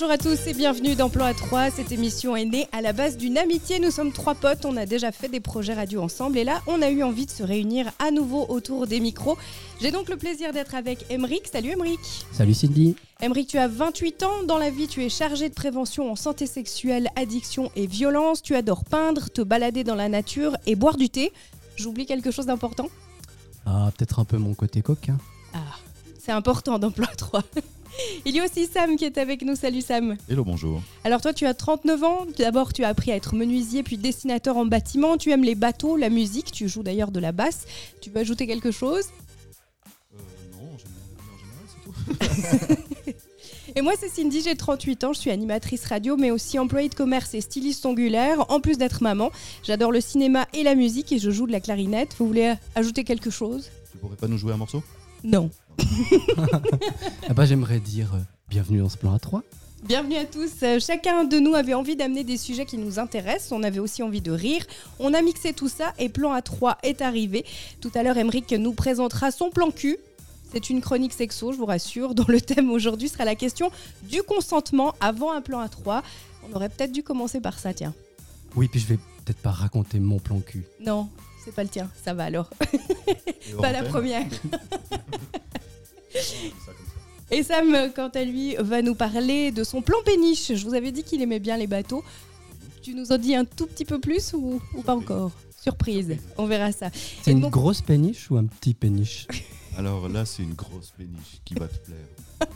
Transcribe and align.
Bonjour 0.00 0.12
à 0.12 0.18
tous 0.18 0.46
et 0.46 0.54
bienvenue 0.54 0.94
dans 0.94 1.10
Plan 1.10 1.28
A3. 1.28 1.72
Cette 1.72 1.90
émission 1.90 2.36
est 2.36 2.44
née 2.44 2.68
à 2.70 2.82
la 2.82 2.92
base 2.92 3.16
d'une 3.16 3.36
amitié. 3.36 3.80
Nous 3.80 3.90
sommes 3.90 4.12
trois 4.12 4.36
potes, 4.36 4.64
on 4.64 4.76
a 4.76 4.86
déjà 4.86 5.10
fait 5.10 5.26
des 5.26 5.40
projets 5.40 5.74
radio 5.74 6.00
ensemble 6.00 6.38
et 6.38 6.44
là, 6.44 6.62
on 6.68 6.82
a 6.82 6.90
eu 6.90 7.02
envie 7.02 7.26
de 7.26 7.32
se 7.32 7.42
réunir 7.42 7.90
à 7.98 8.12
nouveau 8.12 8.46
autour 8.48 8.86
des 8.86 9.00
micros. 9.00 9.36
J'ai 9.82 9.90
donc 9.90 10.08
le 10.08 10.16
plaisir 10.16 10.52
d'être 10.52 10.76
avec 10.76 11.04
Emeric. 11.10 11.48
Salut 11.48 11.72
Emeric. 11.72 11.98
Salut 12.30 12.54
Cindy. 12.54 12.94
Emeric, 13.20 13.48
tu 13.48 13.58
as 13.58 13.66
28 13.66 14.22
ans. 14.22 14.44
Dans 14.46 14.58
la 14.58 14.70
vie, 14.70 14.86
tu 14.86 15.04
es 15.04 15.08
chargé 15.08 15.48
de 15.48 15.54
prévention 15.54 16.12
en 16.12 16.14
santé 16.14 16.46
sexuelle, 16.46 17.08
addiction 17.16 17.72
et 17.74 17.88
violence. 17.88 18.40
Tu 18.40 18.54
adores 18.54 18.84
peindre, 18.84 19.28
te 19.30 19.40
balader 19.40 19.82
dans 19.82 19.96
la 19.96 20.08
nature 20.08 20.56
et 20.66 20.76
boire 20.76 20.96
du 20.96 21.10
thé. 21.10 21.32
J'oublie 21.74 22.06
quelque 22.06 22.30
chose 22.30 22.46
d'important? 22.46 22.86
Ah, 23.66 23.90
peut-être 23.98 24.20
un 24.20 24.24
peu 24.24 24.38
mon 24.38 24.54
côté 24.54 24.80
coquin. 24.80 25.18
Ah, 25.54 25.58
c'est 26.20 26.30
important 26.30 26.78
dans 26.78 26.92
Plan 26.92 27.08
A3. 27.16 27.42
Il 28.24 28.34
y 28.34 28.40
a 28.40 28.44
aussi 28.44 28.66
Sam 28.66 28.96
qui 28.96 29.04
est 29.04 29.18
avec 29.18 29.42
nous. 29.42 29.56
Salut 29.56 29.80
Sam. 29.80 30.16
Hello, 30.28 30.44
bonjour. 30.44 30.82
Alors 31.04 31.20
toi, 31.20 31.32
tu 31.32 31.46
as 31.46 31.54
39 31.54 32.04
ans. 32.04 32.26
D'abord, 32.38 32.72
tu 32.72 32.84
as 32.84 32.88
appris 32.88 33.12
à 33.12 33.16
être 33.16 33.34
menuisier, 33.34 33.82
puis 33.82 33.96
dessinateur 33.96 34.56
en 34.56 34.66
bâtiment. 34.66 35.16
Tu 35.16 35.30
aimes 35.30 35.44
les 35.44 35.54
bateaux, 35.54 35.96
la 35.96 36.10
musique. 36.10 36.52
Tu 36.52 36.68
joues 36.68 36.82
d'ailleurs 36.82 37.10
de 37.10 37.20
la 37.20 37.32
basse. 37.32 37.66
Tu 38.00 38.10
veux 38.10 38.18
ajouter 38.18 38.46
quelque 38.46 38.70
chose? 38.70 39.06
Euh, 40.14 40.18
non, 40.52 40.76
j'aime 40.78 40.90
en 41.32 41.38
général, 41.38 42.26
c'est 42.26 43.12
tout. 43.12 43.18
Et 43.76 43.82
moi, 43.82 43.92
c'est 43.98 44.08
Cindy, 44.08 44.40
j'ai 44.40 44.56
38 44.56 45.04
ans, 45.04 45.12
je 45.12 45.20
suis 45.20 45.30
animatrice 45.30 45.84
radio, 45.84 46.16
mais 46.16 46.30
aussi 46.30 46.58
employée 46.58 46.88
de 46.88 46.94
commerce 46.94 47.34
et 47.34 47.40
styliste 47.40 47.84
ongulaire, 47.84 48.50
en 48.50 48.60
plus 48.60 48.78
d'être 48.78 49.02
maman. 49.02 49.30
J'adore 49.62 49.92
le 49.92 50.00
cinéma 50.00 50.48
et 50.54 50.62
la 50.62 50.74
musique 50.74 51.12
et 51.12 51.18
je 51.18 51.30
joue 51.30 51.46
de 51.46 51.52
la 51.52 51.60
clarinette. 51.60 52.16
Vous 52.18 52.26
voulez 52.26 52.54
ajouter 52.74 53.04
quelque 53.04 53.30
chose? 53.30 53.70
Tu 53.92 53.98
pourrais 53.98 54.16
pas 54.16 54.26
nous 54.26 54.38
jouer 54.38 54.54
un 54.54 54.56
morceau? 54.56 54.82
Non. 55.24 55.50
Ah 57.28 57.34
bah 57.34 57.44
j'aimerais 57.44 57.80
dire 57.80 58.14
euh, 58.14 58.20
bienvenue 58.48 58.78
dans 58.80 58.88
ce 58.88 58.96
plan 58.96 59.14
A3. 59.16 59.42
Bienvenue 59.84 60.16
à 60.16 60.24
tous. 60.24 60.50
Euh, 60.62 60.78
Chacun 60.80 61.24
de 61.24 61.38
nous 61.38 61.54
avait 61.54 61.74
envie 61.74 61.94
d'amener 61.96 62.24
des 62.24 62.36
sujets 62.36 62.64
qui 62.64 62.78
nous 62.78 62.98
intéressent. 62.98 63.52
On 63.52 63.62
avait 63.62 63.78
aussi 63.78 64.02
envie 64.02 64.20
de 64.20 64.32
rire. 64.32 64.64
On 64.98 65.14
a 65.14 65.22
mixé 65.22 65.52
tout 65.52 65.68
ça 65.68 65.92
et 65.98 66.08
Plan 66.08 66.36
A3 66.36 66.76
est 66.82 67.02
arrivé. 67.02 67.44
Tout 67.80 67.90
à 67.94 68.02
l'heure, 68.02 68.16
Emeric 68.16 68.50
nous 68.52 68.72
présentera 68.72 69.30
son 69.30 69.50
plan 69.50 69.70
cul. 69.70 69.98
C'est 70.52 70.70
une 70.70 70.80
chronique 70.80 71.12
sexo, 71.12 71.52
je 71.52 71.58
vous 71.58 71.66
rassure, 71.66 72.14
dont 72.14 72.24
le 72.26 72.40
thème 72.40 72.70
aujourd'hui 72.70 73.08
sera 73.08 73.24
la 73.24 73.34
question 73.34 73.70
du 74.04 74.22
consentement 74.22 74.94
avant 75.00 75.32
un 75.32 75.42
plan 75.42 75.64
A3. 75.64 76.02
On 76.50 76.56
aurait 76.56 76.70
peut-être 76.70 76.92
dû 76.92 77.02
commencer 77.02 77.40
par 77.40 77.58
ça, 77.58 77.74
tiens. 77.74 77.94
Oui, 78.56 78.68
puis 78.68 78.80
je 78.80 78.86
vais 78.86 78.96
peut-être 79.24 79.38
pas 79.42 79.50
raconter 79.50 80.00
mon 80.00 80.18
plan 80.18 80.40
cul. 80.40 80.64
Non, 80.80 81.08
c'est 81.48 81.54
pas 81.54 81.62
le 81.62 81.70
tien, 81.70 81.90
ça 82.04 82.12
va 82.12 82.24
alors. 82.24 82.50
Pas 83.58 83.72
la 83.72 83.82
première. 83.82 84.26
Et 87.30 87.42
Sam, 87.42 87.90
quant 87.94 88.08
à 88.08 88.22
lui, 88.24 88.54
va 88.56 88.82
nous 88.82 88.94
parler 88.94 89.50
de 89.50 89.64
son 89.64 89.80
plan 89.80 89.96
péniche. 90.04 90.52
Je 90.54 90.64
vous 90.66 90.74
avais 90.74 90.92
dit 90.92 91.02
qu'il 91.02 91.22
aimait 91.22 91.38
bien 91.38 91.56
les 91.56 91.66
bateaux. 91.66 92.04
Tu 92.82 92.94
nous 92.94 93.12
en 93.12 93.18
dis 93.18 93.34
un 93.34 93.46
tout 93.46 93.66
petit 93.66 93.86
peu 93.86 93.98
plus 93.98 94.34
ou, 94.34 94.60
ou 94.74 94.82
pas 94.82 94.94
encore? 94.94 95.32
Surprise, 95.60 96.16
on 96.36 96.46
verra 96.46 96.70
ça. 96.72 96.90
C'est 97.22 97.32
une 97.32 97.40
donc- 97.40 97.52
grosse 97.52 97.80
péniche 97.80 98.30
ou 98.30 98.36
un 98.36 98.44
petit 98.44 98.74
péniche? 98.74 99.26
Alors 99.76 100.08
là, 100.08 100.26
c'est 100.26 100.42
une 100.42 100.54
grosse 100.54 100.92
péniche 100.96 101.40
qui 101.44 101.54
va 101.54 101.66
te 101.68 101.76
plaire. 101.78 102.48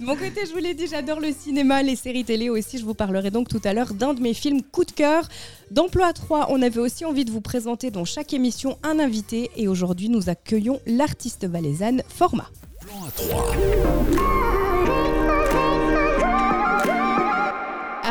Mon 0.00 0.14
côté, 0.14 0.46
je 0.46 0.52
vous 0.52 0.58
l'ai 0.58 0.74
dit, 0.74 0.86
j'adore 0.86 1.18
le 1.18 1.32
cinéma, 1.32 1.82
les 1.82 1.96
séries 1.96 2.24
télé 2.24 2.50
aussi. 2.50 2.78
Je 2.78 2.84
vous 2.84 2.94
parlerai 2.94 3.32
donc 3.32 3.48
tout 3.48 3.60
à 3.64 3.72
l'heure 3.72 3.94
d'un 3.94 4.14
de 4.14 4.20
mes 4.20 4.32
films 4.32 4.62
coup 4.62 4.84
de 4.84 4.92
cœur. 4.92 5.28
D'Emploi 5.72 6.12
3, 6.12 6.46
on 6.50 6.62
avait 6.62 6.78
aussi 6.78 7.04
envie 7.04 7.24
de 7.24 7.32
vous 7.32 7.40
présenter 7.40 7.90
dans 7.90 8.04
chaque 8.04 8.32
émission 8.32 8.78
un 8.84 9.00
invité. 9.00 9.50
Et 9.56 9.66
aujourd'hui, 9.66 10.08
nous 10.08 10.28
accueillons 10.28 10.80
l'artiste 10.86 11.46
valaisanne 11.46 12.02
Format. 12.08 12.48
Plan 12.80 13.04
à 13.06 13.10
3. 13.10 14.47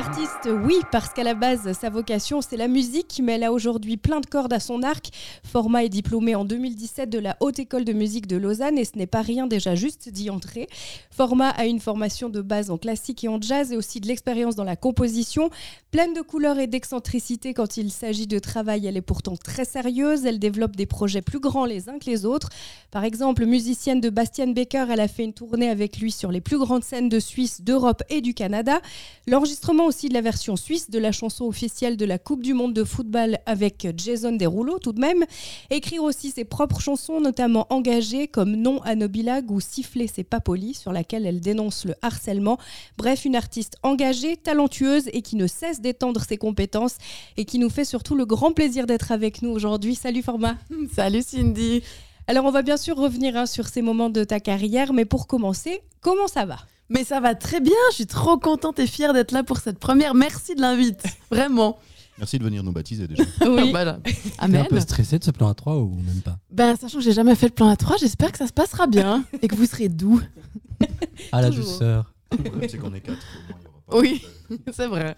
Artiste, 0.07 0.50
oui, 0.63 0.75
parce 0.90 1.09
qu'à 1.09 1.23
la 1.23 1.34
base, 1.34 1.69
sa 1.73 1.90
vocation, 1.90 2.41
c'est 2.41 2.56
la 2.56 2.69
musique, 2.69 3.19
mais 3.22 3.34
elle 3.34 3.44
a 3.44 3.51
aujourd'hui 3.51 3.97
plein 3.97 4.22
de 4.22 4.25
cordes 4.25 4.53
à 4.53 4.62
son 4.62 4.81
arc. 4.81 5.09
Format 5.44 5.84
est 5.84 5.90
diplômé 5.90 6.34
en 6.34 6.45
2017 6.45 7.09
de 7.09 7.19
la 7.19 7.35
Haute 7.41 7.59
École 7.59 7.84
de 7.84 7.91
musique 7.91 8.25
de 8.25 8.38
Lausanne 8.38 8.78
et 8.78 8.85
ce 8.85 8.97
n'est 8.97 9.06
pas 9.06 9.22
rien 9.22 9.47
déjà 9.47 9.75
juste 9.75 10.07
d'y 10.07 10.29
entrer. 10.29 10.69
Format 11.12 11.50
a 11.50 11.66
une 11.66 11.81
formation 11.81 12.29
de 12.29 12.40
base 12.40 12.72
en 12.72 12.78
classique 12.78 13.25
et 13.25 13.28
en 13.28 13.41
jazz 13.41 13.73
et 13.73 13.75
aussi 13.75 14.00
de 14.00 14.07
l'expérience 14.07 14.56
dans 14.56 14.63
la 14.63 14.78
composition. 14.78 15.50
Pleine 15.91 16.13
de 16.13 16.22
couleurs 16.22 16.57
et 16.57 16.68
d'excentricité 16.68 17.53
quand 17.53 17.75
il 17.75 17.91
s'agit 17.91 18.28
de 18.28 18.39
travail, 18.39 18.88
elle 18.88 18.95
est 18.95 19.01
pourtant 19.01 19.35
très 19.35 19.66
sérieuse. 19.66 20.25
Elle 20.25 20.39
développe 20.39 20.78
des 20.78 20.85
projets 20.85 21.22
plus 21.22 21.41
grands 21.41 21.66
les 21.66 21.89
uns 21.89 22.00
que 22.00 22.09
les 22.09 22.25
autres. 22.25 22.47
Par 22.91 23.03
exemple, 23.03 23.45
musicienne 23.45 24.00
de 24.00 24.09
Bastian 24.09 24.47
Baker, 24.47 24.85
elle 24.89 25.01
a 25.01 25.09
fait 25.09 25.25
une 25.25 25.34
tournée 25.34 25.69
avec 25.69 25.97
lui 25.97 26.12
sur 26.12 26.31
les 26.31 26.39
plus 26.39 26.57
grandes 26.57 26.85
scènes 26.85 27.09
de 27.09 27.19
Suisse, 27.19 27.62
d'Europe 27.62 28.03
et 28.09 28.22
du 28.22 28.34
Canada. 28.34 28.79
L'enregistrement 29.28 29.85
aussi 29.85 29.97
de 30.06 30.13
la 30.13 30.22
version 30.22 30.56
suisse 30.56 30.91
de 30.91 31.00
la 31.00 31.12
chanson 31.12 31.46
officielle 31.46 31.97
de 31.97 32.06
la 32.06 32.19
Coupe 32.19 32.44
du 32.44 32.53
Monde 32.53 32.74
de 32.74 32.84
football 32.84 33.40
avec 33.47 33.88
Jason 33.97 34.31
Derulo 34.31 34.78
tout 34.78 34.94
de 34.94 35.00
même. 35.00 35.25
Écrire 35.72 36.03
aussi 36.03 36.30
ses 36.30 36.46
propres 36.46 36.80
chansons, 36.80 37.19
notamment 37.19 37.66
engagées 37.72 38.28
comme 38.28 38.56
Non 38.56 38.80
à 38.84 38.94
Nobilag 38.94 39.50
ou 39.50 39.59
Siffler 39.59 40.06
c'est 40.06 40.24
pas 40.24 40.40
poli, 40.40 40.75
sur 40.75 40.94
laquelle 40.94 41.25
elle 41.25 41.41
dénonce 41.41 41.86
le 41.86 41.96
harcèlement. 42.03 42.59
Bref, 42.97 43.25
une 43.25 43.36
artiste 43.36 43.78
engagée, 43.81 44.38
talentueuse 44.38 45.09
et 45.13 45.24
qui 45.24 45.36
ne 45.36 45.47
cesse 45.47 45.81
d'étendre 45.81 46.22
ses 46.24 46.38
compétences 46.38 46.97
et 47.36 47.46
qui 47.46 47.57
nous 47.57 47.72
fait 47.72 47.86
surtout 47.86 48.13
le 48.13 48.28
grand 48.28 48.52
plaisir 48.52 48.86
d'être 48.86 49.12
avec 49.12 49.41
nous 49.41 49.50
aujourd'hui. 49.50 49.96
Salut 49.96 50.22
Format 50.22 50.57
Salut 50.96 51.24
Cindy. 51.24 51.81
Alors 52.28 52.46
on 52.46 52.52
va 52.52 52.62
bien 52.62 52.78
sûr 52.78 52.96
revenir 52.97 53.36
hein, 53.36 53.47
sur 53.47 53.68
ces 53.68 53.81
moments 53.81 54.12
de 54.12 54.24
ta 54.24 54.40
carrière, 54.40 54.94
mais 54.94 55.06
pour 55.06 55.25
commencer, 55.25 55.81
comment 56.02 56.28
ça 56.28 56.46
va? 56.46 56.57
Mais 56.90 57.03
ça 57.03 57.20
va 57.20 57.36
très 57.36 57.59
bien, 57.59 57.74
je 57.92 57.96
suis 57.96 58.08
trop 58.08 58.38
contente 58.38 58.80
et 58.80 58.88
fière 58.88 59.14
d'être 59.14 59.31
là 59.31 59.44
pour 59.44 59.58
cette 59.58 59.78
première. 59.80 60.14
Merci 60.14 60.56
de 60.56 60.62
l'invite, 60.62 61.03
vraiment. 61.30 61.78
Merci 62.18 62.40
de 62.40 62.44
venir 62.44 62.64
nous 62.64 62.72
baptiser 62.72 63.08
déjà. 63.08 63.24
Oui. 63.46 63.70
Voilà. 63.72 64.00
T'es 64.03 64.16
Amen. 64.40 64.62
un 64.62 64.66
peu 64.66 64.80
stressé 64.80 65.20
de 65.20 65.24
ce 65.24 65.31
plan 65.31 65.52
A3 65.52 65.81
ou 65.81 65.96
même 65.96 66.22
pas? 66.22 66.38
Ben, 66.50 66.75
sachant 66.75 66.98
que 66.98 67.03
j'ai 67.03 67.12
jamais 67.12 67.36
fait 67.36 67.48
le 67.48 67.53
plan 67.53 67.72
A3, 67.74 68.00
j'espère 68.00 68.31
que 68.31 68.38
ça 68.38 68.48
se 68.48 68.53
passera 68.53 68.88
bien 68.88 69.24
et 69.42 69.48
que 69.48 69.56
vous 69.56 69.66
serez 69.66 69.90
doux. 69.90 70.22
À 71.31 71.42
la 71.42 71.50
Toujours. 71.50 71.66
douceur. 71.66 72.14
Le 72.31 72.38
problème, 72.44 72.70
c'est 72.70 72.78
qu'on 72.78 72.94
est 72.94 73.02
quatre. 73.02 73.18
au 73.19 73.52
moins, 73.52 73.59
il 73.59 73.64
y 73.64 73.68
aura 73.68 73.81
pas 73.88 73.98
Oui. 74.00 74.22
de- 74.50 74.74
C'est 74.74 74.88
vrai. 74.88 75.16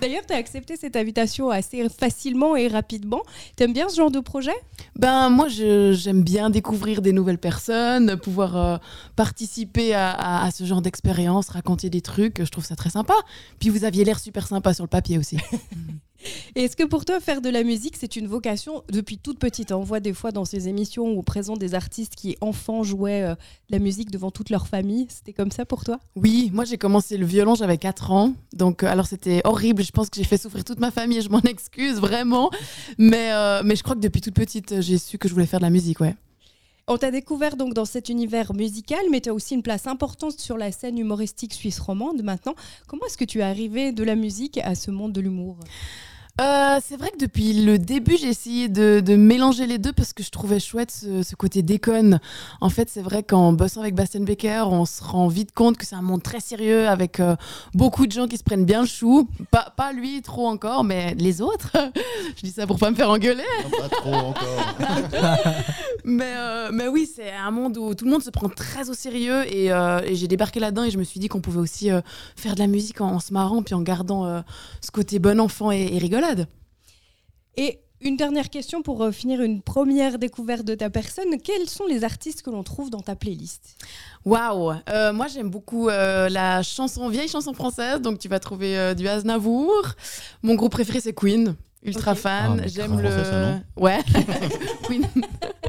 D'ailleurs, 0.00 0.24
tu 0.26 0.34
as 0.34 0.36
accepté 0.36 0.76
cette 0.76 0.94
invitation 0.96 1.50
assez 1.50 1.88
facilement 1.88 2.54
et 2.56 2.68
rapidement. 2.68 3.22
T'aimes 3.56 3.72
bien 3.72 3.88
ce 3.88 3.96
genre 3.96 4.10
de 4.10 4.20
projet? 4.20 4.52
Ben, 4.94 5.30
moi, 5.30 5.48
j'aime 5.48 6.22
bien 6.22 6.50
découvrir 6.50 7.00
des 7.02 7.12
nouvelles 7.12 7.38
personnes, 7.38 8.16
pouvoir 8.18 8.56
euh, 8.56 8.76
participer 9.16 9.94
à, 9.94 10.10
à- 10.10 10.46
à 10.46 10.50
ce 10.50 10.64
genre 10.64 10.82
d'expérience, 10.82 11.48
raconter 11.48 11.88
des 11.90 12.02
trucs. 12.02 12.44
Je 12.44 12.50
trouve 12.50 12.64
ça 12.64 12.76
très 12.76 12.90
sympa. 12.90 13.14
Puis 13.58 13.68
vous 13.70 13.84
aviez 13.84 14.04
l'air 14.04 14.18
super 14.18 14.46
sympa 14.46 14.74
sur 14.74 14.84
le 14.84 14.88
papier 14.88 15.18
aussi. 15.18 15.38
Et 16.54 16.64
Est-ce 16.64 16.76
que 16.76 16.84
pour 16.84 17.04
toi, 17.04 17.20
faire 17.20 17.40
de 17.40 17.48
la 17.48 17.62
musique, 17.62 17.96
c'est 17.98 18.16
une 18.16 18.26
vocation 18.26 18.82
depuis 18.90 19.18
toute 19.18 19.38
petite 19.38 19.72
On 19.72 19.82
voit 19.82 20.00
des 20.00 20.12
fois 20.12 20.32
dans 20.32 20.44
ces 20.44 20.68
émissions 20.68 21.04
où 21.04 21.18
on 21.18 21.22
présente 21.22 21.58
des 21.58 21.74
artistes 21.74 22.14
qui, 22.14 22.36
enfants, 22.40 22.82
jouaient 22.82 23.22
euh, 23.22 23.34
la 23.70 23.78
musique 23.78 24.10
devant 24.10 24.30
toute 24.30 24.50
leur 24.50 24.66
famille. 24.66 25.06
C'était 25.10 25.32
comme 25.32 25.50
ça 25.50 25.64
pour 25.64 25.84
toi? 25.84 25.98
Oui, 26.14 26.50
moi 26.52 26.64
j'ai 26.64 26.78
commencé 26.78 27.16
le 27.16 27.26
violon, 27.26 27.54
j'avais 27.54 27.78
4 27.78 28.10
ans. 28.10 28.32
Donc, 28.52 28.82
euh, 28.82 28.86
alors 28.86 29.06
c'était 29.06 29.40
horrible. 29.44 29.82
Je 29.82 29.92
pense 29.92 30.08
que 30.10 30.16
j'ai 30.16 30.24
fait 30.24 30.38
souffrir 30.38 30.64
toute 30.64 30.80
ma 30.80 30.90
famille 30.90 31.16
je 31.20 31.28
m'en 31.28 31.40
excuse 31.44 31.96
vraiment. 31.96 32.50
Mais, 32.98 33.32
euh, 33.32 33.62
mais 33.64 33.76
je 33.76 33.82
crois 33.82 33.94
que 33.94 34.00
depuis 34.00 34.20
toute 34.20 34.34
petite, 34.34 34.80
j'ai 34.80 34.98
su 34.98 35.18
que 35.18 35.28
je 35.28 35.34
voulais 35.34 35.46
faire 35.46 35.60
de 35.60 35.64
la 35.64 35.70
musique, 35.70 36.00
ouais. 36.00 36.14
On 36.88 36.98
t'a 36.98 37.10
découvert 37.10 37.56
donc 37.56 37.74
dans 37.74 37.84
cet 37.84 38.08
univers 38.10 38.54
musical, 38.54 39.00
mais 39.10 39.20
tu 39.20 39.28
as 39.28 39.34
aussi 39.34 39.54
une 39.54 39.62
place 39.62 39.88
importante 39.88 40.38
sur 40.38 40.56
la 40.56 40.70
scène 40.70 40.98
humoristique 40.98 41.52
suisse 41.52 41.80
romande 41.80 42.22
maintenant. 42.22 42.54
Comment 42.86 43.06
est-ce 43.06 43.18
que 43.18 43.24
tu 43.24 43.40
es 43.40 43.42
arrivé 43.42 43.90
de 43.90 44.04
la 44.04 44.14
musique 44.14 44.58
à 44.58 44.76
ce 44.76 44.92
monde 44.92 45.12
de 45.12 45.20
l'humour? 45.20 45.58
Euh, 46.38 46.78
c'est 46.86 46.98
vrai 46.98 47.10
que 47.12 47.16
depuis 47.18 47.64
le 47.64 47.78
début, 47.78 48.18
j'ai 48.18 48.28
essayé 48.28 48.68
de, 48.68 49.00
de 49.00 49.16
mélanger 49.16 49.66
les 49.66 49.78
deux 49.78 49.92
parce 49.92 50.12
que 50.12 50.22
je 50.22 50.28
trouvais 50.30 50.60
chouette 50.60 50.90
ce, 50.90 51.22
ce 51.22 51.34
côté 51.34 51.62
déconne. 51.62 52.20
En 52.60 52.68
fait, 52.68 52.90
c'est 52.90 53.00
vrai 53.00 53.22
qu'en 53.22 53.54
bossant 53.54 53.80
avec 53.80 53.94
Bastian 53.94 54.20
Becker, 54.20 54.64
on 54.70 54.84
se 54.84 55.02
rend 55.02 55.28
vite 55.28 55.52
compte 55.54 55.78
que 55.78 55.86
c'est 55.86 55.94
un 55.94 56.02
monde 56.02 56.22
très 56.22 56.40
sérieux 56.40 56.88
avec 56.88 57.20
euh, 57.20 57.36
beaucoup 57.72 58.06
de 58.06 58.12
gens 58.12 58.26
qui 58.28 58.36
se 58.36 58.44
prennent 58.44 58.66
bien 58.66 58.82
le 58.82 58.86
chou. 58.86 59.26
Pas, 59.50 59.72
pas 59.74 59.94
lui 59.94 60.20
trop 60.20 60.46
encore, 60.46 60.84
mais 60.84 61.14
les 61.14 61.40
autres. 61.40 61.72
je 62.36 62.42
dis 62.42 62.50
ça 62.52 62.66
pour 62.66 62.78
pas 62.78 62.90
me 62.90 62.96
faire 62.96 63.08
engueuler. 63.08 63.42
Non, 63.64 63.78
pas 63.78 63.88
trop 63.88 64.14
encore. 64.14 64.74
Mais, 66.08 66.34
euh, 66.36 66.70
mais 66.72 66.86
oui, 66.86 67.10
c'est 67.12 67.32
un 67.32 67.50
monde 67.50 67.76
où 67.78 67.92
tout 67.96 68.04
le 68.04 68.12
monde 68.12 68.22
se 68.22 68.30
prend 68.30 68.48
très 68.48 68.90
au 68.90 68.94
sérieux 68.94 69.42
et, 69.52 69.66
et 69.66 70.14
j'ai 70.14 70.28
débarqué 70.28 70.60
là-dedans 70.60 70.84
et 70.84 70.90
je 70.92 70.98
me 70.98 71.02
suis 71.02 71.18
dit 71.18 71.26
qu'on 71.26 71.40
pouvait 71.40 71.58
aussi 71.58 71.88
faire 72.36 72.54
de 72.54 72.60
la 72.60 72.68
musique 72.68 73.00
en, 73.00 73.08
en 73.08 73.18
se 73.18 73.32
marrant 73.32 73.64
puis 73.64 73.74
en 73.74 73.80
gardant 73.80 74.44
ce 74.80 74.92
côté 74.92 75.18
bon 75.18 75.40
enfant 75.40 75.72
et, 75.72 75.82
et 75.82 75.98
Et 77.56 77.80
une 78.02 78.16
dernière 78.16 78.50
question 78.50 78.82
pour 78.82 79.02
euh, 79.02 79.10
finir 79.10 79.40
une 79.40 79.62
première 79.62 80.18
découverte 80.18 80.64
de 80.64 80.74
ta 80.74 80.90
personne. 80.90 81.38
Quels 81.42 81.68
sont 81.68 81.86
les 81.86 82.04
artistes 82.04 82.42
que 82.42 82.50
l'on 82.50 82.62
trouve 82.62 82.90
dans 82.90 83.00
ta 83.00 83.16
playlist? 83.16 83.76
Waouh 84.24 84.74
Euh, 84.90 85.12
Moi, 85.14 85.28
j'aime 85.28 85.48
beaucoup 85.50 85.88
euh, 85.88 86.28
la 86.28 86.62
chanson, 86.62 87.08
vieille 87.08 87.28
chanson 87.28 87.54
française, 87.54 88.00
donc 88.02 88.18
tu 88.18 88.28
vas 88.28 88.38
trouver 88.38 88.76
euh, 88.78 88.94
du 88.94 89.08
Aznavour. 89.08 89.72
Mon 90.42 90.54
groupe 90.54 90.72
préféré, 90.72 91.00
c'est 91.00 91.14
Queen. 91.14 91.54
Ultra 91.82 92.14
fan. 92.14 92.60
Ah, 92.64 92.66
J'aime 92.68 93.00
le. 93.00 93.10
Ça, 93.10 93.60
ouais. 93.76 93.98
Queen. 94.86 95.06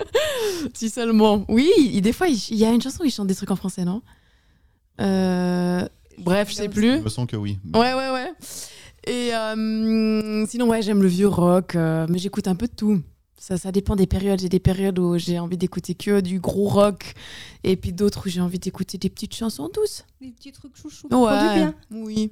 si 0.74 0.90
seulement. 0.90 1.46
Oui, 1.48 1.70
il- 1.78 2.02
des 2.02 2.12
fois, 2.14 2.28
il 2.28 2.38
il 2.50 2.58
y 2.58 2.66
a 2.66 2.72
une 2.72 2.82
chanson 2.82 3.04
où 3.04 3.06
il 3.06 3.12
chante 3.12 3.28
des 3.28 3.36
trucs 3.36 3.52
en 3.52 3.56
français, 3.56 3.86
non? 3.86 4.02
Euh, 5.00 5.88
bref, 6.18 6.50
je 6.50 6.56
sais 6.56 6.70
plus. 6.70 6.98
Je 6.98 7.02
me 7.04 7.10
sens 7.10 7.28
que 7.28 7.36
oui. 7.36 7.60
Ouais, 7.74 7.94
ouais, 7.94 8.10
ouais. 8.12 8.34
Et 9.08 9.34
euh, 9.34 10.46
sinon, 10.48 10.68
ouais, 10.70 10.82
j'aime 10.82 11.02
le 11.02 11.08
vieux 11.08 11.30
rock, 11.30 11.76
euh, 11.76 12.06
mais 12.10 12.18
j'écoute 12.18 12.48
un 12.48 12.56
peu 12.56 12.68
de 12.68 12.74
tout. 12.74 13.02
Ça, 13.38 13.58
ça 13.58 13.72
dépend 13.72 13.96
des 13.96 14.08
périodes. 14.08 14.40
J'ai 14.42 14.50
des 14.50 14.60
périodes 14.60 15.00
où 15.00 15.18
j'ai 15.18 15.40
envie 15.40 15.58
d'écouter 15.58 15.96
que 15.96 16.20
du 16.20 16.40
gros 16.40 16.68
rock, 16.68 17.14
et 17.64 17.78
puis 17.78 17.94
d'autres 17.94 18.28
où 18.28 18.30
j'ai 18.30 18.42
envie 18.42 18.60
d'écouter 18.60 18.98
des 18.98 19.10
petites 19.10 19.34
chansons 19.34 19.70
douces. 19.74 20.04
Des 20.20 20.32
petits 20.32 20.52
trucs 20.52 20.76
chouchou. 20.76 21.08
qui 21.08 21.14
font 21.14 21.26
du 21.26 21.56
bien. 21.56 21.74
oui. 21.92 22.30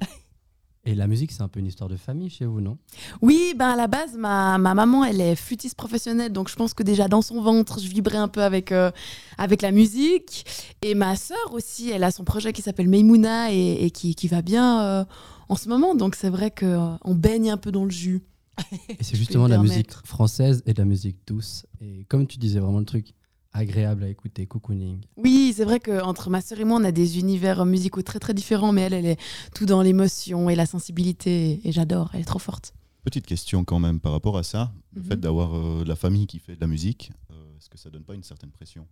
Et 0.87 0.93
la 0.93 1.07
musique, 1.07 1.31
c'est 1.31 1.41
un 1.41 1.47
peu 1.47 1.59
une 1.59 1.65
histoire 1.65 1.89
de 1.89 1.95
famille 1.95 2.29
chez 2.29 2.45
vous, 2.45 2.61
non? 2.61 2.77
Oui, 3.19 3.55
ben 3.57 3.69
à 3.69 3.75
la 3.75 3.87
base, 3.87 4.15
ma, 4.17 4.59
ma 4.59 4.75
maman, 4.75 5.03
elle 5.03 5.19
est 5.19 5.35
flûtiste 5.35 5.75
professionnelle, 5.75 6.31
donc 6.31 6.47
je 6.47 6.55
pense 6.55 6.75
que 6.75 6.83
déjà 6.83 7.07
dans 7.07 7.23
son 7.23 7.41
ventre, 7.41 7.79
je 7.79 7.87
vibrais 7.87 8.19
un 8.19 8.27
peu 8.27 8.43
avec, 8.43 8.71
euh, 8.71 8.91
avec 9.39 9.63
la 9.63 9.71
musique. 9.71 10.45
Et 10.83 10.93
ma 10.93 11.15
sœur 11.15 11.53
aussi, 11.53 11.89
elle 11.89 12.03
a 12.03 12.11
son 12.11 12.23
projet 12.23 12.53
qui 12.53 12.61
s'appelle 12.61 12.87
Meimouna 12.87 13.51
et, 13.51 13.85
et 13.85 13.89
qui, 13.89 14.13
qui 14.13 14.27
va 14.27 14.43
bien 14.43 14.83
euh, 14.83 15.05
en 15.49 15.55
ce 15.55 15.69
moment, 15.69 15.95
donc 15.95 16.15
c'est 16.15 16.29
vrai 16.29 16.51
qu'on 16.51 17.15
baigne 17.15 17.51
un 17.51 17.57
peu 17.57 17.71
dans 17.71 17.85
le 17.85 17.91
jus. 17.91 18.23
Et 18.89 18.95
c'est 19.03 19.17
justement 19.17 19.45
de 19.45 19.51
la 19.53 19.61
musique 19.61 19.91
française 20.05 20.63
et 20.65 20.73
de 20.73 20.79
la 20.79 20.85
musique 20.85 21.17
douce. 21.27 21.65
Et 21.81 22.05
comme 22.05 22.25
tu 22.27 22.37
disais, 22.37 22.59
vraiment 22.59 22.79
le 22.79 22.85
truc 22.85 23.13
agréable 23.53 24.03
à 24.03 24.09
écouter, 24.09 24.45
cocooning. 24.47 24.99
Oui, 25.17 25.53
c'est 25.55 25.63
vrai 25.63 25.79
qu'entre 25.79 26.29
ma 26.29 26.41
sœur 26.41 26.59
et 26.59 26.65
moi, 26.65 26.77
on 26.79 26.83
a 26.83 26.91
des 26.91 27.19
univers 27.19 27.65
musicaux 27.65 28.01
très 28.01 28.19
très 28.19 28.33
différents, 28.33 28.71
mais 28.73 28.81
elle, 28.81 28.93
elle 28.93 29.05
est 29.05 29.19
tout 29.53 29.65
dans 29.65 29.81
l'émotion 29.81 30.49
et 30.49 30.55
la 30.55 30.65
sensibilité, 30.65 31.61
et 31.63 31.71
j'adore, 31.71 32.09
elle 32.13 32.21
est 32.21 32.25
trop 32.25 32.39
forte. 32.39 32.73
Petite 33.05 33.25
question 33.27 33.63
quand 33.63 33.79
même 33.79 33.99
par 33.99 34.11
rapport 34.11 34.37
à 34.37 34.43
ça. 34.43 34.73
Le 34.93 35.01
Mhm. 35.01 35.07
fait 35.07 35.17
d'avoir 35.17 35.53
euh, 35.55 35.83
de 35.83 35.87
la 35.89 35.95
famille 35.95 36.27
qui 36.27 36.39
fait 36.39 36.55
de 36.55 36.61
la 36.61 36.67
musique, 36.67 37.11
euh, 37.31 37.35
est-ce 37.57 37.69
que 37.69 37.77
ça 37.77 37.89
donne 37.89 38.03
pas 38.03 38.15
une 38.15 38.23
certaine 38.23 38.51
pression? 38.51 38.87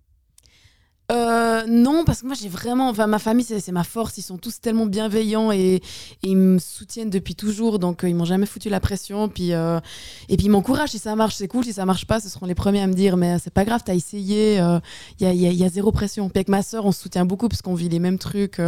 Euh, 1.11 1.63
non, 1.67 2.05
parce 2.05 2.21
que 2.21 2.27
moi 2.27 2.35
j'ai 2.39 2.47
vraiment, 2.47 2.87
enfin 2.89 3.07
ma 3.07 3.19
famille 3.19 3.43
c'est 3.43 3.71
ma 3.73 3.83
force, 3.83 4.17
ils 4.17 4.21
sont 4.21 4.37
tous 4.37 4.61
tellement 4.61 4.85
bienveillants 4.85 5.51
et, 5.51 5.81
ils 6.23 6.37
me 6.37 6.59
soutiennent 6.59 7.09
depuis 7.09 7.35
toujours, 7.35 7.77
donc 7.77 8.03
euh, 8.03 8.09
ils 8.09 8.15
m'ont 8.15 8.23
jamais 8.23 8.45
foutu 8.45 8.69
la 8.69 8.79
pression, 8.79 9.27
puis 9.27 9.51
euh, 9.51 9.81
et 10.29 10.37
puis 10.37 10.45
ils 10.45 10.49
m'encouragent. 10.49 10.91
Si 10.91 10.99
ça 10.99 11.15
marche 11.17 11.35
c'est 11.35 11.49
cool, 11.49 11.65
si 11.65 11.73
ça 11.73 11.85
marche 11.85 12.05
pas 12.05 12.21
ce 12.21 12.29
seront 12.29 12.45
les 12.45 12.55
premiers 12.55 12.81
à 12.81 12.87
me 12.87 12.93
dire 12.93 13.17
mais 13.17 13.37
c'est 13.39 13.53
pas 13.53 13.65
grave 13.65 13.81
t'as 13.85 13.95
essayé, 13.95 14.55
il 14.55 14.61
y, 15.19 15.25
a, 15.25 15.33
y 15.33 15.63
a- 15.63 15.69
zéro 15.69 15.91
pression. 15.91 16.29
Puis 16.29 16.37
avec 16.37 16.47
ma 16.47 16.63
sœur 16.63 16.85
on 16.85 16.93
se 16.93 17.01
soutient 17.01 17.25
beaucoup 17.25 17.49
parce 17.49 17.61
qu'on 17.61 17.75
vit 17.75 17.89
les 17.89 17.99
mêmes 17.99 18.17
trucs, 18.17 18.61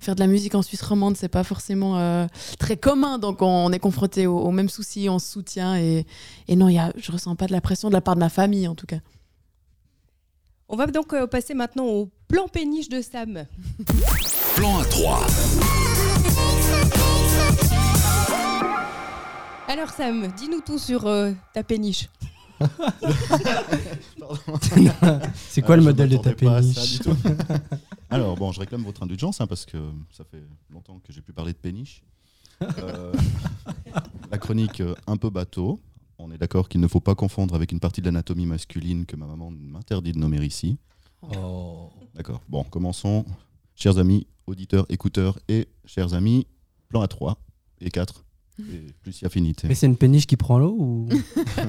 faire 0.00 0.16
de 0.16 0.20
la 0.20 0.26
musique 0.26 0.56
en 0.56 0.62
Suisse 0.62 0.82
romande 0.82 1.16
c'est 1.16 1.28
pas 1.28 1.44
forcément 1.44 2.26
très 2.58 2.76
commun, 2.76 3.18
donc 3.18 3.42
on, 3.42 3.70
est 3.70 3.78
confronté 3.78 4.26
aux, 4.26 4.50
mêmes 4.50 4.68
soucis, 4.68 5.08
on 5.08 5.20
se 5.20 5.30
soutient 5.30 5.76
et, 5.76 6.04
et 6.48 6.56
non 6.56 6.68
y 6.68 6.78
a, 6.78 6.92
je 6.96 7.12
ressens 7.12 7.36
pas 7.36 7.46
de 7.46 7.52
la 7.52 7.60
pression 7.60 7.88
de 7.88 7.94
la 7.94 8.00
part 8.00 8.16
de 8.16 8.20
ma 8.20 8.28
famille 8.28 8.66
en 8.66 8.74
tout 8.74 8.86
cas. 8.86 8.98
On 10.68 10.76
va 10.76 10.86
donc 10.88 11.12
euh, 11.12 11.28
passer 11.28 11.54
maintenant 11.54 11.84
au 11.84 12.10
plan 12.26 12.48
péniche 12.48 12.88
de 12.88 13.00
Sam. 13.00 13.44
Plan 14.56 14.78
à 14.78 14.84
3. 14.84 15.26
Alors 19.68 19.90
Sam, 19.90 20.26
dis-nous 20.36 20.60
tout 20.60 20.78
sur 20.78 21.06
euh, 21.06 21.32
ta 21.54 21.62
péniche. 21.62 22.08
C'est 25.48 25.62
quoi 25.62 25.74
Ah, 25.74 25.76
le 25.76 25.82
je 25.82 25.88
modèle 25.88 26.08
de 26.08 26.16
ta 26.16 26.32
péniche 26.32 26.92
du 26.92 26.98
tout. 26.98 27.16
Alors 28.10 28.36
bon, 28.36 28.50
je 28.50 28.60
réclame 28.60 28.82
votre 28.82 29.02
indulgence 29.02 29.40
hein, 29.40 29.46
parce 29.46 29.66
que 29.66 29.78
ça 30.10 30.24
fait 30.24 30.42
longtemps 30.70 30.98
que 31.06 31.12
j'ai 31.12 31.20
plus 31.20 31.32
parlé 31.32 31.52
de 31.52 31.58
péniche. 31.58 32.02
Euh, 32.62 33.12
la 34.30 34.38
chronique 34.38 34.80
euh, 34.80 34.94
un 35.06 35.16
peu 35.16 35.30
bateau. 35.30 35.80
On 36.26 36.32
est 36.32 36.38
d'accord 36.38 36.68
qu'il 36.68 36.80
ne 36.80 36.88
faut 36.88 36.98
pas 36.98 37.14
confondre 37.14 37.54
avec 37.54 37.70
une 37.70 37.78
partie 37.78 38.00
de 38.00 38.06
l'anatomie 38.06 38.46
masculine 38.46 39.06
que 39.06 39.14
ma 39.14 39.26
maman 39.26 39.52
m'interdit 39.52 40.10
de 40.10 40.18
nommer 40.18 40.44
ici. 40.44 40.76
Oh. 41.22 41.88
D'accord. 42.16 42.40
Bon, 42.48 42.64
commençons. 42.64 43.24
Chers 43.76 43.98
amis, 43.98 44.26
auditeurs, 44.48 44.86
écouteurs 44.88 45.38
et 45.46 45.68
chers 45.84 46.14
amis, 46.14 46.48
plan 46.88 47.02
à 47.02 47.06
3 47.06 47.38
et 47.80 47.90
4 47.90 48.24
et 48.58 48.92
plus 49.02 49.22
affinité. 49.22 49.68
Mais 49.68 49.76
c'est 49.76 49.86
une 49.86 49.96
péniche 49.96 50.26
qui 50.26 50.36
prend 50.36 50.58
l'eau 50.58 50.74
ou? 50.76 51.08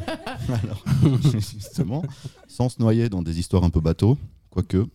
Alors, 0.49 0.83
justement, 1.29 2.03
sans 2.47 2.69
se 2.69 2.81
noyer 2.81 3.09
dans 3.09 3.21
des 3.21 3.39
histoires 3.39 3.63
un 3.63 3.69
peu 3.69 3.79
bateau, 3.79 4.17
quoique, 4.49 4.87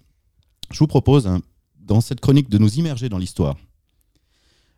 je 0.72 0.78
vous 0.80 0.88
propose, 0.88 1.28
hein, 1.28 1.40
dans 1.78 2.00
cette 2.00 2.20
chronique, 2.20 2.48
de 2.48 2.58
nous 2.58 2.80
immerger 2.80 3.08
dans 3.08 3.18
l'histoire. 3.18 3.56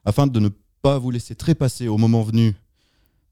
Afin 0.05 0.27
de 0.27 0.41
ne 0.41 0.51
pas 0.83 0.99
vous 0.99 1.11
laisser 1.11 1.35
trépasser 1.35 1.89
au 1.89 1.97
moment 1.97 2.23
venu 2.23 2.55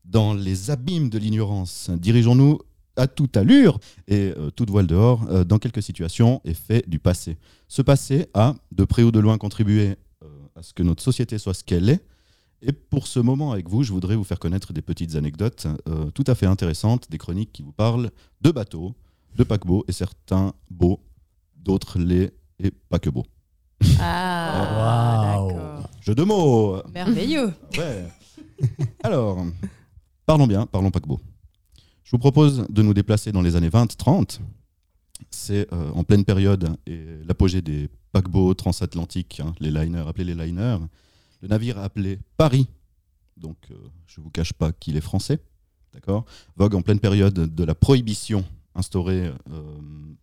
dans 0.04 0.34
les 0.34 0.70
abîmes 0.70 1.08
de 1.10 1.18
l'ignorance, 1.18 1.90
dirigeons-nous 1.90 2.58
à 2.96 3.06
toute 3.06 3.36
allure 3.36 3.78
et 4.06 4.34
euh, 4.36 4.50
toute 4.50 4.68
voile 4.70 4.86
dehors 4.86 5.24
euh, 5.30 5.44
dans 5.44 5.58
quelques 5.58 5.82
situations 5.82 6.40
et 6.44 6.52
faits 6.54 6.88
du 6.88 6.98
passé. 6.98 7.38
Ce 7.68 7.80
passé 7.80 8.26
a, 8.34 8.54
de 8.70 8.84
près 8.84 9.02
ou 9.02 9.10
de 9.10 9.18
loin, 9.20 9.38
contribué 9.38 9.96
euh, 10.22 10.26
à 10.56 10.62
ce 10.62 10.74
que 10.74 10.82
notre 10.82 11.02
société 11.02 11.38
soit 11.38 11.54
ce 11.54 11.64
qu'elle 11.64 11.88
est, 11.88 12.04
et 12.64 12.72
pour 12.72 13.08
ce 13.08 13.18
moment 13.18 13.50
avec 13.52 13.68
vous, 13.68 13.82
je 13.82 13.92
voudrais 13.92 14.14
vous 14.14 14.22
faire 14.24 14.38
connaître 14.38 14.72
des 14.72 14.82
petites 14.82 15.16
anecdotes 15.16 15.66
euh, 15.88 16.10
tout 16.12 16.22
à 16.28 16.34
fait 16.36 16.46
intéressantes, 16.46 17.10
des 17.10 17.18
chroniques 17.18 17.52
qui 17.52 17.62
vous 17.62 17.72
parlent 17.72 18.10
de 18.40 18.50
bateaux, 18.52 18.94
de 19.36 19.42
paquebots, 19.42 19.84
et 19.88 19.92
certains 19.92 20.52
beaux, 20.70 21.00
d'autres 21.56 21.98
laids 21.98 22.32
et 22.62 22.70
pas 22.88 23.00
que 23.00 23.10
beaux. 23.10 23.26
Ah, 23.98 25.38
Waouh. 25.40 25.48
d'accord. 25.48 25.90
Jeu 26.02 26.14
de 26.14 26.22
mots 26.22 26.80
Merveilleux. 26.94 27.52
Ouais. 27.76 28.04
Alors, 29.02 29.44
parlons 30.26 30.46
bien, 30.46 30.66
parlons 30.66 30.90
paquebot. 30.90 31.20
Je 32.04 32.10
vous 32.10 32.18
propose 32.18 32.66
de 32.68 32.82
nous 32.82 32.94
déplacer 32.94 33.32
dans 33.32 33.42
les 33.42 33.56
années 33.56 33.68
20-30. 33.68 34.40
C'est 35.30 35.72
euh, 35.72 35.90
en 35.92 36.04
pleine 36.04 36.24
période 36.24 36.76
et 36.86 37.04
l'apogée 37.24 37.62
des 37.62 37.88
paquebots 38.12 38.54
transatlantiques, 38.54 39.40
hein, 39.40 39.54
les 39.60 39.70
liners, 39.70 40.04
appelés 40.06 40.34
les 40.34 40.46
liners. 40.46 40.78
Le 41.40 41.48
navire 41.48 41.78
appelé 41.78 42.18
Paris, 42.36 42.68
donc 43.36 43.56
euh, 43.70 43.74
je 44.06 44.20
ne 44.20 44.24
vous 44.24 44.30
cache 44.30 44.52
pas 44.52 44.72
qu'il 44.72 44.96
est 44.96 45.00
français, 45.00 45.40
d'accord? 45.92 46.24
Vogue 46.56 46.74
en 46.74 46.82
pleine 46.82 47.00
période 47.00 47.34
de 47.34 47.64
la 47.64 47.74
prohibition 47.74 48.44
instaurée 48.74 49.32
euh, 49.50 49.62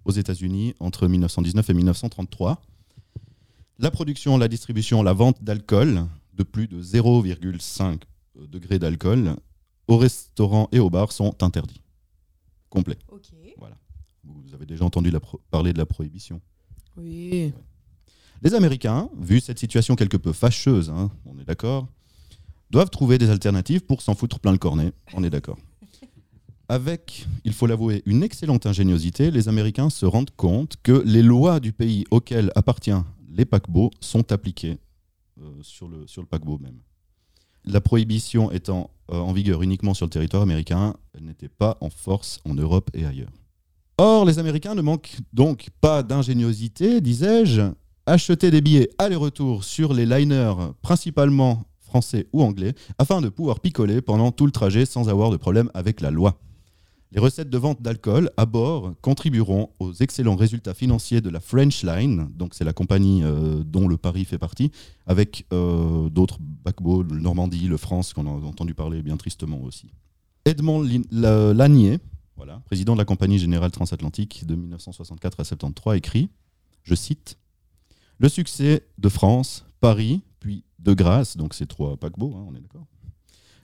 aux 0.06 0.12
États-Unis 0.12 0.76
entre 0.80 1.08
1919 1.08 1.70
et 1.70 1.74
1933. 1.74 2.62
La 3.80 3.92
production, 3.92 4.38
la 4.38 4.48
distribution, 4.48 5.04
la 5.04 5.14
vente 5.14 5.44
d'alcool 5.44 6.06
de 6.34 6.44
plus 6.44 6.68
de 6.68 6.82
0,5 6.82 8.00
degré 8.48 8.80
d'alcool 8.80 9.36
au 9.90 9.98
restaurant 9.98 10.70
et 10.72 10.80
au 10.80 10.90
bar 10.90 11.12
sont 11.12 11.44
interdits. 11.44 11.82
Complet. 12.70 12.98
Ok. 13.10 13.26
Vous 14.24 14.54
avez 14.54 14.66
déjà 14.66 14.86
entendu 14.86 15.10
la 15.10 15.20
parler 15.50 15.74
de 15.74 15.80
la 15.80 15.88
prohibition. 15.88 16.40
Oui. 16.98 17.52
Les 18.44 18.54
Américains, 18.54 19.10
vu 19.18 19.40
cette 19.40 19.58
situation 19.58 19.96
quelque 19.96 20.18
peu 20.18 20.34
fâcheuse, 20.34 20.92
hein, 20.92 21.10
on 21.26 21.40
est 21.40 21.44
d'accord, 21.46 21.88
doivent 22.70 22.92
trouver 22.92 23.18
des 23.18 23.32
alternatives 23.32 23.82
pour 23.82 24.02
s'en 24.02 24.14
foutre 24.14 24.40
plein 24.40 24.52
le 24.52 24.60
cornet, 24.60 24.94
on 25.14 25.24
est 25.24 25.30
d'accord. 25.32 25.58
Avec, 26.70 27.26
il 27.44 27.54
faut 27.54 27.66
l'avouer, 27.66 28.04
une 28.06 28.22
excellente 28.22 28.68
ingéniosité, 28.68 29.32
les 29.32 29.50
Américains 29.50 29.90
se 29.90 30.06
rendent 30.06 30.36
compte 30.36 30.78
que 30.84 31.02
les 31.06 31.24
lois 31.24 31.60
du 31.60 31.74
pays 31.74 32.06
auquel 32.12 32.52
appartient 32.56 32.92
les 33.30 33.46
paquebots 33.46 33.92
sont 34.00 34.32
appliquées 34.32 34.78
euh, 35.42 35.50
sur, 35.62 35.88
le, 35.88 36.06
sur 36.06 36.22
le 36.22 36.28
paquebot 36.28 36.60
même. 36.60 36.80
La 37.66 37.82
prohibition 37.82 38.52
étant 38.52 38.92
en 39.12 39.34
vigueur 39.34 39.62
uniquement 39.62 39.94
sur 39.94 40.06
le 40.06 40.10
territoire 40.10 40.44
américain, 40.44 40.96
elle 41.18 41.26
n'était 41.26 41.50
pas 41.50 41.78
en 41.82 41.90
force 41.90 42.40
en 42.46 42.54
Europe 42.54 42.90
et 42.94 43.06
ailleurs. 43.06 43.32
Or, 43.98 44.26
les 44.26 44.40
Américains 44.40 44.76
ne 44.76 44.82
manquent 44.82 45.18
donc 45.34 45.68
pas 45.82 46.04
d'ingéniosité, 46.04 47.02
disais-je, 47.02 47.64
acheter 48.06 48.50
des 48.50 48.62
billets 48.62 48.90
aller-retour 48.98 49.64
sur 49.64 49.94
les 49.94 50.06
liners 50.06 50.54
principalement 50.82 51.64
français 51.80 52.28
ou 52.34 52.44
anglais 52.44 52.74
afin 52.98 53.20
de 53.22 53.30
pouvoir 53.30 53.60
picoler 53.60 54.02
pendant 54.02 54.32
tout 54.32 54.46
le 54.46 54.52
trajet 54.52 54.86
sans 54.86 55.10
avoir 55.10 55.32
de 55.32 55.38
problème 55.38 55.70
avec 55.74 56.02
la 56.02 56.12
loi. 56.12 56.40
Les 57.12 57.20
recettes 57.20 57.50
de 57.50 57.58
vente 57.58 57.82
d'alcool 57.82 58.30
à 58.38 58.46
bord 58.46 58.94
contribueront 59.02 59.72
aux 59.80 59.94
excellents 59.94 60.36
résultats 60.36 60.76
financiers 60.76 61.22
de 61.22 61.30
la 61.32 61.40
French 61.40 61.84
Line, 61.84 62.30
donc 62.36 62.54
c'est 62.54 62.64
la 62.64 62.74
compagnie 62.74 63.24
euh, 63.24 63.64
dont 63.64 63.88
le 63.88 63.98
Paris 63.98 64.26
fait 64.26 64.38
partie, 64.38 64.72
avec 65.08 65.48
euh, 65.52 66.08
d'autres 66.10 66.38
paquebots, 66.64 67.02
le 67.02 67.20
Normandie, 67.20 67.68
le 67.68 67.78
France, 67.78 68.14
qu'on 68.14 68.28
a 68.28 68.30
entendu 68.30 68.76
parler 68.76 69.02
bien 69.02 69.18
tristement 69.18 69.60
aussi. 69.64 69.90
Edmond 70.46 70.88
Lanier, 71.12 71.98
président 72.66 72.94
de 72.94 73.00
la 73.00 73.06
compagnie 73.06 73.40
générale 73.40 73.72
transatlantique 73.72 74.46
de 74.46 74.54
1964 74.54 75.40
à 75.40 75.44
73, 75.44 75.98
écrit, 75.98 76.30
je 76.84 76.94
cite, 76.94 77.40
Le 78.20 78.30
succès 78.30 78.84
de 79.00 79.10
France, 79.10 79.66
Paris, 79.80 80.22
puis 80.40 80.64
de 80.78 80.94
Grasse, 80.94 81.38
donc 81.38 81.56
ces 81.56 81.66
trois 81.66 81.98
paquebots, 81.98 82.36
hein, 82.38 82.46
on 82.48 82.56
est 82.56 82.62
d'accord, 82.62 82.86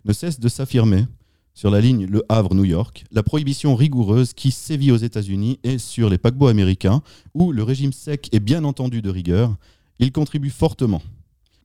ne 0.03 0.13
cesse 0.13 0.39
de 0.39 0.47
s'affirmer 0.47 1.05
sur 1.55 1.71
la 1.71 1.79
ligne 1.79 2.05
Le 2.05 2.23
Havre-New 2.27 2.65
York, 2.65 3.05
la 3.11 3.23
prohibition 3.23 3.75
rigoureuse 3.75 4.33
qui 4.33 4.51
sévit 4.51 4.91
aux 4.91 4.97
États-Unis 4.97 5.57
et 5.63 5.77
sur 5.77 6.09
les 6.09 6.17
paquebots 6.17 6.47
américains, 6.47 7.01
où 7.33 7.53
le 7.53 7.63
régime 7.63 7.93
sec 7.93 8.29
est 8.33 8.41
bien 8.41 8.65
entendu 8.65 9.01
de 9.01 9.09
rigueur, 9.09 9.55
il 9.99 10.11
contribue 10.11 10.49
fortement. 10.49 11.01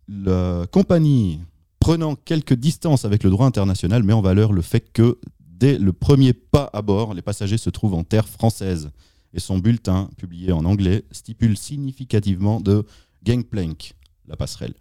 La 0.09 0.65
compagnie, 0.71 1.41
prenant 1.81 2.15
quelques 2.15 2.55
distances 2.55 3.05
avec 3.05 3.25
le 3.25 3.31
droit 3.31 3.47
international, 3.47 4.05
met 4.05 4.13
en 4.13 4.23
valeur 4.23 4.53
le 4.53 4.63
fait 4.63 4.93
que 4.93 5.19
dès 5.41 5.77
le 5.77 5.93
premier 5.93 6.33
pas 6.33 6.71
à 6.73 6.83
bord, 6.83 7.13
les 7.13 7.23
passagers 7.23 7.59
se 7.59 7.69
trouvent 7.69 7.95
en 7.95 8.05
terre 8.05 8.29
française. 8.29 8.91
Et 9.35 9.41
son 9.41 9.59
bulletin, 9.59 10.09
publié 10.17 10.53
en 10.53 10.65
anglais, 10.65 11.05
stipule 11.11 11.57
significativement 11.57 12.61
de 12.61 12.85
gangplank, 13.25 13.95
la 14.29 14.37
passerelle. 14.37 14.75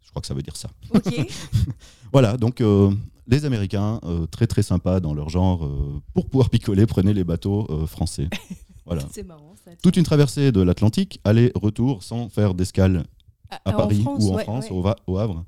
Je 0.00 0.10
crois 0.10 0.20
que 0.20 0.28
ça 0.28 0.34
veut 0.34 0.42
dire 0.42 0.56
ça. 0.56 0.70
Voilà, 2.12 2.36
donc 2.36 2.60
euh, 2.60 2.90
les 3.26 3.44
Américains, 3.44 4.00
euh, 4.04 4.26
très 4.26 4.46
très 4.46 4.62
sympas 4.62 5.00
dans 5.00 5.14
leur 5.14 5.28
genre, 5.28 5.64
euh, 5.64 6.00
pour 6.14 6.28
pouvoir 6.28 6.50
picoler, 6.50 6.86
prenaient 6.86 7.14
les 7.14 7.24
bateaux 7.24 7.66
euh, 7.70 7.86
français. 7.86 8.28
Voilà. 8.84 9.02
C'est 9.12 9.22
marrant 9.22 9.54
ça. 9.64 9.70
Toute 9.80 9.96
une 9.96 10.02
traversée 10.02 10.50
de 10.50 10.60
l'Atlantique, 10.60 11.20
aller-retour, 11.22 12.02
sans 12.02 12.28
faire 12.28 12.52
d'escale 12.52 13.04
Ah, 13.48 13.60
à 13.66 13.72
Paris 13.74 14.00
France, 14.02 14.24
ou 14.24 14.32
en 14.32 14.34
ouais, 14.34 14.42
France, 14.42 14.64
ouais. 14.64 14.72
Au, 14.76 14.82
Va- 14.82 14.96
au 15.06 15.18
Havre. 15.18 15.44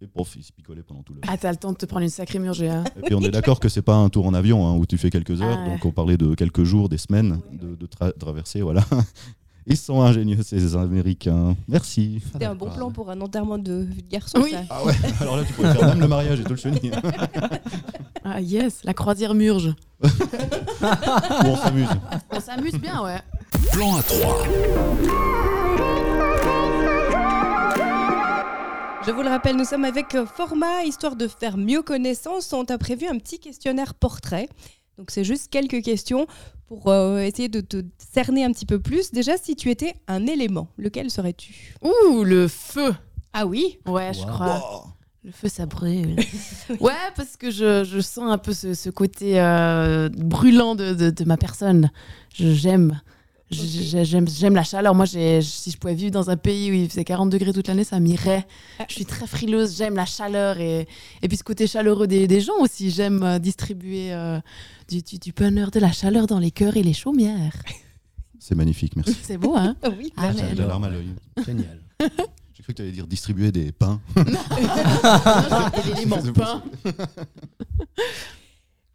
Et 0.00 0.06
prof, 0.06 0.32
ils 0.36 0.44
se 0.44 0.52
picolaient 0.52 0.84
pendant 0.84 1.02
tout 1.02 1.12
le. 1.12 1.20
Ah, 1.26 1.36
t'as 1.36 1.50
le 1.50 1.56
temps 1.56 1.72
de 1.72 1.76
te 1.78 1.84
prendre 1.84 2.04
une 2.04 2.08
sacrée 2.10 2.38
murgée. 2.38 2.68
Hein. 2.68 2.84
Et 2.96 3.00
puis 3.02 3.14
on 3.16 3.20
est 3.22 3.30
d'accord 3.30 3.58
que 3.58 3.68
c'est 3.68 3.82
pas 3.82 3.96
un 3.96 4.08
tour 4.08 4.24
en 4.26 4.34
avion 4.34 4.64
hein, 4.68 4.76
où 4.76 4.86
tu 4.86 4.98
fais 4.98 5.10
quelques 5.10 5.42
heures, 5.42 5.58
Ah 5.60 5.68
donc 5.68 5.84
on 5.84 5.90
parlait 5.90 6.16
de 6.16 6.36
quelques 6.36 6.62
jours, 6.62 6.88
des 6.88 6.96
semaines 6.98 7.40
de, 7.52 7.74
de 7.74 7.86
tra- 7.86 8.16
traversée, 8.16 8.62
voilà. 8.62 8.84
Ils 9.68 9.76
sont 9.76 10.00
ingénieux 10.00 10.38
ces 10.44 10.76
Américains. 10.76 11.56
Merci. 11.66 12.22
C'était 12.32 12.44
un 12.44 12.54
bon 12.54 12.70
plan 12.70 12.92
pour 12.92 13.10
un 13.10 13.20
enterrement 13.20 13.58
de 13.58 13.84
vie 13.90 14.02
de 14.02 14.08
garçon. 14.08 14.38
Oui. 14.40 14.52
ça. 14.52 14.62
Ah 14.70 14.84
ouais, 14.84 14.94
alors 15.20 15.36
là 15.36 15.42
tu 15.44 15.52
pourrais 15.54 15.74
faire 15.74 15.88
même 15.88 16.00
le 16.00 16.06
mariage 16.06 16.38
et 16.40 16.44
tout 16.44 16.50
le 16.50 16.56
chenille. 16.56 16.92
Ah 18.28 18.40
yes, 18.40 18.82
la 18.82 18.92
croisière 18.92 19.34
murge. 19.34 19.72
Où 20.02 20.06
on 21.44 21.56
s'amuse. 21.56 21.88
On 22.32 22.40
s'amuse 22.40 22.74
bien, 22.74 23.00
ouais. 23.04 23.20
Plan 23.70 23.94
à 23.94 24.02
3. 24.02 24.44
Je 29.06 29.12
vous 29.12 29.22
le 29.22 29.28
rappelle, 29.28 29.54
nous 29.54 29.64
sommes 29.64 29.84
avec 29.84 30.16
euh, 30.16 30.26
Format, 30.26 30.82
histoire 30.82 31.14
de 31.14 31.28
faire 31.28 31.56
mieux 31.56 31.82
connaissance. 31.82 32.52
On 32.52 32.64
t'a 32.64 32.78
prévu 32.78 33.06
un 33.06 33.16
petit 33.18 33.38
questionnaire 33.38 33.94
portrait. 33.94 34.48
Donc 34.98 35.12
c'est 35.12 35.22
juste 35.22 35.48
quelques 35.52 35.82
questions 35.84 36.26
pour 36.68 36.88
euh, 36.88 37.18
essayer 37.20 37.48
de 37.48 37.60
te 37.60 37.82
cerner 37.98 38.44
un 38.44 38.52
petit 38.52 38.66
peu 38.66 38.78
plus. 38.80 39.12
Déjà, 39.12 39.36
si 39.36 39.54
tu 39.56 39.70
étais 39.70 39.94
un 40.08 40.26
élément, 40.26 40.68
lequel 40.78 41.10
serais-tu? 41.10 41.74
Ouh, 41.82 42.24
le 42.24 42.48
feu. 42.48 42.94
Ah 43.32 43.46
oui? 43.46 43.78
Ouais, 43.86 44.12
je 44.12 44.20
Wow. 44.20 44.26
crois. 44.26 44.86
Le 45.24 45.32
feu, 45.32 45.48
ça 45.48 45.66
brûle. 45.66 46.16
ouais, 46.80 46.92
parce 47.16 47.36
que 47.36 47.50
je, 47.50 47.82
je 47.84 48.00
sens 48.00 48.30
un 48.30 48.38
peu 48.38 48.52
ce, 48.52 48.74
ce 48.74 48.90
côté 48.90 49.40
euh, 49.40 50.08
brûlant 50.08 50.74
de, 50.76 50.94
de, 50.94 51.10
de 51.10 51.24
ma 51.24 51.36
personne. 51.36 51.90
Je- 52.34 52.52
J'aime. 52.52 53.00
J'aime 53.48 54.28
j'aime 54.28 54.54
la 54.56 54.64
chaleur. 54.64 54.94
Moi, 54.94 55.06
si 55.06 55.70
je 55.70 55.76
pouvais 55.76 55.94
vivre 55.94 56.10
dans 56.10 56.30
un 56.30 56.36
pays 56.36 56.70
où 56.70 56.74
il 56.74 56.88
faisait 56.88 57.04
40 57.04 57.30
degrés 57.30 57.52
toute 57.52 57.68
l'année, 57.68 57.84
ça 57.84 58.00
m'irait. 58.00 58.44
Je 58.88 58.94
suis 58.94 59.06
très 59.06 59.26
frileuse, 59.28 59.76
j'aime 59.76 59.94
la 59.94 60.04
chaleur 60.04 60.58
et, 60.58 60.88
et 61.22 61.28
puis 61.28 61.36
ce 61.36 61.44
côté 61.44 61.68
chaleureux 61.68 62.08
des, 62.08 62.26
des 62.26 62.40
gens 62.40 62.58
aussi. 62.60 62.90
J'aime 62.90 63.22
euh, 63.22 63.38
distribuer 63.38 64.12
euh, 64.12 64.40
du, 64.88 65.00
du, 65.02 65.18
du 65.18 65.32
bonheur, 65.32 65.70
de 65.70 65.78
la 65.78 65.92
chaleur 65.92 66.26
dans 66.26 66.40
les 66.40 66.50
cœurs 66.50 66.76
et 66.76 66.82
les 66.82 66.92
chaumières. 66.92 67.62
C'est 68.40 68.56
magnifique, 68.56 68.96
merci. 68.96 69.16
C'est 69.22 69.38
beau, 69.38 69.54
hein? 69.56 69.76
Oui. 69.96 70.12
Ah, 70.16 70.32
J'ai 70.32 70.54
la 70.56 70.66
larme 70.66 70.84
à 70.84 70.90
l'œil. 70.90 71.08
Génial. 71.44 71.80
J'ai 72.52 72.62
cru 72.64 72.72
que 72.72 72.78
tu 72.78 72.82
allais 72.82 72.90
dire 72.92 73.06
distribuer 73.06 73.52
des 73.52 73.70
pains. 73.70 74.00
Et 74.16 75.88
l'élément 75.94 76.18
pain. 76.34 76.64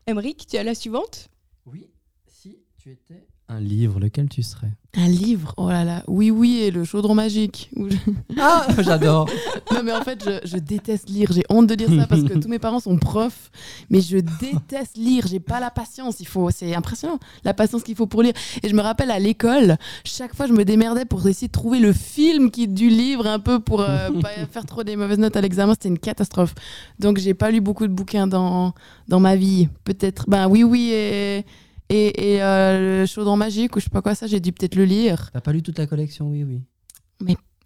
Emeric, 0.08 0.46
tu 0.48 0.58
as 0.58 0.64
la 0.64 0.76
suivante? 0.76 1.30
Oui, 1.66 1.88
si 2.28 2.58
tu 2.78 2.92
étais 2.92 3.28
un 3.54 3.60
livre, 3.60 4.00
lequel 4.00 4.30
tu 4.30 4.44
serais 4.44 4.72
Un 4.96 5.08
livre, 5.10 5.54
oh 5.58 5.68
là 5.70 5.84
là, 5.84 6.04
oui 6.08 6.32
oui 6.32 6.60
et 6.62 6.72
le 6.72 6.84
chaudron 6.86 7.14
magique. 7.16 7.70
Je- 7.76 7.96
Ah, 8.40 8.66
j'adore. 8.80 9.30
Non 9.74 9.84
mais 9.84 9.92
en 9.92 10.02
fait 10.04 10.24
je, 10.24 10.48
je 10.48 10.58
déteste 10.58 11.10
lire, 11.10 11.32
j'ai 11.34 11.44
honte 11.50 11.68
de 11.68 11.76
dire 11.76 11.90
ça 11.90 12.08
parce 12.08 12.24
que 12.24 12.38
tous 12.40 12.48
mes 12.48 12.60
parents 12.60 12.80
sont 12.80 12.98
profs, 12.98 13.52
mais 13.90 14.00
je 14.00 14.18
déteste 14.18 14.96
lire, 14.96 15.28
j'ai 15.28 15.40
pas 15.42 15.60
la 15.60 15.70
patience, 15.70 16.20
il 16.22 16.28
faut, 16.28 16.50
c'est 16.50 16.74
impressionnant 16.74 17.20
la 17.44 17.54
patience 17.54 17.84
qu'il 17.84 17.96
faut 17.96 18.08
pour 18.08 18.22
lire. 18.24 18.34
Et 18.64 18.70
je 18.70 18.74
me 18.76 18.82
rappelle 18.82 19.12
à 19.12 19.20
l'école, 19.20 19.76
chaque 20.06 20.34
fois 20.36 20.48
je 20.48 20.54
me 20.54 20.64
démerdais 20.64 21.04
pour 21.06 21.28
essayer 21.28 21.48
de 21.48 21.52
trouver 21.52 21.80
le 21.80 21.92
film 21.94 22.52
qui 22.52 22.68
du 22.70 22.88
livre 22.90 23.28
un 23.28 23.40
peu 23.40 23.60
pour 23.60 23.82
euh, 23.82 24.10
pas 24.22 24.30
faire 24.50 24.66
trop 24.66 24.84
des 24.84 24.96
mauvaises 24.96 25.20
notes 25.20 25.36
à 25.36 25.42
l'examen, 25.42 25.74
c'était 25.74 25.90
une 25.90 26.00
catastrophe. 26.00 26.56
Donc 27.00 27.18
j'ai 27.18 27.34
pas 27.34 27.52
lu 27.52 27.60
beaucoup 27.60 27.86
de 27.88 27.94
bouquins 27.94 28.28
dans, 28.28 28.74
dans 29.10 29.20
ma 29.20 29.36
vie, 29.36 29.68
peut-être, 29.84 30.26
ben 30.30 30.48
oui 30.48 30.64
oui 30.64 30.92
et... 30.94 31.46
Et, 31.94 32.36
et, 32.36 32.42
euh, 32.42 33.02
le 33.02 33.06
chaudron 33.06 33.36
magique 33.36 33.76
ou 33.76 33.80
je 33.80 33.84
sais 33.86 33.90
pas 33.90 34.02
quoi 34.02 34.16
ça, 34.16 34.26
j'ai 34.26 34.40
dû 34.40 34.54
peut-être 34.54 34.76
le 34.76 34.86
lire. 34.86 35.30
T'as 35.34 35.42
pas 35.42 35.52
lu 35.52 35.62
toute 35.62 35.78
la 35.78 35.88
collection, 35.88 36.30
oui, 36.30 36.44
oui. 36.46 36.62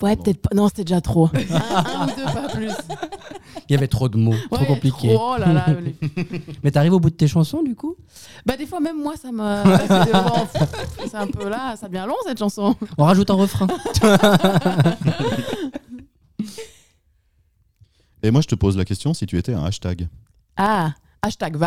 Ouais, 0.01 0.15
Non. 0.15 0.23
peut-être 0.23 0.41
pas. 0.41 0.49
Non, 0.55 0.67
c'était 0.67 0.83
déjà 0.83 0.99
trop. 0.99 1.29
un, 1.33 1.75
un 1.75 2.07
ou 2.07 2.15
deux, 2.15 2.25
pas 2.25 2.49
plus. 2.49 2.71
Il 3.69 3.73
y 3.73 3.75
avait 3.77 3.87
trop 3.87 4.09
de 4.09 4.17
mots, 4.17 4.33
trop 4.51 4.59
Ouais, 4.61 4.65
compliqué. 4.67 5.13
trop, 5.13 5.33
oh 5.35 5.37
là 5.37 5.53
là. 5.53 5.65
les- 5.79 5.95
Mais 6.63 6.71
t'arrives 6.71 6.93
au 6.93 6.99
bout 6.99 7.09
de 7.11 7.15
tes 7.15 7.27
chansons, 7.27 7.63
du 7.63 7.75
coup? 7.75 7.95
Bah, 8.45 8.57
des 8.57 8.65
fois, 8.65 8.79
même 8.81 9.01
moi, 9.01 9.13
ça 9.15 9.31
me. 9.31 9.63
C'est 11.07 11.15
un 11.15 11.27
peu 11.27 11.47
là, 11.47 11.75
ça 11.77 11.87
devient 11.87 12.05
long 12.07 12.15
cette 12.25 12.39
chanson. 12.39 12.75
On 12.97 13.05
rajoute 13.05 13.29
un 13.29 13.35
refrain. 13.35 13.67
Et 18.23 18.31
moi, 18.31 18.41
je 18.41 18.47
te 18.47 18.55
pose 18.55 18.75
la 18.77 18.85
question 18.85 19.13
si 19.13 19.25
tu 19.25 19.37
étais 19.37 19.53
un 19.53 19.63
hashtag. 19.63 20.07
Ah, 20.57 20.93
hashtag. 21.25 21.57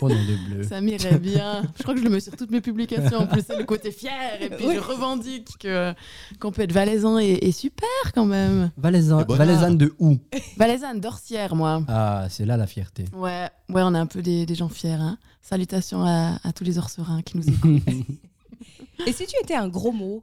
Oh 0.00 0.08
non, 0.08 0.14
bleu. 0.48 0.62
Ça 0.62 0.80
m'irait 0.80 1.18
bien. 1.18 1.62
Je 1.76 1.82
crois 1.82 1.94
que 1.94 2.00
je 2.00 2.04
le 2.04 2.10
mets 2.10 2.20
sur 2.20 2.36
toutes 2.36 2.50
mes 2.50 2.60
publications. 2.60 3.18
En 3.18 3.26
plus, 3.26 3.42
c'est 3.46 3.56
le 3.56 3.64
côté 3.64 3.90
fier. 3.90 4.12
Et 4.42 4.50
puis, 4.50 4.66
Oui. 4.66 4.74
je 4.76 4.80
revendique 4.80 5.48
que- 5.58 5.92
qu'on 6.40 6.52
peut 6.52 6.62
être 6.62 6.72
valaisan 6.72 7.18
et, 7.18 7.38
et 7.42 7.52
super 7.52 7.88
quand 8.14 8.26
même. 8.26 8.70
Valaisan, 8.76 9.22
bon 9.22 9.34
Valaisanne 9.34 9.76
de 9.78 9.94
où? 9.98 10.18
Valaisanne 10.56 11.00
d'Orsière, 11.00 11.54
moi. 11.54 11.82
Ah, 11.88 12.26
c'est 12.30 12.44
là 12.44 12.56
la 12.56 12.66
fierté. 12.66 13.04
Ouais, 13.12 13.48
ouais, 13.70 13.82
on 13.84 13.94
est 13.94 13.98
un 13.98 14.06
peu 14.06 14.22
des, 14.22 14.46
des 14.46 14.54
gens 14.54 14.68
fiers. 14.68 14.90
Hein. 14.92 15.18
Salutations 15.42 16.02
à, 16.04 16.38
à 16.44 16.52
tous 16.52 16.64
les 16.64 16.78
orserins 16.78 17.22
qui 17.22 17.36
nous 17.38 17.48
écoutent. 17.48 17.82
Et 19.06 19.12
si 19.12 19.26
tu 19.26 19.34
étais 19.42 19.54
un 19.54 19.68
gros 19.68 19.92
mot? 19.92 20.22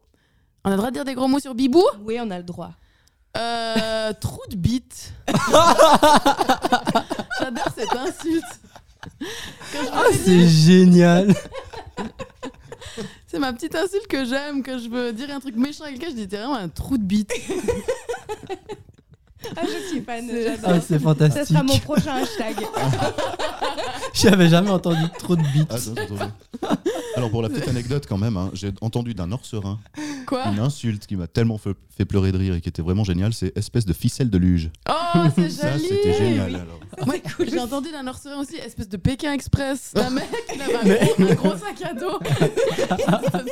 On 0.64 0.70
a 0.70 0.72
le 0.72 0.78
droit 0.78 0.90
de 0.90 0.96
dire 0.96 1.06
des 1.06 1.14
gros 1.16 1.28
mots 1.28 1.40
sur 1.40 1.56
Bibou? 1.56 1.84
Oui, 2.04 2.18
on 2.22 2.30
a 2.32 2.38
le 2.38 2.44
droit. 2.44 2.72
Euh, 3.36 4.14
trou 4.20 4.42
de 4.50 4.56
bite. 4.56 5.14
J'adore 7.40 7.70
cette 7.76 7.96
insulte. 7.96 8.44
Ah, 9.94 10.06
veux 10.08 10.18
c'est 10.24 10.48
génial 10.48 11.34
c'est 13.28 13.40
ma 13.40 13.54
petite 13.54 13.76
insulte 13.76 14.08
que 14.08 14.26
j'aime, 14.26 14.64
que 14.64 14.78
je 14.78 14.90
veux 14.90 15.14
dire 15.14 15.30
un 15.30 15.40
truc 15.40 15.56
méchant 15.56 15.84
à 15.84 15.90
quelqu'un, 15.90 16.10
je 16.10 16.16
dis 16.16 16.28
t'es 16.28 16.38
vraiment 16.38 16.56
un 16.56 16.70
trou 16.70 16.98
de 16.98 17.04
bite. 17.04 17.32
Ah, 19.56 19.62
je 19.64 19.88
suis 19.90 20.02
fan, 20.02 20.26
C'est- 20.30 20.44
j'adore. 20.44 20.70
Ah, 20.74 20.82
c'est 20.82 20.94
Ça 20.96 21.00
fantastique. 21.00 21.46
sera 21.46 21.64
mon 21.64 21.78
prochain 21.80 22.16
hashtag. 22.16 22.56
J'avais 24.14 24.50
jamais 24.50 24.70
entendu 24.70 25.02
trop 25.20 25.36
de 25.36 25.42
beats. 25.42 25.66
Attends. 25.70 26.32
Alors, 27.16 27.30
pour 27.30 27.42
la 27.42 27.50
petite 27.50 27.68
anecdote, 27.68 28.06
quand 28.08 28.18
même, 28.18 28.38
hein, 28.38 28.50
j'ai 28.54 28.72
entendu 28.82 29.14
d'un 29.14 29.32
orserin 29.32 29.80
Quoi 30.26 30.46
une 30.48 30.60
insulte 30.60 31.06
qui 31.06 31.16
m'a 31.16 31.28
tellement 31.28 31.58
fait, 31.58 31.76
fait 31.96 32.06
pleurer 32.06 32.32
de 32.32 32.38
rire 32.38 32.56
et 32.56 32.62
qui 32.62 32.70
était 32.70 32.82
vraiment 32.82 33.04
géniale 33.04 33.34
c'est 33.34 33.56
espèce 33.58 33.86
de 33.86 33.94
ficelle 33.94 34.30
de 34.30 34.38
luge. 34.38 34.70
Oh, 34.90 34.94
c'est 35.36 35.50
Ça, 35.50 35.72
joli 35.74 35.88
c'était 35.88 36.14
génial. 36.14 36.56
alors. 36.56 36.80
Moi, 37.06 37.16
j'ai 37.48 37.60
entendu 37.60 37.92
d'un 37.92 38.08
orserin 38.08 38.40
aussi, 38.40 38.56
espèce 38.56 38.90
de 38.90 38.98
Pékin 38.98 39.34
Express. 39.34 39.94
Un 39.96 40.10
mec, 40.10 40.26
il 40.54 40.62
avait 40.62 40.76
un, 41.00 41.06
gros, 41.16 41.32
un 41.32 41.36
gros 41.36 41.58
sac 41.58 41.82
à 41.84 41.94
dos. 41.94 42.20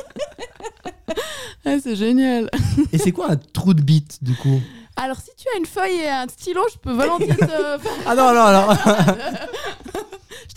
Ah, 1.66 1.76
c'est 1.82 1.96
génial. 1.96 2.50
Et 2.92 2.98
c'est 2.98 3.12
quoi 3.12 3.30
un 3.32 3.36
trou 3.36 3.72
de 3.72 3.80
beat, 3.80 4.18
du 4.22 4.34
coup? 4.34 4.60
Alors, 4.96 5.16
si 5.18 5.30
tu 5.36 5.46
as 5.54 5.58
une 5.58 5.66
feuille 5.66 5.96
et 6.00 6.08
un 6.08 6.28
stylo, 6.28 6.62
je 6.72 6.78
peux 6.78 6.92
volontiers 6.92 7.28
te 7.34 7.44
faire. 7.46 7.78
Ah 8.06 8.14
non, 8.14 8.32
non, 8.32 8.52
non 8.52 8.68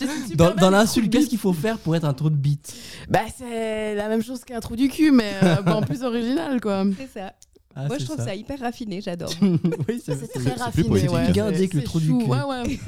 Je 0.00 0.34
Dans, 0.36 0.54
dans 0.54 0.70
l'insulte, 0.70 1.10
qu'est-ce 1.10 1.22
bite. 1.24 1.30
qu'il 1.30 1.38
faut 1.38 1.52
faire 1.52 1.78
pour 1.78 1.96
être 1.96 2.04
un 2.04 2.12
trou 2.14 2.30
de 2.30 2.36
beat 2.36 2.72
Bah, 3.08 3.20
c'est 3.36 3.94
la 3.96 4.08
même 4.08 4.22
chose 4.22 4.44
qu'un 4.44 4.60
trou 4.60 4.76
du 4.76 4.88
cul, 4.88 5.10
mais 5.10 5.32
euh, 5.42 5.62
bon, 5.62 5.72
en 5.72 5.82
plus 5.82 6.02
original, 6.04 6.60
quoi. 6.60 6.84
C'est 6.96 7.18
ça. 7.20 7.32
Ah, 7.74 7.86
Moi, 7.86 7.98
je 7.98 8.04
trouve 8.04 8.16
ça. 8.24 8.34
hyper 8.34 8.58
raffiné, 8.60 9.00
j'adore. 9.00 9.30
oui, 9.40 10.02
c'est 10.04 10.16
très 10.30 10.40
plus 10.40 10.60
raffiné, 10.60 10.88
poétique, 10.88 11.10
ouais. 11.10 11.68
que 11.68 11.76
le 11.78 11.84
trou 11.84 12.00
du 12.00 12.08
cul. 12.08 12.24
Ouais, 12.24 12.42
ouais. 12.42 12.78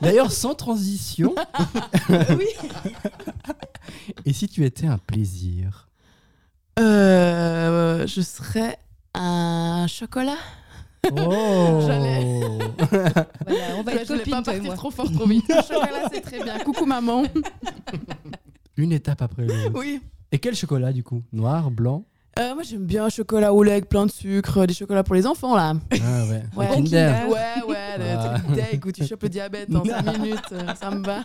D'ailleurs, 0.00 0.30
sans 0.32 0.54
transition. 0.54 1.34
oui. 2.08 2.46
Et 4.24 4.32
si 4.32 4.48
tu 4.48 4.64
étais 4.64 4.86
un 4.86 4.98
plaisir? 4.98 5.88
Euh, 6.78 8.06
je 8.06 8.20
serais 8.20 8.78
un 9.14 9.86
chocolat. 9.88 10.36
Oh 11.12 11.80
J'allais. 11.86 12.24
Voilà, 13.46 13.76
on 13.78 13.82
va 13.82 13.92
être 13.94 14.08
copines, 14.08 14.30
pas 14.32 14.42
toi 14.42 14.54
et 14.54 14.56
partir 14.56 14.62
moi. 14.64 14.74
trop 14.74 14.90
fort, 14.90 15.10
trop 15.12 15.26
vite. 15.26 15.44
Le 15.48 15.54
chocolat, 15.56 16.08
c'est 16.12 16.20
très 16.20 16.42
bien. 16.42 16.58
Coucou, 16.60 16.86
maman. 16.86 17.24
Une 18.76 18.92
étape 18.92 19.22
après 19.22 19.44
l'autre. 19.44 19.70
Oui. 19.74 20.00
Et 20.32 20.38
quel 20.38 20.54
chocolat, 20.56 20.92
du 20.92 21.02
coup? 21.04 21.22
Noir, 21.32 21.70
blanc? 21.70 22.04
Euh, 22.38 22.54
moi, 22.54 22.64
j'aime 22.64 22.84
bien 22.84 23.04
un 23.04 23.08
chocolat 23.10 23.52
au 23.52 23.62
lait 23.62 23.72
avec 23.72 23.88
plein 23.88 24.06
de 24.06 24.10
sucre, 24.10 24.66
des 24.66 24.74
chocolats 24.74 25.04
pour 25.04 25.14
les 25.14 25.26
enfants, 25.26 25.54
là. 25.54 25.74
Ah 25.92 26.24
ouais. 26.26 26.42
Ouais. 26.56 26.66
Un 26.66 26.74
Kinder. 26.76 26.90
Kinder. 27.20 27.28
Ouais, 27.28 27.62
ouais, 27.68 27.98
le 27.98 28.04
Ah. 28.18 28.38
truc 28.40 28.56
deg 28.56 28.86
où 28.86 28.90
tu 28.92 29.06
chopes 29.06 29.22
le 29.22 29.28
diabète 29.28 29.68
en 29.74 29.84
5 29.84 30.18
minutes, 30.18 30.40
euh, 30.52 30.74
ça 30.74 30.90
me 30.90 31.04
va. 31.04 31.20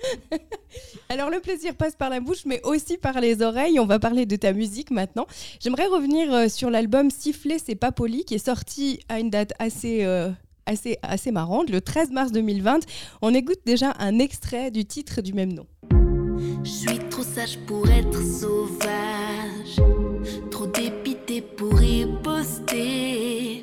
Alors 1.08 1.30
le 1.30 1.40
plaisir 1.40 1.74
passe 1.74 1.96
par 1.96 2.10
la 2.10 2.20
bouche, 2.20 2.44
mais 2.46 2.60
aussi 2.64 2.98
par 2.98 3.20
les 3.20 3.42
oreilles. 3.42 3.78
On 3.78 3.86
va 3.86 3.98
parler 3.98 4.26
de 4.26 4.36
ta 4.36 4.52
musique 4.52 4.90
maintenant. 4.90 5.26
J'aimerais 5.60 5.86
revenir 5.86 6.32
euh, 6.32 6.48
sur 6.48 6.70
l'album 6.70 7.10
Siffler, 7.10 7.58
c'est 7.64 7.74
pas 7.74 7.92
poli, 7.92 8.24
qui 8.24 8.34
est 8.34 8.44
sorti 8.44 9.00
à 9.08 9.20
une 9.20 9.30
date 9.30 9.52
assez, 9.58 10.04
euh, 10.04 10.30
assez, 10.66 11.30
marrante, 11.30 11.70
le 11.70 11.80
13 11.80 12.10
mars 12.10 12.32
2020. 12.32 12.80
On 13.22 13.34
écoute 13.34 13.60
déjà 13.64 13.94
un 13.98 14.18
extrait 14.18 14.70
du 14.70 14.84
titre 14.84 15.20
du 15.20 15.32
même 15.32 15.52
nom. 15.52 15.66
Je 16.64 16.70
suis 16.70 16.98
trop 17.10 17.22
sage 17.22 17.58
pour 17.66 17.88
être 17.88 18.22
sauvage, 18.22 19.80
trop 20.50 20.66
dépité 20.66 21.40
pour 21.40 21.80
y 21.82 22.06
rester. 22.46 23.62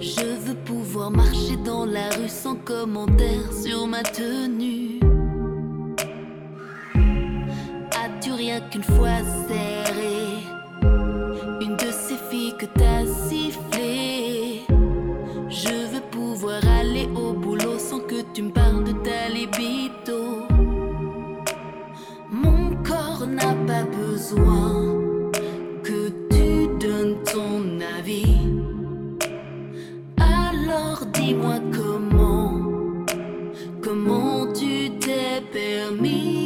Je 0.00 0.24
veux 0.46 0.56
pouvoir 0.64 1.10
marcher 1.10 1.56
dans 1.64 1.84
la 1.84 2.08
rue 2.10 2.28
sans 2.28 2.56
commentaire 2.56 3.52
sur 3.52 3.86
ma 3.86 4.02
tenue. 4.02 5.11
Rien 8.42 8.60
qu'une 8.70 8.82
fois 8.82 9.20
serré 9.46 10.18
une 11.64 11.76
de 11.76 11.90
ces 12.04 12.18
filles 12.28 12.54
que 12.58 12.66
t'as 12.78 13.04
sifflé? 13.28 14.62
Je 15.48 15.76
veux 15.92 16.06
pouvoir 16.10 16.60
aller 16.80 17.06
au 17.14 17.32
boulot 17.34 17.78
sans 17.78 18.00
que 18.00 18.20
tu 18.34 18.42
me 18.42 18.50
parles 18.50 18.84
de 18.90 18.94
ta 19.06 19.20
libido. 19.38 20.20
Mon 22.42 22.62
corps 22.88 23.24
n'a 23.38 23.54
pas 23.68 23.84
besoin 24.00 24.70
que 25.86 26.00
tu 26.30 26.46
donnes 26.84 27.18
ton 27.32 27.58
avis. 27.96 28.40
Alors 30.34 31.00
dis-moi 31.16 31.58
comment, 31.78 32.54
comment 33.84 34.52
tu 34.52 34.90
t'es 34.98 35.40
permis. 35.52 36.41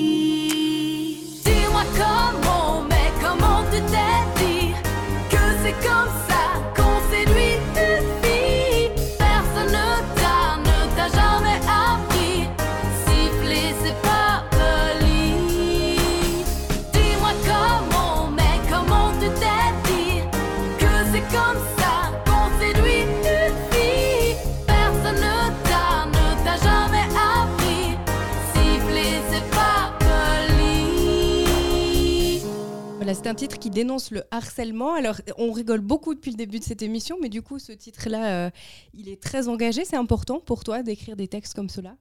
C'est 33.15 33.29
un 33.29 33.35
titre 33.35 33.59
qui 33.59 33.71
dénonce 33.71 34.11
le 34.11 34.25
harcèlement. 34.33 34.95
Alors, 34.95 35.21
on 35.39 35.53
rigole 35.53 35.81
beaucoup 35.81 36.15
depuis 36.15 36.33
le 36.33 36.37
début 36.37 36.59
de 36.59 36.65
cette 36.65 36.83
émission, 36.83 37.17
mais 37.23 37.29
du 37.29 37.41
coup, 37.41 37.59
ce 37.61 37.71
titre-là, 37.71 38.47
euh, 38.47 38.51
il 38.95 39.09
est 39.09 39.23
très 39.23 39.49
engagé. 39.49 39.85
C'est 39.85 39.97
important 39.97 40.41
pour 40.41 40.65
toi 40.65 40.83
d'écrire 40.83 41.15
des 41.15 41.29
textes 41.29 41.55
comme 41.55 41.69
cela? 41.69 41.97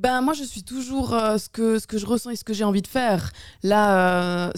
Ben 0.00 0.22
moi 0.22 0.32
je 0.32 0.44
suis 0.44 0.62
toujours 0.62 1.12
euh, 1.12 1.36
ce, 1.36 1.50
que, 1.50 1.78
ce 1.78 1.86
que 1.86 1.98
je 1.98 2.06
ressens 2.06 2.30
et 2.30 2.36
ce 2.36 2.42
que 2.42 2.54
j'ai 2.54 2.64
envie 2.64 2.80
de 2.80 2.86
faire. 2.86 3.32
Là, 3.62 4.46
euh, 4.46 4.52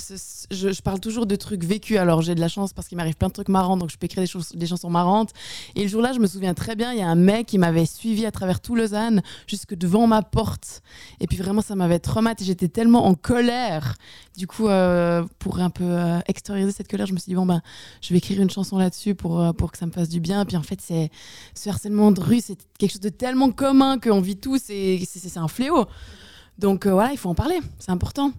je, 0.53 0.81
parle 0.83 1.01
toujours 1.01 1.27
de 1.27 1.35
trucs 1.35 1.65
vécus. 1.65 1.97
Alors 1.97 2.23
j'ai 2.23 2.37
de 2.37 2.41
la 2.41 2.47
chance 2.47 2.73
parce 2.73 2.87
qu'il 2.87 2.97
m'arrive 2.97 3.17
plein 3.17 3.27
de 3.27 3.33
trucs 3.33 3.49
marrants, 3.49 3.77
donc 3.77 3.91
je 3.91 3.97
peux 3.99 4.05
écrire 4.05 4.23
des, 4.23 4.29
choses, 4.29 4.53
des 4.53 4.69
chansons 4.69 4.89
marrantes. 4.89 5.31
Et 5.75 5.83
le 5.83 5.89
jour-là, 5.89 6.13
je 6.13 6.21
me 6.21 6.29
souviens 6.29 6.55
très 6.55 6.77
bien, 6.77 6.93
il 6.93 7.01
y 7.01 7.03
a 7.03 7.09
un 7.09 7.17
mec 7.17 7.47
qui 7.47 7.59
m'avait 7.59 7.87
suivi 7.87 8.25
à 8.25 8.31
travers 8.31 8.61
tout 8.61 8.77
Lausanne 8.77 9.21
jusque 9.49 9.75
devant 9.75 10.07
ma 10.07 10.23
porte. 10.23 10.81
Et 11.19 11.27
puis 11.27 11.39
vraiment, 11.39 11.61
ça 11.61 11.75
m'avait 11.75 11.99
traumatisé. 11.99 12.53
J'étais 12.53 12.69
tellement 12.69 13.07
en 13.07 13.15
colère. 13.15 13.97
Du 14.37 14.47
coup, 14.47 14.69
euh, 14.69 15.25
pour 15.41 15.59
un 15.59 15.71
peu 15.71 15.97
extérioriser 16.27 16.73
cette 16.73 16.89
colère, 16.89 17.07
je 17.07 17.15
me 17.15 17.19
suis 17.19 17.31
dit, 17.31 17.35
bon, 17.35 17.47
ben, 17.47 17.63
je 18.01 18.15
vais 18.15 18.19
écrire 18.19 18.41
une 18.41 18.49
chanson 18.49 18.79
là-dessus 18.79 19.17
pour, 19.17 19.55
pour 19.57 19.73
que 19.73 19.79
ça 19.79 19.87
me 19.87 19.91
fasse 19.91 20.09
du 20.09 20.21
bien. 20.21 20.45
Puis 20.45 20.57
en 20.57 20.63
fait, 20.63 20.81
c'est 20.81 21.11
ce 21.55 21.69
harcèlement 21.69 22.13
de 22.13 22.21
rue, 22.21 22.41
c'est 22.41 22.57
quelque 22.79 22.93
chose 22.93 23.01
de 23.01 23.09
tellement 23.09 23.51
commun 23.51 23.99
qu'on 23.99 24.21
vit 24.21 24.37
tous 24.37 24.71
et 24.71 25.05
c'est 25.33 25.41
un 25.41 25.49
fléau. 25.49 25.87
Donc 26.59 26.87
euh, 26.87 26.93
voilà, 26.93 27.13
il 27.13 27.19
faut 27.19 27.29
en 27.29 27.35
parler, 27.35 27.59
c'est 27.79 27.91
important. 27.91 28.33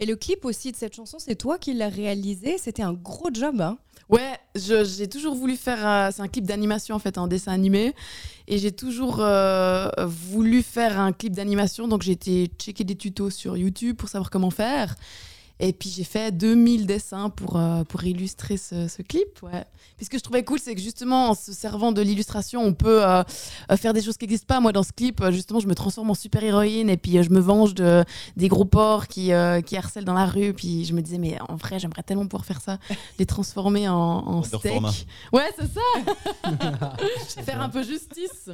Et 0.00 0.06
le 0.06 0.16
clip 0.16 0.44
aussi 0.44 0.72
de 0.72 0.76
cette 0.76 0.94
chanson, 0.94 1.18
c'est 1.18 1.36
toi 1.36 1.56
qui 1.56 1.72
l'as 1.72 1.88
réalisé. 1.88 2.56
C'était 2.58 2.82
un 2.82 2.92
gros 2.92 3.30
job. 3.32 3.60
Hein 3.60 3.78
Ouais, 4.08 4.38
j'ai 4.54 5.08
toujours 5.08 5.34
voulu 5.34 5.56
faire. 5.56 5.86
euh, 5.86 6.10
c'est 6.12 6.20
un 6.20 6.28
clip 6.28 6.44
d'animation 6.44 6.96
en 6.96 6.98
fait, 6.98 7.16
un 7.16 7.28
dessin 7.28 7.52
animé. 7.52 7.94
Et 8.48 8.58
j'ai 8.58 8.72
toujours 8.72 9.20
euh, 9.20 9.88
voulu 10.04 10.62
faire 10.62 10.98
un 11.00 11.12
clip 11.12 11.32
d'animation. 11.32 11.86
Donc 11.88 12.02
j'ai 12.02 12.12
été 12.12 12.50
checker 12.58 12.84
des 12.84 12.96
tutos 12.96 13.30
sur 13.30 13.56
YouTube 13.56 13.96
pour 13.96 14.08
savoir 14.08 14.30
comment 14.30 14.50
faire. 14.50 14.96
Et 15.60 15.72
puis 15.72 15.88
j'ai 15.88 16.02
fait 16.04 16.36
2000 16.36 16.86
dessins 16.86 17.30
pour, 17.30 17.56
euh, 17.56 17.84
pour 17.84 18.02
illustrer 18.04 18.56
ce, 18.56 18.88
ce 18.88 19.02
clip. 19.02 19.40
Ouais. 19.42 19.64
Puis 19.96 20.06
ce 20.06 20.10
que 20.10 20.18
je 20.18 20.22
trouvais 20.22 20.42
cool, 20.42 20.58
c'est 20.58 20.74
que 20.74 20.80
justement, 20.80 21.30
en 21.30 21.34
se 21.34 21.52
servant 21.52 21.92
de 21.92 22.02
l'illustration, 22.02 22.60
on 22.62 22.74
peut 22.74 23.06
euh, 23.06 23.22
euh, 23.70 23.76
faire 23.76 23.92
des 23.92 24.02
choses 24.02 24.16
qui 24.16 24.24
n'existent 24.24 24.52
pas. 24.52 24.60
Moi, 24.60 24.72
dans 24.72 24.82
ce 24.82 24.90
clip, 24.92 25.22
justement, 25.30 25.60
je 25.60 25.68
me 25.68 25.74
transforme 25.74 26.10
en 26.10 26.14
super-héroïne 26.14 26.90
et 26.90 26.96
puis 26.96 27.18
euh, 27.18 27.22
je 27.22 27.30
me 27.30 27.38
venge 27.38 27.74
de, 27.74 28.04
des 28.36 28.48
gros 28.48 28.64
porcs 28.64 29.06
qui, 29.06 29.32
euh, 29.32 29.60
qui 29.60 29.76
harcèlent 29.76 30.04
dans 30.04 30.14
la 30.14 30.26
rue. 30.26 30.52
Puis 30.54 30.84
je 30.84 30.92
me 30.92 31.00
disais, 31.00 31.18
mais 31.18 31.38
en 31.48 31.54
vrai, 31.54 31.78
j'aimerais 31.78 32.02
tellement 32.02 32.26
pouvoir 32.26 32.44
faire 32.44 32.60
ça, 32.60 32.78
les 33.20 33.26
transformer 33.26 33.88
en, 33.88 33.94
en 33.96 34.42
steak. 34.42 34.72
format. 34.72 34.90
Ouais, 35.32 35.48
c'est 35.56 35.70
ça. 35.72 37.42
faire 37.44 37.60
un 37.60 37.68
peu 37.68 37.84
justice. 37.84 38.50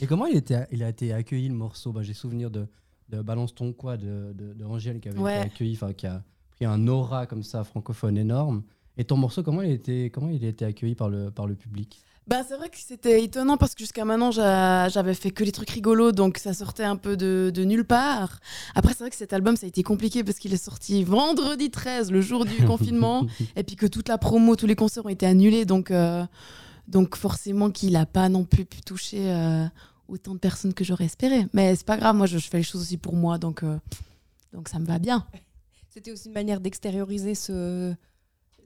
Et 0.00 0.06
comment 0.06 0.26
il, 0.26 0.36
était, 0.36 0.66
il 0.72 0.82
a 0.82 0.88
été 0.88 1.12
accueilli 1.12 1.48
le 1.48 1.54
morceau? 1.54 1.92
Bah, 1.92 2.02
J'ai 2.02 2.14
souvenir 2.14 2.50
de, 2.50 2.66
de 3.08 3.22
Balance 3.22 3.54
ton 3.54 3.72
quoi 3.72 3.96
de, 3.96 4.32
de, 4.34 4.52
de 4.54 4.64
Angèle 4.64 5.00
qui 5.00 5.08
avait 5.08 5.18
Ouais. 5.18 5.36
été 5.38 5.46
accueilli, 5.46 5.74
enfin 5.74 5.92
qui 5.92 6.06
a 6.06 6.22
pris 6.50 6.64
un 6.64 6.86
aura 6.88 7.26
comme 7.26 7.42
ça 7.42 7.62
francophone 7.64 8.16
énorme. 8.18 8.62
Et 8.98 9.04
ton 9.04 9.16
morceau, 9.16 9.42
comment 9.42 9.62
il 9.62 9.70
a 9.70 9.74
été, 9.74 10.10
comment 10.10 10.30
il 10.30 10.44
a 10.44 10.48
été 10.48 10.64
accueilli 10.64 10.94
par 10.94 11.08
le, 11.10 11.30
par 11.30 11.46
le 11.46 11.54
public? 11.54 12.00
Ben, 12.26 12.42
c'est 12.48 12.56
vrai 12.56 12.68
que 12.70 12.76
c'était 12.78 13.22
étonnant 13.22 13.56
parce 13.56 13.74
que 13.74 13.80
jusqu'à 13.80 14.04
maintenant, 14.04 14.32
j'a- 14.32 14.88
j'avais 14.88 15.14
fait 15.14 15.30
que 15.30 15.44
des 15.44 15.52
trucs 15.52 15.70
rigolos, 15.70 16.10
donc 16.10 16.38
ça 16.38 16.54
sortait 16.54 16.82
un 16.82 16.96
peu 16.96 17.16
de, 17.16 17.52
de 17.54 17.62
nulle 17.64 17.84
part. 17.84 18.40
Après, 18.74 18.94
c'est 18.94 19.00
vrai 19.04 19.10
que 19.10 19.16
cet 19.16 19.32
album, 19.32 19.54
ça 19.56 19.66
a 19.66 19.68
été 19.68 19.84
compliqué 19.84 20.24
parce 20.24 20.38
qu'il 20.40 20.52
est 20.52 20.56
sorti 20.56 21.04
vendredi 21.04 21.70
13, 21.70 22.10
le 22.10 22.20
jour 22.20 22.44
du 22.44 22.56
confinement, 22.66 23.24
et 23.54 23.62
puis 23.62 23.76
que 23.76 23.86
toute 23.86 24.08
la 24.08 24.18
promo, 24.18 24.56
tous 24.56 24.66
les 24.66 24.74
concerts 24.74 25.06
ont 25.06 25.10
été 25.10 25.24
annulés, 25.24 25.66
donc, 25.66 25.92
euh, 25.92 26.24
donc 26.88 27.14
forcément 27.16 27.70
qu'il 27.70 27.92
n'a 27.92 28.06
pas 28.06 28.28
non 28.28 28.44
plus 28.44 28.64
pu 28.64 28.80
toucher 28.80 29.30
euh, 29.30 29.66
autant 30.08 30.34
de 30.34 30.38
personnes 30.38 30.74
que 30.74 30.84
j'aurais 30.84 31.04
espéré. 31.06 31.46
Mais 31.52 31.74
c'est 31.76 31.86
pas 31.86 31.96
grave, 31.96 32.16
moi, 32.16 32.26
je, 32.26 32.38
je 32.38 32.48
fais 32.48 32.58
les 32.58 32.62
choses 32.62 32.82
aussi 32.82 32.96
pour 32.96 33.14
moi, 33.16 33.38
donc, 33.38 33.62
euh, 33.62 33.78
donc 34.52 34.68
ça 34.68 34.78
me 34.78 34.86
va 34.86 34.98
bien. 34.98 35.26
C'était 35.90 36.12
aussi 36.12 36.28
une 36.28 36.34
manière 36.34 36.60
d'extérioriser 36.60 37.34
ce, 37.34 37.94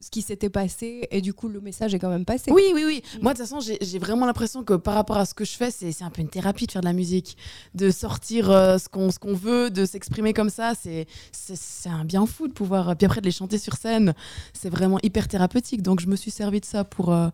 ce 0.00 0.11
qui 0.11 0.20
s'était 0.20 0.50
passé. 0.50 1.07
Et 1.12 1.20
du 1.20 1.33
coup, 1.33 1.46
le 1.48 1.61
message 1.61 1.94
est 1.94 2.00
quand 2.00 2.09
même 2.09 2.24
passé. 2.24 2.50
Oui, 2.50 2.64
oui, 2.74 2.83
oui. 2.85 3.03
Moi, 3.22 3.33
de 3.35 3.38
toute 3.38 3.46
façon, 3.46 3.61
j'ai 3.61 3.79
j'ai 3.81 4.00
vraiment 4.00 4.26
l'impression 4.26 4.64
que 4.64 4.74
par 4.74 4.94
rapport 4.94 5.16
à 5.16 5.24
ce 5.26 5.33
que 5.35 5.44
je 5.44 5.53
fais, 5.53 5.70
c'est 5.70 5.92
c'est 5.92 6.03
un 6.03 6.11
peu 6.11 6.22
une 6.22 6.29
thérapie 6.29 6.66
de 6.66 6.72
faire 6.72 6.81
de 6.83 6.87
la 6.87 6.92
musique. 6.92 7.37
De 7.74 7.92
sortir 7.92 8.50
euh, 8.50 8.79
ce 8.79 8.88
qu'on 8.88 9.12
ce 9.12 9.20
qu'on 9.20 9.35
veut, 9.35 9.70
de 9.70 9.85
s'exprimer 9.87 10.33
comme 10.33 10.50
ça, 10.50 10.72
c'est 10.74 11.07
c'est- 11.31 11.55
c'est 11.55 11.88
un 11.88 12.05
bien 12.05 12.26
fou 12.26 12.48
de 12.48 12.53
pouvoir. 12.53 12.96
Puis 12.96 13.07
après, 13.07 13.20
de 13.20 13.26
les 13.26 13.31
chanter 13.33 13.59
sur 13.59 13.74
scène, 13.74 14.12
c'est 14.53 14.70
vraiment 14.70 14.98
hyper 15.05 15.29
thérapeutique. 15.29 15.83
Donc, 15.83 16.00
je 16.00 16.09
me 16.09 16.16
suis 16.16 16.33
servi 16.33 16.59
de 16.61 16.64
ça 16.66 16.83
pour, 16.83 17.12
euh, 17.12 17.29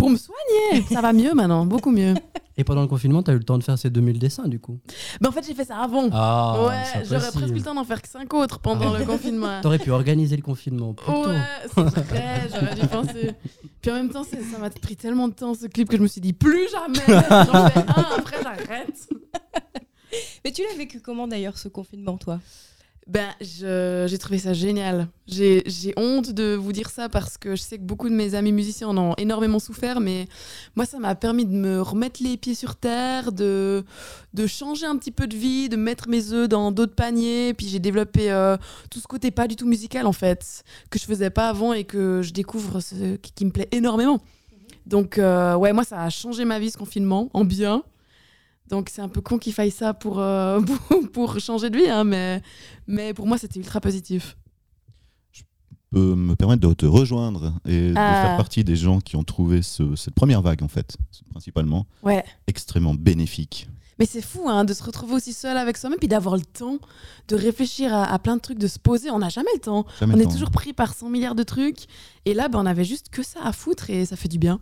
pour 0.00 0.10
me 0.10 0.16
soigner. 0.16 0.82
Ça 0.90 1.00
va 1.00 1.12
mieux 1.12 1.32
maintenant, 1.34 1.64
beaucoup 1.66 1.90
mieux. 1.90 2.14
Et 2.56 2.64
pendant 2.64 2.82
le 2.82 2.88
confinement, 2.88 3.22
tu 3.22 3.30
as 3.30 3.34
eu 3.34 3.38
le 3.38 3.44
temps 3.44 3.56
de 3.56 3.62
faire 3.62 3.78
ces 3.78 3.88
2000 3.88 4.18
dessins 4.18 4.46
du 4.46 4.58
coup? 4.60 4.78
Mais 5.20 5.28
en 5.28 5.32
fait, 5.32 5.46
j'ai 5.46 5.54
fait 5.54 5.64
ça 5.64 5.78
avant. 5.78 6.08
Ah, 6.12 6.66
ouais, 6.66 7.04
j'aurais 7.08 7.30
presque 7.30 7.48
eu 7.48 7.54
le 7.54 7.62
temps 7.62 7.74
d'en 7.74 7.84
faire 7.84 8.02
que 8.02 8.08
cinq 8.08 8.34
autres 8.34 8.58
pendant 8.58 8.92
Ah. 8.94 8.98
le 8.98 9.04
confinement. 9.06 9.60
T'aurais 9.62 9.78
pu 9.78 9.90
organiser 9.90 10.36
le 10.36 10.42
confinement 10.42 10.92
plus 10.92 11.06
tôt. 11.06 11.28
Ouais, 11.30 11.36
c'est 11.62 11.80
vrai, 11.80 12.48
j'aurais 12.52 12.74
dû 12.74 12.86
penser. 12.86 13.30
Puis 13.80 13.90
en 13.90 13.94
même 13.94 14.10
temps, 14.10 14.24
ça 14.24 14.58
m'a 14.58 14.68
pris 14.68 14.96
tellement 14.96 15.28
de 15.28 15.32
temps 15.34 15.54
ce 15.54 15.66
clip 15.66 15.88
que 15.88 15.96
je 15.96 16.02
me 16.02 16.06
suis 16.08 16.20
dit 16.20 16.34
plus 16.34 16.68
jamais. 16.70 16.98
J'en 17.08 17.68
fais 17.70 17.78
un, 17.80 18.06
après 18.18 18.36
j'arrête. 18.42 19.08
Mais 20.44 20.52
tu 20.52 20.62
l'as 20.68 20.76
vécu 20.76 21.00
comment 21.00 21.28
d'ailleurs 21.28 21.56
ce 21.56 21.68
confinement, 21.68 22.18
toi? 22.18 22.40
Ben, 23.10 23.34
j'ai 23.40 24.18
trouvé 24.18 24.38
ça 24.38 24.52
génial. 24.52 25.08
J'ai 25.26 25.64
j'ai 25.66 25.92
honte 25.96 26.30
de 26.30 26.54
vous 26.54 26.70
dire 26.70 26.90
ça 26.90 27.08
parce 27.08 27.38
que 27.38 27.56
je 27.56 27.60
sais 27.60 27.76
que 27.76 27.82
beaucoup 27.82 28.08
de 28.08 28.14
mes 28.14 28.36
amis 28.36 28.52
musiciens 28.52 28.86
en 28.86 28.96
ont 28.98 29.14
énormément 29.16 29.58
souffert, 29.58 29.98
mais 29.98 30.28
moi, 30.76 30.86
ça 30.86 31.00
m'a 31.00 31.16
permis 31.16 31.44
de 31.44 31.50
me 31.50 31.82
remettre 31.82 32.22
les 32.22 32.36
pieds 32.36 32.54
sur 32.54 32.76
terre, 32.76 33.32
de, 33.32 33.82
de 34.32 34.46
changer 34.46 34.86
un 34.86 34.96
petit 34.96 35.10
peu 35.10 35.26
de 35.26 35.36
vie, 35.36 35.68
de 35.68 35.74
mettre 35.74 36.08
mes 36.08 36.32
œufs 36.32 36.48
dans 36.48 36.70
d'autres 36.70 36.94
paniers. 36.94 37.52
Puis 37.52 37.66
j'ai 37.66 37.80
développé 37.80 38.30
euh, 38.30 38.56
tout 38.92 39.00
ce 39.00 39.08
côté 39.08 39.32
pas 39.32 39.48
du 39.48 39.56
tout 39.56 39.66
musical, 39.66 40.06
en 40.06 40.12
fait, 40.12 40.62
que 40.88 41.00
je 41.00 41.04
faisais 41.04 41.30
pas 41.30 41.48
avant 41.48 41.72
et 41.72 41.82
que 41.82 42.22
je 42.22 42.32
découvre 42.32 42.78
ce 42.78 43.16
qui, 43.16 43.32
qui 43.32 43.44
me 43.44 43.50
plaît 43.50 43.68
énormément. 43.72 44.20
Donc, 44.86 45.18
euh, 45.18 45.56
ouais, 45.56 45.72
moi, 45.72 45.82
ça 45.82 46.00
a 46.00 46.10
changé 46.10 46.44
ma 46.44 46.60
vie, 46.60 46.70
ce 46.70 46.78
confinement, 46.78 47.28
en 47.34 47.44
bien. 47.44 47.82
Donc, 48.70 48.88
c'est 48.90 49.02
un 49.02 49.08
peu 49.08 49.20
con 49.20 49.38
qu'il 49.38 49.52
faille 49.52 49.70
ça 49.70 49.94
pour, 49.94 50.20
euh, 50.20 50.60
pour, 50.88 51.10
pour 51.10 51.40
changer 51.40 51.70
de 51.70 51.76
vie, 51.76 51.88
hein, 51.88 52.04
mais, 52.04 52.40
mais 52.86 53.12
pour 53.14 53.26
moi, 53.26 53.36
c'était 53.38 53.58
ultra 53.58 53.80
positif. 53.80 54.36
peut 55.92 56.14
me 56.14 56.36
permettre 56.36 56.60
de 56.68 56.72
te 56.72 56.86
rejoindre 56.86 57.52
et 57.66 57.88
de 57.90 57.94
Ah. 57.96 58.22
faire 58.26 58.36
partie 58.36 58.62
des 58.62 58.76
gens 58.76 59.00
qui 59.00 59.16
ont 59.16 59.24
trouvé 59.24 59.60
ce- 59.60 59.96
cette 59.96 60.14
première 60.14 60.40
vague, 60.40 60.62
en 60.62 60.68
fait, 60.68 60.96
principalement, 61.30 61.84
Ouais. 62.04 62.24
extrêmement 62.46 62.94
bénéfique. 62.94 63.68
Mais 63.98 64.06
c'est 64.06 64.22
fou 64.22 64.48
hein, 64.48 64.64
de 64.64 64.72
se 64.72 64.84
retrouver 64.84 65.14
aussi 65.14 65.32
seul 65.32 65.56
avec 65.56 65.76
soi-même, 65.76 65.98
puis 65.98 66.06
d'avoir 66.06 66.36
le 66.36 66.44
temps 66.44 66.78
de 67.26 67.34
réfléchir 67.34 67.92
à, 67.92 68.04
à 68.04 68.18
plein 68.20 68.36
de 68.36 68.40
trucs, 68.40 68.58
de 68.58 68.68
se 68.68 68.78
poser. 68.78 69.10
On 69.10 69.18
n'a 69.18 69.28
jamais 69.30 69.50
le 69.54 69.60
temps. 69.60 69.84
Jamais 69.98 70.14
on 70.14 70.16
le 70.16 70.22
est 70.22 70.26
temps. 70.26 70.30
toujours 70.32 70.50
pris 70.52 70.72
par 70.72 70.94
100 70.94 71.10
milliards 71.10 71.34
de 71.34 71.42
trucs. 71.42 71.86
Et 72.24 72.34
là, 72.34 72.48
ben, 72.48 72.60
on 72.60 72.66
avait 72.66 72.84
juste 72.84 73.08
que 73.10 73.24
ça 73.24 73.40
à 73.42 73.52
foutre 73.52 73.90
et 73.90 74.06
ça 74.06 74.14
fait 74.14 74.28
du 74.28 74.38
bien. 74.38 74.60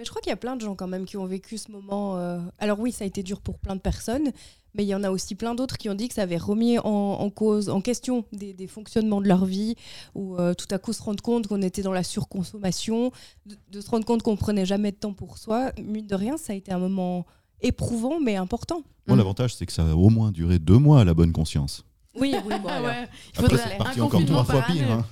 Mais 0.00 0.06
je 0.06 0.10
crois 0.10 0.22
qu'il 0.22 0.30
y 0.30 0.32
a 0.32 0.36
plein 0.36 0.56
de 0.56 0.62
gens 0.62 0.74
quand 0.74 0.86
même 0.88 1.04
qui 1.04 1.18
ont 1.18 1.26
vécu 1.26 1.58
ce 1.58 1.70
moment. 1.70 2.16
euh, 2.16 2.38
Alors 2.58 2.80
oui, 2.80 2.90
ça 2.90 3.04
a 3.04 3.06
été 3.06 3.22
dur 3.22 3.42
pour 3.42 3.58
plein 3.58 3.76
de 3.76 3.80
personnes, 3.82 4.32
Mais 4.74 4.82
il 4.84 4.88
y 4.88 4.94
en 4.94 5.04
a 5.04 5.10
aussi 5.10 5.34
plein 5.34 5.54
d'autres 5.54 5.76
qui 5.76 5.90
ont 5.90 5.94
dit 5.94 6.08
que 6.08 6.14
ça 6.14 6.22
avait 6.22 6.38
remis 6.38 6.78
en, 6.78 6.84
en 6.88 7.28
cause, 7.28 7.68
en 7.68 7.82
question 7.82 8.24
des, 8.32 8.54
des 8.54 8.66
fonctionnements 8.66 9.20
de 9.20 9.28
leur 9.28 9.44
vie, 9.44 9.74
ou 10.14 10.36
euh, 10.38 10.54
tout 10.54 10.68
à 10.70 10.78
coup 10.78 10.94
se 10.94 11.02
rendre 11.02 11.22
compte 11.22 11.48
qu'on 11.48 11.60
était 11.60 11.82
dans 11.82 11.92
la 11.92 12.02
surconsommation, 12.02 13.12
de, 13.44 13.56
de 13.70 13.80
se 13.82 13.90
rendre 13.90 14.06
compte 14.06 14.22
qu'on 14.22 14.36
prenait 14.36 14.64
jamais 14.64 14.90
de 14.92 14.96
temps 14.96 15.12
pour 15.12 15.36
soi. 15.38 15.72
Mine 15.82 16.06
de 16.06 16.14
rien, 16.14 16.36
ça 16.38 16.54
a 16.54 16.56
été 16.56 16.72
un 16.72 16.78
moment 16.78 17.26
éprouvant 17.60 18.20
mais 18.20 18.36
important. 18.36 18.82
Bon, 19.06 19.14
Mm. 19.14 19.18
l'avantage, 19.18 19.54
c'est 19.54 19.66
que 19.66 19.72
ça 19.72 19.82
a 19.86 19.94
au 19.94 20.08
moins 20.08 20.30
duré 20.32 20.58
deux 20.58 20.78
mois 20.78 21.00
à 21.02 21.04
la 21.04 21.12
bonne 21.12 21.32
conscience. 21.32 21.84
Oui, 22.18 22.34
oui, 22.46 22.54
bon, 22.62 22.68
Ah 22.70 22.82
ouais. 22.82 23.08
Il 23.34 23.38
Après, 23.38 23.42
faudrait 23.50 23.58
c'est 23.68 23.74
un 23.74 23.78
parti 23.78 24.00
encore 24.00 24.20
confinement 24.20 24.44
trois 24.44 24.60
fois 24.60 24.72
pire. 24.72 24.90
hein. 24.92 25.04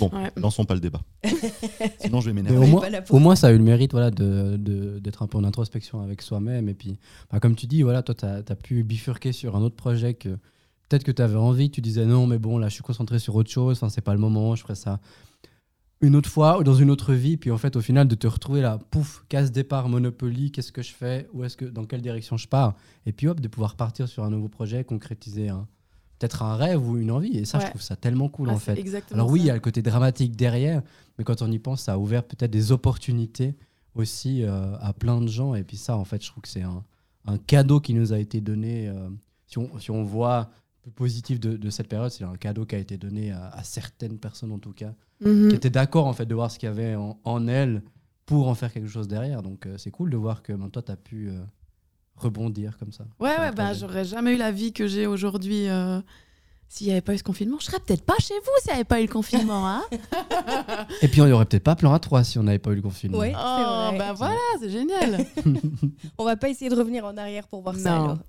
Bon, 0.00 0.10
Ouais. 0.12 0.30
lançons 0.36 0.64
pas 0.64 0.74
le 0.74 0.80
débat. 0.80 1.00
Sinon, 2.00 2.20
je 2.20 2.26
vais 2.26 2.32
m'énerver. 2.32 2.58
au 2.58 2.66
moins, 3.18 3.32
au 3.32 3.36
ça 3.36 3.48
a 3.48 3.52
eu 3.52 3.58
le 3.58 3.64
mérite 3.64 3.92
voilà, 3.92 4.10
de- 4.10 4.56
de- 4.56 4.98
d'être 4.98 5.22
un 5.22 5.26
peu 5.26 5.38
en 5.38 5.44
introspection 5.44 6.00
avec 6.00 6.22
soi-même. 6.22 6.68
Et 6.68 6.74
puis, 6.74 6.98
bah, 7.30 7.40
comme 7.40 7.54
tu 7.56 7.66
dis, 7.66 7.82
voilà, 7.82 8.02
toi, 8.02 8.14
tu 8.14 8.24
as, 8.24 8.56
pu 8.56 8.82
bifurquer 8.84 9.32
sur 9.32 9.56
un 9.56 9.62
autre 9.62 9.76
projet 9.76 10.14
que 10.14 10.28
peut-être 10.88 11.04
que 11.04 11.12
tu 11.12 11.22
avais 11.22 11.36
envie. 11.36 11.70
Tu 11.70 11.80
disais 11.80 12.04
non, 12.06 12.26
mais 12.26 12.38
bon, 12.38 12.58
là, 12.58 12.68
je 12.68 12.74
suis 12.74 12.82
concentré 12.82 13.18
sur 13.18 13.34
autre 13.34 13.50
chose. 13.50 13.76
Enfin, 13.78 13.88
c'est 13.88 14.00
pas 14.00 14.12
le 14.14 14.20
moment. 14.20 14.54
Je 14.56 14.62
ferai 14.62 14.74
ça 14.74 15.00
une 16.00 16.16
autre 16.16 16.28
fois 16.28 16.58
ou 16.58 16.64
dans 16.64 16.74
une 16.74 16.90
autre 16.90 17.12
vie. 17.14 17.36
Puis, 17.36 17.50
en 17.50 17.58
fait, 17.58 17.76
au 17.76 17.80
final, 17.80 18.08
de 18.08 18.14
te 18.16 18.26
retrouver 18.26 18.60
là, 18.60 18.78
pouf, 18.90 19.24
casse 19.28 19.52
départ, 19.52 19.88
Monopoly, 19.88 20.50
qu'est-ce 20.50 20.72
que 20.72 20.82
je 20.82 20.92
fais? 20.92 21.28
Où 21.32 21.44
est-ce 21.44 21.56
que, 21.56 21.64
Dans 21.64 21.84
quelle 21.84 22.02
direction 22.02 22.36
je 22.36 22.48
pars? 22.48 22.74
Et 23.06 23.12
puis, 23.12 23.28
hop, 23.28 23.40
de 23.40 23.48
pouvoir 23.48 23.76
partir 23.76 24.08
sur 24.08 24.24
un 24.24 24.30
nouveau 24.30 24.48
projet, 24.48 24.82
concrétiser 24.84 25.48
un- 25.48 25.66
peut-être 26.22 26.42
un 26.42 26.56
rêve 26.56 26.86
ou 26.88 26.96
une 26.98 27.10
envie. 27.10 27.36
Et 27.38 27.44
ça, 27.44 27.58
je 27.58 27.66
trouve 27.66 27.82
ça 27.82 27.96
tellement 27.96 28.28
cool, 28.28 28.48
Ah, 28.50 28.54
en 28.54 28.58
fait. 28.58 28.78
exactement 28.78 29.20
Alors 29.22 29.30
oui, 29.30 29.40
il 29.40 29.46
y 29.46 29.50
a 29.50 29.54
le 29.54 29.60
côté 29.60 29.82
dramatique 29.82 30.36
derrière, 30.36 30.82
mais 31.18 31.24
quand 31.24 31.42
on 31.42 31.50
y 31.50 31.58
pense, 31.58 31.82
ça 31.82 31.94
a 31.94 31.98
ouvert 31.98 32.22
peut-être 32.24 32.50
des 32.50 32.70
opportunités 32.72 33.54
aussi 33.94 34.42
euh, 34.44 34.76
à 34.80 34.92
plein 34.92 35.20
de 35.20 35.28
gens. 35.28 35.54
Et 35.54 35.64
puis 35.64 35.76
ça, 35.76 35.96
en 35.96 36.04
fait, 36.04 36.22
je 36.22 36.28
trouve 36.30 36.42
que 36.42 36.48
c'est 36.48 36.62
un, 36.62 36.82
un 37.26 37.38
cadeau 37.38 37.80
qui 37.80 37.92
nous 37.94 38.12
a 38.12 38.18
été 38.18 38.40
donné. 38.40 38.88
euh, 38.88 39.08
si, 39.46 39.58
on, 39.58 39.78
si 39.78 39.90
on 39.90 40.02
voit 40.04 40.50
le 40.86 40.90
positif 40.92 41.38
de, 41.40 41.56
de 41.56 41.70
cette 41.70 41.88
période, 41.88 42.10
c'est 42.10 42.24
un 42.24 42.36
cadeau 42.36 42.64
qui 42.66 42.74
a 42.74 42.78
été 42.78 42.96
donné 42.96 43.32
à, 43.32 43.48
à 43.48 43.62
certaines 43.64 44.18
personnes 44.18 44.52
en 44.52 44.58
tout 44.58 44.72
cas, 44.72 44.94
Mhm. 45.20 45.50
qui 45.50 45.54
étaient 45.56 45.70
d'accord 45.70 46.06
en 46.08 46.12
fait 46.14 46.26
de 46.26 46.34
voir 46.34 46.50
ce 46.50 46.58
qu'il 46.58 46.68
y 46.68 46.72
avait 46.72 46.96
en, 46.96 47.16
en 47.22 47.46
elles 47.46 47.82
pour 48.26 48.48
en 48.48 48.54
faire 48.56 48.72
quelque 48.72 48.88
chose 48.88 49.06
derrière. 49.06 49.42
Donc 49.42 49.66
euh, 49.66 49.76
c'est 49.78 49.90
cool 49.92 50.10
de 50.10 50.16
voir 50.16 50.42
que 50.42 50.52
ben, 50.52 50.68
toi, 50.70 50.82
tu 50.82 50.90
as 50.90 50.96
pu 50.96 51.30
rebondir 52.16 52.78
comme 52.78 52.92
ça. 52.92 53.04
Ouais, 53.20 53.38
ouais, 53.38 53.52
bah, 53.52 53.74
j'aurais 53.74 54.04
jamais 54.04 54.34
eu 54.34 54.36
la 54.36 54.52
vie 54.52 54.72
que 54.72 54.86
j'ai 54.86 55.06
aujourd'hui 55.06 55.68
euh, 55.68 56.00
s'il 56.68 56.86
n'y 56.86 56.92
avait 56.92 57.02
pas 57.02 57.14
eu 57.14 57.18
ce 57.18 57.22
confinement. 57.22 57.58
Je 57.60 57.66
serais 57.66 57.80
peut-être 57.80 58.04
pas 58.04 58.16
chez 58.18 58.34
vous 58.34 58.50
s'il 58.60 58.70
n'y 58.70 58.76
avait 58.76 58.84
pas 58.84 59.00
eu 59.00 59.06
le 59.06 59.12
confinement. 59.12 59.68
Hein 59.68 59.82
Et 61.02 61.08
puis 61.08 61.20
on 61.20 61.26
n'y 61.26 61.32
aurait 61.32 61.44
peut-être 61.44 61.64
pas 61.64 61.76
plan 61.76 61.94
A3 61.94 62.24
si 62.24 62.38
on 62.38 62.44
n'avait 62.44 62.58
pas 62.58 62.70
eu 62.70 62.76
le 62.76 62.82
confinement. 62.82 63.18
Ouais. 63.18 63.34
oh, 63.36 63.88
vrai. 63.88 63.98
bah 63.98 64.12
voilà, 64.14 64.38
c'est 64.60 64.70
génial. 64.70 65.26
On 66.18 66.24
va 66.24 66.36
pas 66.36 66.48
essayer 66.48 66.70
de 66.70 66.76
revenir 66.76 67.04
en 67.04 67.16
arrière 67.16 67.46
pour 67.48 67.62
voir 67.62 67.76
ça. 67.76 67.90
Non. 67.90 68.04
alors. 68.04 68.18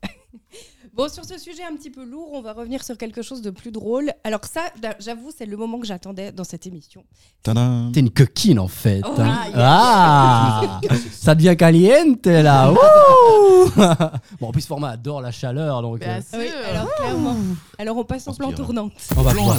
bon, 0.93 1.09
sur 1.09 1.25
ce 1.25 1.37
sujet 1.37 1.63
un 1.63 1.75
petit 1.75 1.89
peu 1.89 2.03
lourd, 2.03 2.29
on 2.33 2.41
va 2.41 2.53
revenir 2.53 2.83
sur 2.83 2.97
quelque 2.97 3.21
chose 3.21 3.41
de 3.41 3.49
plus 3.49 3.71
drôle. 3.71 4.11
Alors 4.23 4.45
ça, 4.45 4.61
d'a- 4.81 4.95
j'avoue, 4.99 5.31
c'est 5.35 5.45
le 5.45 5.57
moment 5.57 5.79
que 5.79 5.85
j'attendais 5.87 6.31
dans 6.31 6.43
cette 6.43 6.67
émission. 6.67 7.03
Tadam 7.41 7.91
T'es 7.93 7.99
une 7.99 8.11
coquine 8.11 8.59
en 8.59 8.67
fait. 8.67 9.01
Oh, 9.05 9.15
hein. 9.19 9.37
Ah, 9.55 10.79
ça 11.11 11.35
devient 11.35 11.55
caliente 11.57 12.25
là. 12.25 12.71
Wouh 12.73 13.71
bon, 14.39 14.47
en 14.47 14.51
plus, 14.51 14.65
format 14.65 14.89
adore 14.91 15.21
la 15.21 15.31
chaleur, 15.31 15.81
donc 15.81 15.99
Bien 15.99 16.19
euh, 16.19 16.21
sûr. 16.21 16.39
Oui, 16.39 16.47
alors 16.69 16.93
clairement. 16.95 17.35
Alors 17.77 17.97
on 17.97 18.03
passe 18.03 18.27
au 18.27 18.33
plan 18.33 18.51
tournante. 18.51 18.93
on 19.17 19.21
va 19.21 19.31
Plan 19.31 19.49
à. 19.49 19.57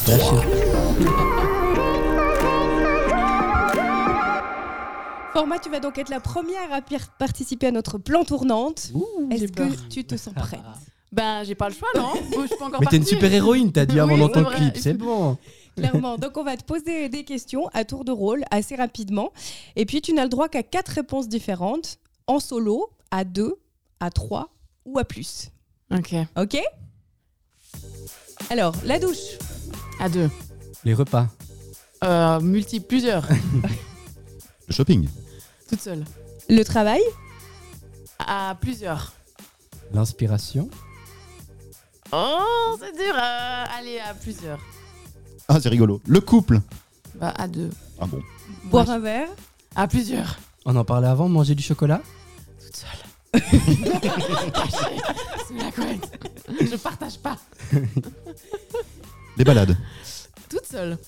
Format, 5.32 5.58
tu 5.58 5.68
vas 5.68 5.80
donc 5.80 5.98
être 5.98 6.10
la 6.10 6.20
première 6.20 6.72
à 6.72 6.80
participer 7.18 7.66
à 7.66 7.72
notre 7.72 7.98
plan 7.98 8.24
tournante. 8.24 8.92
Est-ce 9.32 9.46
peur. 9.52 9.68
que 9.68 9.74
tu 9.90 10.04
te 10.04 10.16
sens 10.16 10.32
prête? 10.32 10.60
Ben, 11.14 11.44
j'ai 11.44 11.54
pas 11.54 11.68
le 11.68 11.74
choix, 11.74 11.88
non 11.96 12.12
Je 12.32 12.56
peux 12.56 12.64
encore 12.64 12.80
Mais 12.80 12.86
t'es 12.86 12.96
une 12.96 13.04
super 13.06 13.32
héroïne, 13.32 13.70
t'as 13.72 13.86
dit 13.86 13.98
avant 14.00 14.14
Oui, 14.14 14.20
dans 14.20 14.28
ton 14.28 14.42
vrai. 14.42 14.56
clip, 14.56 14.76
c'est 14.76 14.94
bon. 14.94 15.36
Clairement. 15.76 16.18
Donc, 16.18 16.36
on 16.36 16.44
va 16.44 16.56
te 16.56 16.64
poser 16.64 17.08
des 17.08 17.24
questions 17.24 17.68
à 17.72 17.84
tour 17.84 18.04
de 18.04 18.12
rôle 18.12 18.44
assez 18.50 18.76
rapidement. 18.76 19.32
Et 19.76 19.86
puis, 19.86 20.00
tu 20.00 20.12
n'as 20.12 20.22
le 20.24 20.28
droit 20.28 20.48
qu'à 20.48 20.62
quatre 20.62 20.88
réponses 20.90 21.28
différentes, 21.28 21.98
en 22.26 22.38
solo, 22.40 22.90
à 23.10 23.24
deux, 23.24 23.56
à 24.00 24.10
trois 24.10 24.50
ou 24.84 24.98
à 24.98 25.04
plus. 25.04 25.50
Ok, 25.92 26.14
OK? 26.36 26.58
Alors, 28.50 28.74
la 28.84 28.98
douche. 28.98 29.38
à 30.00 30.08
deux. 30.08 30.30
Les 30.84 30.94
repas, 30.94 31.28
Euh, 32.04 32.38
multi, 32.40 32.80
plusieurs. 32.80 33.26
Le 34.68 34.74
shopping. 34.74 35.08
Toute 35.68 35.80
seule. 35.80 36.04
Le 36.48 36.62
travail? 36.62 37.00
À 38.18 38.56
plusieurs. 38.60 39.12
l'inspiration, 39.92 40.68
Oh, 42.12 42.76
c'est 42.80 42.92
dur. 42.96 43.14
euh, 43.14 43.64
allez, 43.78 43.98
à 43.98 44.14
plusieurs. 44.14 44.58
Ah, 45.48 45.58
c'est 45.60 45.68
rigolo. 45.68 46.00
Le 46.06 46.20
couple. 46.20 46.60
Bah, 47.16 47.32
à 47.36 47.48
deux. 47.48 47.70
Ah 48.00 48.06
bon. 48.06 48.22
Boire 48.64 48.86
Ouais, 48.88 48.94
un 48.94 48.98
verre. 48.98 49.28
À 49.74 49.86
plusieurs. 49.88 50.38
on 50.64 50.74
en 50.76 50.84
parlait 50.84 51.08
avant, 51.08 51.28
manger 51.28 51.54
du 51.54 51.62
chocolat. 51.62 52.00
Toute 52.60 52.76
seule. 52.76 52.90
La 55.56 55.70
couette. 55.72 56.10
Je 56.60 56.76
partage 56.76 57.18
pas. 57.18 57.36
Les 59.36 59.44
balades. 59.44 59.76
Toute 60.48 60.66
seule. 60.66 60.98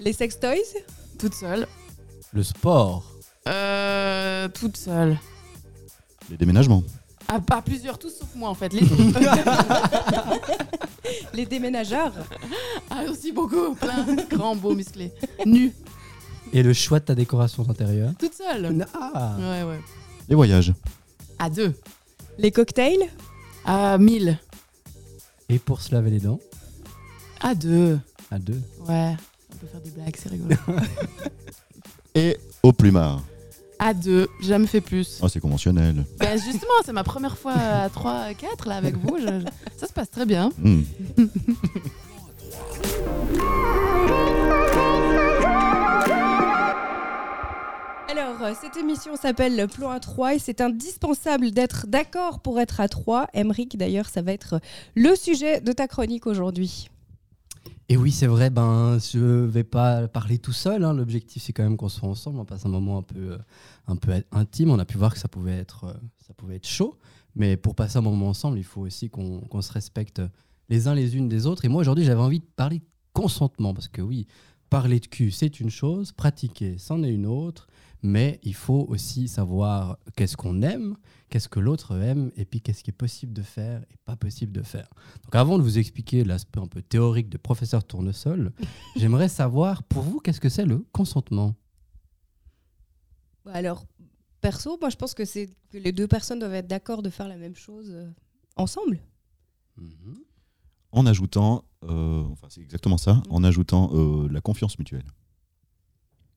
Les 0.00 0.12
sextoys. 0.12 0.58
Toute 1.18 1.34
seule. 1.34 1.66
Le 2.32 2.42
sport, 2.42 3.04
Euh, 3.48 4.48
toute 4.48 4.76
seule. 4.76 5.16
Les 6.30 6.36
déménagements. 6.36 6.82
À, 7.28 7.40
à 7.56 7.62
plusieurs, 7.62 7.98
tous 7.98 8.10
sauf 8.10 8.28
moi 8.34 8.48
en 8.50 8.54
fait. 8.54 8.72
Les 11.34 11.46
déménageurs. 11.50 12.12
ah, 12.90 13.02
aussi 13.10 13.32
beaucoup. 13.32 13.74
Plein. 13.74 14.06
Grand, 14.30 14.54
beau, 14.56 14.74
musclé. 14.74 15.12
Nu. 15.44 15.72
et 16.52 16.62
le 16.62 16.72
choix 16.72 17.00
de 17.00 17.04
ta 17.04 17.14
décoration 17.14 17.68
intérieure. 17.68 18.12
Toute 18.18 18.34
seule. 18.34 18.86
Ah. 18.94 19.36
Ouais, 19.38 19.62
ouais. 19.64 19.80
Les 20.28 20.34
voyages. 20.34 20.72
À 21.38 21.50
deux. 21.50 21.74
Les 22.38 22.50
cocktails. 22.50 23.08
À 23.64 23.98
mille. 23.98 24.38
Et 25.48 25.58
pour 25.58 25.80
se 25.80 25.92
laver 25.94 26.10
les 26.10 26.20
dents, 26.20 26.38
À 27.40 27.54
deux. 27.54 27.98
à 28.30 28.38
deux. 28.38 28.60
Ouais. 28.88 29.14
On 29.52 29.56
peut 29.56 29.66
faire 29.66 29.80
des 29.80 29.90
blagues, 29.90 30.16
c'est 30.16 30.28
rigolo. 30.28 30.54
Et 32.14 32.36
au 32.62 32.72
plumard. 32.72 33.22
À 33.78 33.92
deux. 33.94 34.28
J'ai 34.40 34.48
jamais 34.48 34.66
fait 34.66 34.80
plus. 34.80 35.18
Oh, 35.22 35.28
c'est 35.28 35.40
conventionnel. 35.40 36.04
Ben 36.18 36.38
justement, 36.40 36.72
c'est 36.84 36.92
ma 36.92 37.04
première 37.04 37.36
fois 37.36 37.52
à 37.52 37.88
3, 37.88 38.34
4 38.34 38.68
là 38.68 38.76
avec 38.76 38.96
vous. 38.96 39.18
Je- 39.18 39.40
je- 39.40 39.46
Ça 39.78 39.86
se 39.86 39.92
passe 39.92 40.10
très 40.10 40.26
bien. 40.26 40.50
Hmm. 40.58 40.82
Alors, 48.08 48.40
euh, 48.42 48.52
cette 48.60 48.76
émission 48.76 49.16
s'appelle 49.16 49.56
Le 49.56 49.66
Plan 49.66 49.90
à 49.90 49.98
3 50.00 50.34
et 50.34 50.38
c'est 50.38 50.60
indispensable 50.60 51.50
d'être 51.50 51.86
d'accord 51.88 52.40
pour 52.40 52.60
être 52.60 52.80
à 52.80 52.88
3. 52.88 53.26
Emric, 53.34 53.76
d'ailleurs, 53.76 54.08
ça 54.08 54.22
va 54.22 54.32
être 54.32 54.60
le 54.94 55.14
sujet 55.16 55.60
de 55.60 55.72
ta 55.72 55.88
chronique 55.88 56.26
aujourd'hui. 56.26 56.88
Et 57.88 57.96
oui, 57.96 58.10
c'est 58.10 58.26
vrai, 58.26 58.50
ben, 58.50 58.98
je 58.98 59.18
vais 59.44 59.62
pas 59.62 60.08
parler 60.08 60.38
tout 60.38 60.52
seul. 60.52 60.82
hein. 60.82 60.92
L'objectif, 60.92 61.42
c'est 61.44 61.52
quand 61.52 61.62
même 61.62 61.76
qu'on 61.76 61.88
soit 61.88 62.08
ensemble. 62.08 62.40
On 62.40 62.44
passe 62.44 62.66
un 62.66 62.68
moment 62.68 62.98
un 62.98 63.02
peu, 63.02 63.32
euh, 63.32 63.38
un 63.86 63.94
peu 63.94 64.12
intime. 64.32 64.70
On 64.70 64.78
a 64.80 64.84
pu 64.84 64.98
voir 64.98 65.12
que 65.12 65.20
ça 65.20 65.28
pouvait 65.28 65.56
être, 65.56 65.84
euh, 65.84 65.94
ça 66.26 66.34
pouvait 66.34 66.56
être 66.56 66.66
chaud. 66.66 66.98
Mais 67.36 67.56
pour 67.56 67.76
passer 67.76 67.98
un 67.98 68.02
moment 68.02 68.28
ensemble, 68.28 68.58
il 68.58 68.64
faut 68.64 68.80
aussi 68.80 69.08
qu'on 69.08 69.62
se 69.62 69.72
respecte 69.72 70.20
les 70.68 70.88
uns 70.88 70.94
les 70.94 71.16
unes 71.16 71.28
des 71.28 71.46
autres. 71.46 71.64
Et 71.64 71.68
moi, 71.68 71.80
aujourd'hui, 71.80 72.04
j'avais 72.04 72.20
envie 72.20 72.40
de 72.40 72.46
parler 72.56 72.82
consentement. 73.12 73.72
Parce 73.72 73.88
que 73.88 74.02
oui, 74.02 74.26
parler 74.68 74.98
de 74.98 75.06
cul, 75.06 75.30
c'est 75.30 75.60
une 75.60 75.70
chose. 75.70 76.10
Pratiquer, 76.10 76.78
c'en 76.78 77.04
est 77.04 77.12
une 77.12 77.26
autre. 77.26 77.68
Mais 78.06 78.38
il 78.44 78.54
faut 78.54 78.86
aussi 78.88 79.26
savoir 79.26 79.98
qu'est-ce 80.14 80.36
qu'on 80.36 80.62
aime, 80.62 80.96
qu'est-ce 81.28 81.48
que 81.48 81.58
l'autre 81.58 82.00
aime, 82.00 82.30
et 82.36 82.44
puis 82.44 82.60
qu'est-ce 82.60 82.84
qui 82.84 82.90
est 82.90 82.92
possible 82.92 83.32
de 83.32 83.42
faire 83.42 83.82
et 83.90 83.96
pas 84.04 84.14
possible 84.14 84.52
de 84.52 84.62
faire. 84.62 84.88
Donc 85.24 85.34
avant 85.34 85.58
de 85.58 85.64
vous 85.64 85.78
expliquer 85.78 86.22
l'aspect 86.22 86.60
un 86.60 86.68
peu 86.68 86.82
théorique 86.82 87.28
de 87.28 87.36
professeur 87.36 87.82
Tournesol, 87.82 88.52
j'aimerais 88.96 89.28
savoir 89.28 89.82
pour 89.82 90.04
vous 90.04 90.20
qu'est-ce 90.20 90.40
que 90.40 90.48
c'est 90.48 90.66
le 90.66 90.86
consentement? 90.92 91.56
Bah 93.44 93.50
Alors, 93.54 93.84
perso, 94.40 94.78
moi, 94.80 94.88
je 94.88 94.96
pense 94.96 95.12
que 95.12 95.24
c'est 95.24 95.50
que 95.70 95.78
les 95.78 95.90
deux 95.90 96.06
personnes 96.06 96.38
doivent 96.38 96.54
être 96.54 96.68
d'accord 96.68 97.02
de 97.02 97.10
faire 97.10 97.26
la 97.26 97.36
même 97.36 97.56
chose 97.56 97.90
euh, 97.90 98.08
ensemble. 98.54 99.00
Mhm. 99.78 100.18
En 100.92 101.06
ajoutant, 101.06 101.64
euh, 101.82 102.22
enfin 102.30 102.46
c'est 102.50 102.60
exactement 102.60 102.98
ça, 102.98 103.20
en 103.30 103.42
ajoutant 103.42 103.90
euh, 103.94 104.28
la 104.30 104.40
confiance 104.40 104.78
mutuelle. 104.78 105.06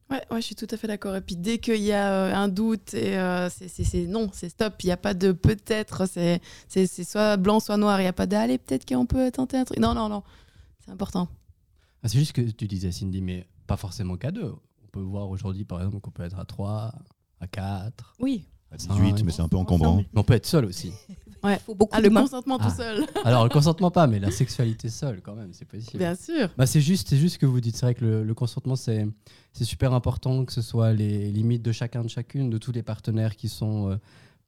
Ouais, 0.10 0.22
ouais, 0.32 0.41
je 0.41 0.45
suis 0.48 0.56
tout 0.56 0.67
à 0.72 0.76
fait 0.78 0.88
d'accord. 0.88 1.15
Et 1.15 1.22
puis 1.22 1.36
dès 1.36 1.60
qu'il 1.60 1.82
y 1.82 1.91
a 1.91 2.12
euh, 2.12 2.34
un 2.34 2.48
doute, 2.48 2.93
et 2.95 3.17
euh, 3.17 3.48
c'est- 3.50 4.08
non, 4.08 4.30
c'est 4.34 4.50
stop. 4.50 4.74
Il 4.84 4.88
n'y 4.88 4.91
a 4.91 4.98
pas 4.98 5.13
de 5.13 5.32
peut-être. 5.32 6.08
C'est 6.08 6.41
c'est- 6.67 6.88
c'est 6.88 7.04
soit 7.04 7.38
blanc, 7.38 7.60
soit 7.60 7.78
noir. 7.78 8.00
Il 8.00 8.04
n'y 8.04 8.08
a 8.10 8.13
pas 8.13 8.26
d'aller, 8.26 8.58
peut-être 8.58 8.88
qu'on 8.88 9.06
peut 9.06 9.30
tenter 9.32 9.58
un 9.58 9.65
truc. 9.65 9.78
Non, 9.80 9.93
non, 9.93 10.10
non. 10.10 10.24
C'est 10.84 10.91
important. 10.91 11.28
Ah, 12.02 12.08
c'est 12.08 12.17
juste 12.17 12.32
que 12.34 12.41
tu 12.41 12.67
disais 12.67 12.91
Cindy, 12.91 13.22
mais 13.22 13.45
pas 13.67 13.78
forcément 13.78 14.17
qu'à 14.17 14.32
deux. 14.32 14.54
On 14.84 14.88
peut 14.91 15.00
voir 15.02 15.30
aujourd'hui 15.30 15.65
par 15.65 15.80
exemple 15.80 16.00
qu'on 16.00 16.10
peut 16.12 16.24
être 16.24 16.39
à 16.39 16.45
3, 16.45 16.93
à 17.39 17.48
4, 17.48 18.15
Oui. 18.19 18.45
À 18.71 18.77
Ça, 18.77 18.93
18, 18.93 19.13
ouais. 19.13 19.23
mais 19.23 19.32
c'est 19.32 19.41
un 19.41 19.47
peu 19.47 19.58
encombrant. 19.58 19.97
Mais 19.97 20.19
on 20.19 20.23
peut 20.23 20.34
être 20.34 20.45
seul 20.45 20.65
aussi. 20.65 20.91
Ouais. 21.41 21.55
Il 21.55 21.60
faut 21.62 21.73
beaucoup 21.73 21.93
Ah, 21.95 21.99
de 21.99 22.03
le 22.03 22.10
mains. 22.10 22.23
consentement 22.23 22.58
Ah. 22.60 22.67
tout 22.69 22.75
seul. 22.75 23.05
Alors, 23.23 23.45
le 23.45 23.49
consentement 23.49 23.89
pas, 23.91 24.08
mais 24.08 24.19
la 24.19 24.29
sexualité 24.29 24.89
seule, 24.89 25.21
quand 25.21 25.36
même, 25.36 25.53
c'est 25.53 25.63
possible. 25.63 25.97
Bien 25.97 26.13
sûr. 26.13 26.49
Bah, 26.58 26.65
c'est 26.65 26.82
juste, 26.82 27.08
c'est 27.08 27.15
juste 27.15 27.36
ce 27.36 27.39
que 27.39 27.45
vous 27.45 27.62
dites. 27.62 27.77
C'est 27.77 27.86
vrai 27.86 27.95
que 27.95 28.03
le, 28.03 28.23
le 28.25 28.34
consentement, 28.34 28.75
c'est, 28.75 29.08
c'est 29.53 29.63
super 29.63 29.93
important 29.93 30.43
que 30.43 30.51
ce 30.51 30.62
soit 30.62 30.91
les 30.91 31.32
limites 31.32 31.62
de 31.62 31.71
chacun, 31.71 32.03
de 32.03 32.10
chacune, 32.10 32.49
de 32.49 32.58
tous 32.58 32.73
les 32.73 32.84
partenaires 32.84 33.38
qui 33.38 33.47
sont 33.47 33.89
euh, 33.89 33.95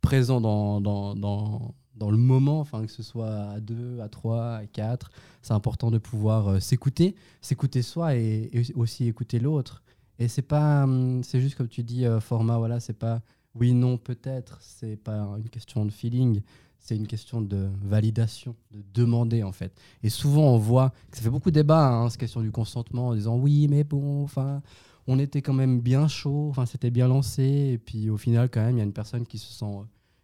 présents 0.01 0.41
dans, 0.41 0.81
dans, 0.81 1.15
dans, 1.15 1.73
dans 1.95 2.11
le 2.11 2.17
moment, 2.17 2.59
enfin, 2.59 2.85
que 2.85 2.91
ce 2.91 3.03
soit 3.03 3.31
à 3.53 3.61
deux, 3.61 4.01
à 4.01 4.09
trois, 4.09 4.55
à 4.55 4.65
quatre. 4.65 5.11
C'est 5.41 5.53
important 5.53 5.91
de 5.91 5.97
pouvoir 5.97 6.49
euh, 6.49 6.59
s'écouter, 6.59 7.15
s'écouter 7.39 7.83
soi 7.83 8.15
et, 8.17 8.49
et 8.51 8.73
aussi 8.75 9.07
écouter 9.07 9.39
l'autre. 9.39 9.81
Et 10.19 10.27
c'est 10.27 10.41
pas, 10.41 10.83
hum, 10.83 11.23
c'est 11.23 11.39
juste 11.39 11.55
comme 11.55 11.69
tu 11.69 11.83
dis, 11.83 12.05
euh, 12.05 12.19
format, 12.19 12.57
voilà, 12.57 12.81
c'est 12.81 12.91
pas 12.99 13.21
oui, 13.55 13.73
non, 13.73 13.97
peut-être. 13.97 14.57
C'est 14.61 14.95
pas 14.95 15.19
une 15.37 15.49
question 15.49 15.85
de 15.85 15.91
feeling. 15.91 16.41
C'est 16.79 16.95
une 16.95 17.07
question 17.07 17.41
de 17.41 17.69
validation, 17.83 18.55
de 18.71 18.83
demander 18.93 19.43
en 19.43 19.51
fait. 19.51 19.71
Et 20.01 20.09
souvent, 20.09 20.53
on 20.53 20.57
voit 20.57 20.91
que 21.11 21.17
ça 21.17 21.23
fait 21.23 21.29
beaucoup 21.29 21.51
de 21.51 21.55
débat, 21.55 21.89
hein, 21.89 22.09
cette 22.09 22.19
question 22.19 22.41
du 22.41 22.51
consentement, 22.51 23.09
en 23.09 23.15
disant 23.15 23.37
oui, 23.37 23.67
mais 23.67 23.83
bon, 23.83 24.23
enfin, 24.23 24.63
on 25.05 25.19
était 25.19 25.43
quand 25.43 25.53
même 25.53 25.79
bien 25.79 26.07
chaud, 26.07 26.47
enfin, 26.49 26.65
c'était 26.65 26.89
bien 26.89 27.07
lancé. 27.07 27.43
Et 27.73 27.77
puis 27.77 28.09
au 28.09 28.17
final, 28.17 28.49
quand 28.49 28.61
même, 28.61 28.77
il 28.77 28.79
y 28.79 28.81
a 28.81 28.85
une 28.85 28.93
personne 28.93 29.27
qui 29.27 29.37
se 29.37 29.53
sent 29.53 29.77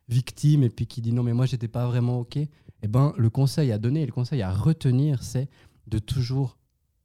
victime 0.09 0.63
et 0.63 0.69
puis 0.69 0.87
qui 0.87 1.01
dit 1.01 1.13
non, 1.13 1.21
mais 1.21 1.33
moi, 1.33 1.45
j'étais 1.45 1.67
pas 1.67 1.85
vraiment 1.85 2.21
OK. 2.21 2.37
Eh 2.37 2.87
ben, 2.87 3.13
le 3.17 3.29
conseil 3.29 3.71
à 3.71 3.77
donner, 3.77 4.05
le 4.05 4.11
conseil 4.11 4.41
à 4.41 4.51
retenir, 4.51 5.21
c'est 5.21 5.49
de 5.85 5.99
toujours 5.99 6.57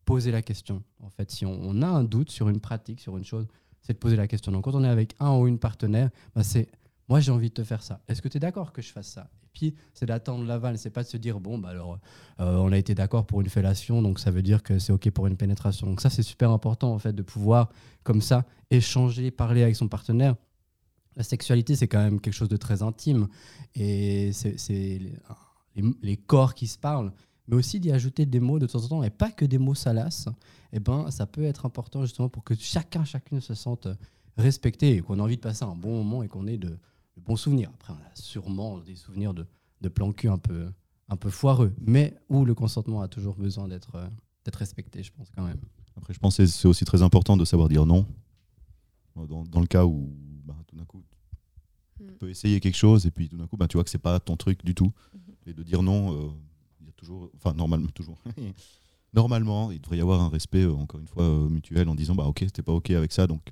poser 0.04 0.30
la 0.30 0.42
question. 0.42 0.82
En 1.00 1.11
fait, 1.11 1.30
si 1.30 1.44
on 1.44 1.82
a 1.82 1.87
un 1.87 2.04
doute 2.04 2.30
sur 2.30 2.48
une 2.48 2.61
pratique, 2.61 3.00
sur 3.00 3.16
une 3.18 3.24
chose, 3.24 3.46
c'est 3.83 3.92
de 3.92 3.99
poser 3.99 4.16
la 4.16 4.27
question. 4.27 4.53
Donc, 4.53 4.64
quand 4.64 4.75
on 4.75 4.85
est 4.85 4.88
avec 4.88 5.14
un 5.21 5.37
ou 5.37 5.47
une 5.47 5.59
partenaire, 5.59 6.11
ben, 6.35 6.42
c'est 6.42 6.68
moi, 7.09 7.21
j'ai 7.21 7.33
envie 7.33 7.49
de 7.49 7.55
te 7.55 7.64
faire 7.64 7.83
ça. 7.83 8.01
Est-ce 8.09 8.23
que 8.23 8.29
tu 8.29 8.38
es 8.38 8.40
d'accord 8.40 8.73
que 8.73 8.81
je 8.81 8.90
fasse 8.90 9.09
ça? 9.09 9.29
Et 9.42 9.49
puis, 9.53 9.75
c'est 9.92 10.07
d'attendre 10.07 10.47
l'aval. 10.47 10.79
C'est 10.79 10.90
pas 10.90 11.03
de 11.03 11.09
se 11.09 11.16
dire, 11.16 11.40
bon, 11.40 11.59
bah 11.59 11.71
alors, 11.71 11.99
euh, 12.40 12.57
on 12.57 12.73
a 12.73 12.79
été 12.79 12.95
d'accord 12.95 13.27
pour 13.27 13.40
une 13.40 13.49
fellation, 13.49 14.01
donc 14.01 14.18
ça 14.18 14.31
veut 14.31 14.40
dire 14.40 14.62
que 14.62 14.79
c'est 14.79 14.92
OK 14.92 15.11
pour 15.11 15.27
une 15.27 15.37
pénétration. 15.37 15.87
Donc, 15.87 16.01
ça, 16.01 16.09
c'est 16.09 16.23
super 16.23 16.51
important, 16.51 16.95
en 16.95 16.99
fait, 16.99 17.12
de 17.12 17.23
pouvoir, 17.23 17.68
comme 18.03 18.23
ça, 18.23 18.47
échanger, 18.71 19.31
parler 19.31 19.62
avec 19.62 19.77
son 19.77 19.88
partenaire. 19.88 20.37
La 21.16 21.23
sexualité, 21.23 21.77
c'est 21.77 21.88
quand 21.88 22.03
même 22.03 22.18
quelque 22.21 22.33
chose 22.33 22.49
de 22.49 22.57
très 22.57 22.83
intime. 22.83 23.29
Et 23.75 24.33
c'est 24.33 25.01
les 25.75 26.16
corps 26.16 26.55
qui 26.55 26.66
se 26.66 26.79
parlent. 26.79 27.12
Mais 27.48 27.57
aussi 27.57 27.81
d'y 27.81 27.90
ajouter 27.90 28.24
des 28.26 28.40
mots 28.40 28.59
de 28.59 28.66
temps 28.66 28.83
en 28.85 28.88
temps, 28.88 29.02
et 29.02 29.11
pas 29.11 29.31
que 29.31 29.44
des 29.44 29.59
mots 29.59 29.74
salaces. 29.74 30.28
Et 30.72 30.81
ben, 30.81 31.11
ça 31.11 31.26
peut 31.26 31.42
être 31.42 31.66
important, 31.66 32.02
justement, 32.02 32.28
pour 32.28 32.44
que 32.44 32.55
chacun, 32.55 33.05
chacune 33.05 33.40
se 33.40 33.55
sente 33.55 33.88
respecté 34.37 34.96
et 34.96 35.00
qu'on 35.00 35.18
a 35.18 35.22
envie 35.22 35.37
de 35.37 35.40
passer 35.42 35.64
un 35.64 35.74
bon 35.74 36.02
moment 36.02 36.22
et 36.22 36.28
qu'on 36.28 36.46
ait 36.46 36.57
de, 36.57 36.68
de 36.68 37.20
bons 37.20 37.37
souvenirs. 37.37 37.70
Après, 37.74 37.92
on 37.92 37.96
a 37.96 38.14
sûrement 38.14 38.78
des 38.78 38.96
souvenirs 38.96 39.35
de, 39.35 39.46
de 39.81 39.88
plan 39.88 40.12
cul 40.12 40.28
un 40.28 40.38
peu, 40.38 40.68
un 41.09 41.16
peu 41.16 41.31
foireux, 41.31 41.74
mais 41.81 42.14
où 42.28 42.44
le 42.44 42.55
consentement 42.55 43.02
a 43.02 43.09
toujours 43.09 43.35
besoin 43.37 43.68
d'être 43.68 43.98
d'être 44.44 44.57
respecté, 44.57 45.02
je 45.05 45.12
pense 45.12 45.31
quand 45.37 45.44
même. 45.44 45.61
Après, 45.96 46.12
je 46.14 46.18
pense 46.18 46.37
que 46.38 46.46
c'est 46.46 46.66
aussi 46.66 46.85
très 46.85 47.02
important 47.02 47.37
de 47.37 47.44
savoir 47.44 47.68
dire 47.68 47.87
non. 47.87 48.07
Dans, 49.14 49.44
dans 49.44 49.61
le 49.61 49.66
cas 49.66 49.85
où 49.85 50.11
bah, 50.44 50.57
tout 50.66 50.74
d'un 50.76 50.85
coup, 50.85 51.02
tu 51.98 52.05
Mm. 52.05 52.16
peux 52.18 52.31
essayer 52.31 52.59
quelque 52.59 52.76
chose 52.76 53.07
et 53.07 53.11
puis 53.11 53.28
tout 53.28 53.37
d'un 53.37 53.46
coup, 53.46 53.57
bah, 53.57 53.68
tu 53.68 53.76
vois 53.76 53.85
que 53.85 53.90
c'est 53.90 53.98
pas 53.98 54.18
ton 54.18 54.37
truc 54.37 54.64
du 54.64 54.74
tout. 54.74 54.90
Et 55.46 55.52
de 55.52 55.62
dire 55.62 55.83
non, 55.83 56.12
euh, 56.14 56.31
toujours, 57.02 57.30
enfin 57.36 57.52
normalement 57.54 57.88
toujours. 57.94 58.18
Normalement, 59.14 59.70
il 59.70 59.80
devrait 59.80 59.98
y 59.98 60.00
avoir 60.00 60.22
un 60.22 60.30
respect, 60.30 60.62
euh, 60.62 60.72
encore 60.72 60.98
une 61.00 61.06
fois, 61.06 61.24
euh, 61.24 61.48
mutuel 61.48 61.88
en 61.88 61.94
disant 61.94 62.14
bah 62.14 62.24
ok, 62.24 62.38
c'était 62.40 62.62
pas 62.62 62.72
ok 62.72 62.90
avec 62.92 63.12
ça, 63.12 63.26
donc 63.26 63.42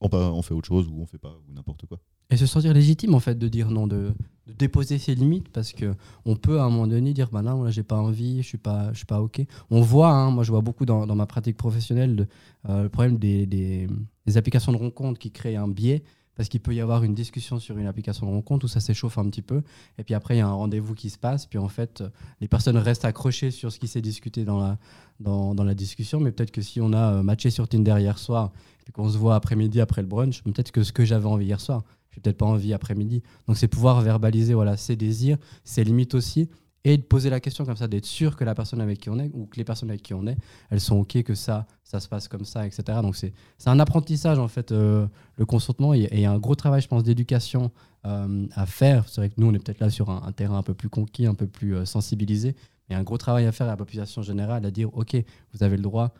on, 0.00 0.08
on 0.12 0.42
fait 0.42 0.52
autre 0.52 0.68
chose 0.68 0.86
ou 0.88 1.00
on 1.00 1.06
fait 1.06 1.18
pas 1.18 1.34
ou 1.48 1.52
n'importe 1.52 1.86
quoi. 1.86 1.98
Et 2.28 2.36
se 2.36 2.44
sentir 2.44 2.74
légitime 2.74 3.14
en 3.14 3.20
fait 3.20 3.38
de 3.38 3.46
dire 3.48 3.70
non, 3.70 3.86
de, 3.86 4.12
de 4.48 4.52
déposer 4.52 4.98
ses 4.98 5.14
limites 5.14 5.48
parce 5.48 5.72
que 5.72 5.94
on 6.24 6.34
peut 6.34 6.58
à 6.58 6.64
un 6.64 6.70
moment 6.70 6.88
donné 6.88 7.14
dire 7.14 7.30
bah 7.30 7.40
non 7.40 7.62
là 7.62 7.70
j'ai 7.70 7.84
pas 7.84 7.96
envie, 7.96 8.42
je 8.42 8.48
suis 8.48 8.58
pas, 8.58 8.92
je 8.92 8.98
suis 8.98 9.06
pas 9.06 9.22
ok. 9.22 9.42
On 9.70 9.80
voit, 9.80 10.10
hein, 10.10 10.30
moi 10.32 10.42
je 10.42 10.50
vois 10.50 10.60
beaucoup 10.60 10.84
dans, 10.84 11.06
dans 11.06 11.14
ma 11.14 11.26
pratique 11.26 11.56
professionnelle 11.56 12.26
euh, 12.68 12.82
le 12.82 12.88
problème 12.88 13.16
des, 13.16 13.46
des, 13.46 13.86
des 14.26 14.36
applications 14.36 14.72
de 14.72 14.76
rencontres 14.76 15.20
qui 15.20 15.30
créent 15.30 15.56
un 15.56 15.68
biais 15.68 16.02
parce 16.36 16.48
qu'il 16.48 16.60
peut 16.60 16.74
y 16.74 16.80
avoir 16.80 17.02
une 17.02 17.14
discussion 17.14 17.58
sur 17.58 17.78
une 17.78 17.86
application 17.86 18.26
de 18.26 18.32
rencontre 18.32 18.66
où 18.66 18.68
ça 18.68 18.80
s'échauffe 18.80 19.18
un 19.18 19.24
petit 19.28 19.42
peu. 19.42 19.62
Et 19.98 20.04
puis 20.04 20.14
après 20.14 20.36
il 20.36 20.38
y 20.38 20.42
a 20.42 20.46
un 20.46 20.52
rendez-vous 20.52 20.94
qui 20.94 21.10
se 21.10 21.18
passe. 21.18 21.46
Puis 21.46 21.58
en 21.58 21.68
fait 21.68 22.00
euh, 22.02 22.10
les 22.40 22.48
personnes 22.48 22.76
restent 22.76 23.04
accrochées 23.04 23.50
sur 23.50 23.72
ce 23.72 23.78
qui 23.78 23.88
s'est 23.88 24.02
discuté 24.02 24.44
dans 24.44 24.60
la, 24.60 24.78
dans, 25.18 25.54
dans 25.54 25.64
la 25.64 25.74
discussion. 25.74 26.20
Mais 26.20 26.30
peut-être 26.30 26.52
que 26.52 26.62
si 26.62 26.80
on 26.80 26.92
a 26.92 27.14
euh, 27.14 27.22
matché 27.22 27.50
sur 27.50 27.68
Tinder 27.68 27.96
hier 27.98 28.18
soir 28.18 28.52
puis 28.84 28.92
qu'on 28.92 29.08
se 29.08 29.18
voit 29.18 29.34
après-midi 29.34 29.80
après 29.80 30.02
le 30.02 30.06
brunch 30.06 30.42
peut-être 30.44 30.70
que 30.70 30.84
ce 30.84 30.92
que 30.92 31.04
j'avais 31.04 31.26
envie 31.26 31.46
hier 31.46 31.60
soir 31.60 31.82
j'ai 32.12 32.20
peut-être 32.20 32.38
pas 32.38 32.46
envie 32.46 32.72
après-midi. 32.72 33.22
Donc 33.46 33.56
c'est 33.56 33.68
pouvoir 33.68 34.00
verbaliser 34.00 34.54
voilà 34.54 34.76
ses 34.76 34.96
désirs, 34.96 35.36
ses 35.64 35.84
limites 35.84 36.14
aussi, 36.14 36.48
et 36.86 36.96
de 36.96 37.02
poser 37.02 37.30
la 37.30 37.40
question 37.40 37.64
comme 37.64 37.76
ça, 37.76 37.88
d'être 37.88 38.04
sûr 38.04 38.36
que 38.36 38.44
la 38.44 38.54
personne 38.54 38.80
avec 38.80 39.00
qui 39.00 39.10
on 39.10 39.18
est 39.18 39.28
ou 39.34 39.46
que 39.46 39.56
les 39.56 39.64
personnes 39.64 39.90
avec 39.90 40.04
qui 40.04 40.14
on 40.14 40.24
est, 40.28 40.36
elles 40.70 40.80
sont 40.80 40.94
ok 40.98 41.24
que 41.24 41.34
ça, 41.34 41.66
ça 41.82 41.98
se 41.98 42.06
passe 42.06 42.28
comme 42.28 42.44
ça, 42.44 42.64
etc. 42.64 43.00
Donc 43.02 43.16
c'est 43.16 43.32
un 43.66 43.80
apprentissage 43.80 44.38
en 44.38 44.46
fait 44.46 44.70
euh, 44.70 45.08
le 45.34 45.44
consentement 45.46 45.94
et 45.94 46.08
il 46.12 46.20
y 46.20 46.26
a 46.26 46.30
un 46.30 46.38
gros 46.38 46.54
travail 46.54 46.80
je 46.80 46.86
pense 46.86 47.02
d'éducation 47.02 47.72
euh, 48.04 48.46
à 48.54 48.66
faire. 48.66 49.08
C'est 49.08 49.20
vrai 49.20 49.30
que 49.30 49.34
nous 49.38 49.48
on 49.48 49.54
est 49.54 49.58
peut-être 49.58 49.80
là 49.80 49.90
sur 49.90 50.10
un, 50.10 50.30
terrain 50.30 50.58
un 50.58 50.62
peu 50.62 50.74
plus 50.74 50.88
conquis, 50.88 51.26
un 51.26 51.34
peu 51.34 51.48
plus 51.48 51.74
euh, 51.74 51.84
sensibilisé, 51.86 52.54
mais 52.88 52.90
il 52.90 52.92
y 52.92 52.94
a 52.94 53.00
un 53.00 53.02
gros 53.02 53.18
travail 53.18 53.46
à 53.46 53.52
faire 53.52 53.66
à 53.66 53.70
la 53.70 53.76
population 53.76 54.22
générale 54.22 54.64
à 54.64 54.70
dire 54.70 54.96
ok 54.96 55.16
vous 55.54 55.64
avez 55.64 55.76
le 55.76 55.82
droit. 55.82 56.14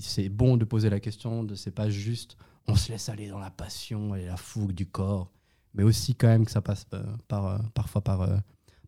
c'est 0.00 0.28
bon 0.28 0.58
de 0.58 0.66
poser 0.66 0.90
la 0.90 1.00
question, 1.00 1.46
c'est 1.54 1.74
pas 1.74 1.88
juste 1.88 2.36
on 2.68 2.74
se 2.74 2.92
laisse 2.92 3.08
aller 3.08 3.28
dans 3.28 3.38
la 3.38 3.50
passion 3.50 4.14
et 4.14 4.26
la 4.26 4.36
fougue 4.36 4.72
du 4.72 4.84
corps, 4.84 5.30
mais 5.72 5.82
aussi 5.82 6.14
quand 6.14 6.28
même 6.28 6.44
que 6.44 6.50
ça 6.50 6.60
passe 6.60 6.84
par, 7.26 7.58
parfois 7.72 8.02
par, 8.02 8.28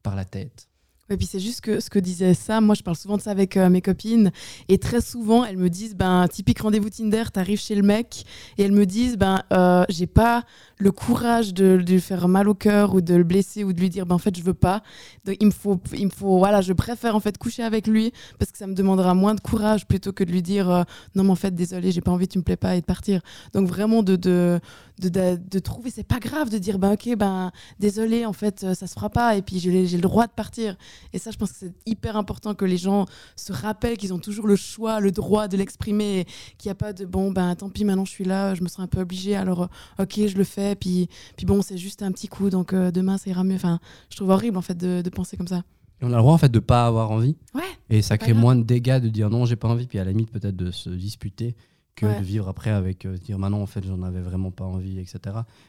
par 0.03 0.15
la 0.15 0.27
tête. 0.27 0.69
Et 1.11 1.19
puis 1.19 1.27
c'est 1.27 1.39
juste 1.39 1.61
que 1.61 1.81
ce 1.81 1.91
que 1.91 1.99
disait 1.99 2.33
Sam, 2.33 2.65
moi 2.65 2.75
je 2.75 2.83
parle 2.83 2.97
souvent 2.97 3.19
de 3.19 3.23
ça 3.23 3.31
avec 3.31 3.59
euh, 3.59 3.69
mes 3.69 3.83
copines, 3.83 4.33
et 4.69 4.79
très 4.79 5.03
souvent 5.03 5.45
elles 5.45 5.59
me 5.59 5.69
disent, 5.69 5.95
ben 5.95 6.27
typique 6.29 6.61
rendez-vous 6.61 6.89
Tinder, 6.89 7.25
t'arrives 7.31 7.61
chez 7.61 7.75
le 7.75 7.83
mec, 7.83 8.25
et 8.57 8.63
elles 8.63 8.73
me 8.73 8.87
disent, 8.87 9.19
ben 9.19 9.43
euh, 9.53 9.85
j'ai 9.91 10.07
pas 10.07 10.45
le 10.79 10.91
courage 10.93 11.53
de, 11.53 11.77
de 11.77 11.93
lui 11.93 12.01
faire 12.01 12.27
mal 12.27 12.49
au 12.49 12.55
cœur 12.55 12.95
ou 12.95 13.03
de 13.03 13.15
le 13.15 13.23
blesser 13.23 13.65
ou 13.65 13.75
de 13.75 13.81
lui 13.81 13.91
dire, 13.91 14.07
ben 14.07 14.15
en 14.15 14.19
fait 14.19 14.35
je 14.35 14.43
veux 14.43 14.55
pas, 14.55 14.83
donc 15.27 15.37
il 15.41 15.47
me 15.47 15.53
faut, 15.53 15.79
il 15.93 16.07
me 16.07 16.11
faut, 16.11 16.39
voilà, 16.39 16.63
je 16.63 16.73
préfère 16.73 17.15
en 17.15 17.21
fait 17.21 17.37
coucher 17.37 17.63
avec 17.63 17.87
lui 17.87 18.11
parce 18.39 18.51
que 18.51 18.57
ça 18.57 18.67
me 18.67 18.75
demandera 18.75 19.13
moins 19.13 19.35
de 19.35 19.41
courage 19.41 19.87
plutôt 19.87 20.15
que 20.15 20.25
de 20.25 20.33
lui 20.33 20.41
dire, 20.41 20.71
euh, 20.71 20.83
non 21.15 21.25
mais 21.25 21.31
en 21.31 21.37
fait 21.37 21.55
désolé, 21.55 21.93
j'ai 21.93 22.01
pas 22.01 22.13
envie, 22.13 22.29
tu 22.29 22.39
me 22.39 22.45
plais 22.45 22.57
pas 22.57 22.77
et 22.77 22.81
de 22.81 22.87
partir. 22.87 23.21
Donc 23.53 23.69
vraiment 23.69 24.03
de 24.03 24.17
de 24.17 24.59
de, 25.01 25.09
de, 25.09 25.59
trouver, 25.59 25.91
c'est 25.91 26.07
pas 26.07 26.21
grave 26.21 26.51
de 26.51 26.59
dire, 26.59 26.79
ben 26.79 26.93
ok, 26.93 27.17
ben 27.17 27.51
désolé, 27.81 28.25
en 28.25 28.33
fait 28.33 28.63
euh, 28.63 28.75
ça 28.75 28.87
se 28.87 28.95
fera 28.95 29.11
pas, 29.11 29.37
et 29.37 29.43
puis 29.43 29.59
j'ai 29.59 29.71
le 29.71 30.01
droit 30.01 30.27
de 30.27 30.33
partir. 30.33 30.77
Et 31.13 31.19
ça, 31.19 31.31
je 31.31 31.37
pense 31.37 31.53
que 31.53 31.59
c'est 31.59 31.73
hyper 31.87 32.17
important 32.17 32.55
que 32.55 32.65
les 32.65 32.77
gens 32.77 33.07
se 33.37 33.53
rappellent 33.53 33.97
qu'ils 33.97 34.13
ont 34.15 34.19
toujours 34.19 34.47
le 34.47 34.57
choix, 34.57 35.01
le 35.01 35.11
droit 35.13 35.49
de 35.49 35.57
l'exprimer, 35.57 36.27
qu'il 36.59 36.69
n'y 36.69 36.73
a 36.73 36.77
pas 36.77 36.93
de 36.93 37.05
bon, 37.05 37.31
ben 37.31 37.55
tant 37.55 37.69
pis, 37.71 37.85
maintenant 37.85 38.05
je 38.05 38.11
suis 38.11 38.25
là, 38.25 38.55
je 38.55 38.63
me 38.63 38.69
sens 38.69 38.81
un 38.81 38.87
peu 38.87 39.01
obligée, 39.01 39.37
alors 39.37 39.63
euh, 39.63 40.03
ok, 40.05 40.27
je 40.27 40.37
le 40.37 40.45
fais, 40.45 40.75
puis, 40.75 41.09
puis 41.37 41.47
bon, 41.47 41.63
c'est 41.63 41.79
juste 41.79 42.03
un 42.03 42.13
petit 42.13 42.29
coup, 42.29 42.51
donc 42.51 42.73
euh, 42.73 42.91
demain 42.91 43.19
ça 43.19 43.31
ira 43.31 43.45
mieux. 43.45 43.57
Enfin, 43.57 43.79
je 44.11 44.17
trouve 44.17 44.31
horrible 44.31 44.57
en 44.57 44.63
fait 44.63 44.77
de, 44.77 45.03
de 45.03 45.11
penser 45.11 45.37
comme 45.37 45.49
ça. 45.49 45.63
Et 46.01 46.05
on 46.05 46.09
a 46.13 46.17
le 46.17 46.23
droit 46.23 46.35
en 46.35 46.39
fait 46.39 46.51
de 46.51 46.59
pas 46.59 46.87
avoir 46.87 47.11
envie, 47.11 47.37
Ouais. 47.55 47.63
et 47.91 48.03
ça 48.03 48.19
crée 48.19 48.33
moins 48.35 48.57
de 48.57 48.63
dégâts 48.63 48.99
de 49.01 49.09
dire 49.09 49.31
non, 49.31 49.45
j'ai 49.47 49.57
pas 49.57 49.69
envie, 49.69 49.87
puis 49.87 49.99
à 49.99 50.05
la 50.05 50.11
limite 50.11 50.31
peut-être 50.31 50.57
de 50.57 50.71
se 50.71 50.91
disputer 50.91 51.55
que 51.97 52.07
Ouais. 52.07 52.19
de 52.19 52.25
vivre 52.25 52.49
après 52.49 52.71
avec 52.71 53.07
euh, 53.07 53.17
dire 53.17 53.39
maintenant 53.39 53.61
en 53.63 53.67
fait 53.67 53.85
j'en 53.87 54.03
avais 54.03 54.21
vraiment 54.21 54.51
pas 54.51 54.65
envie, 54.65 54.99
etc. 54.99 55.21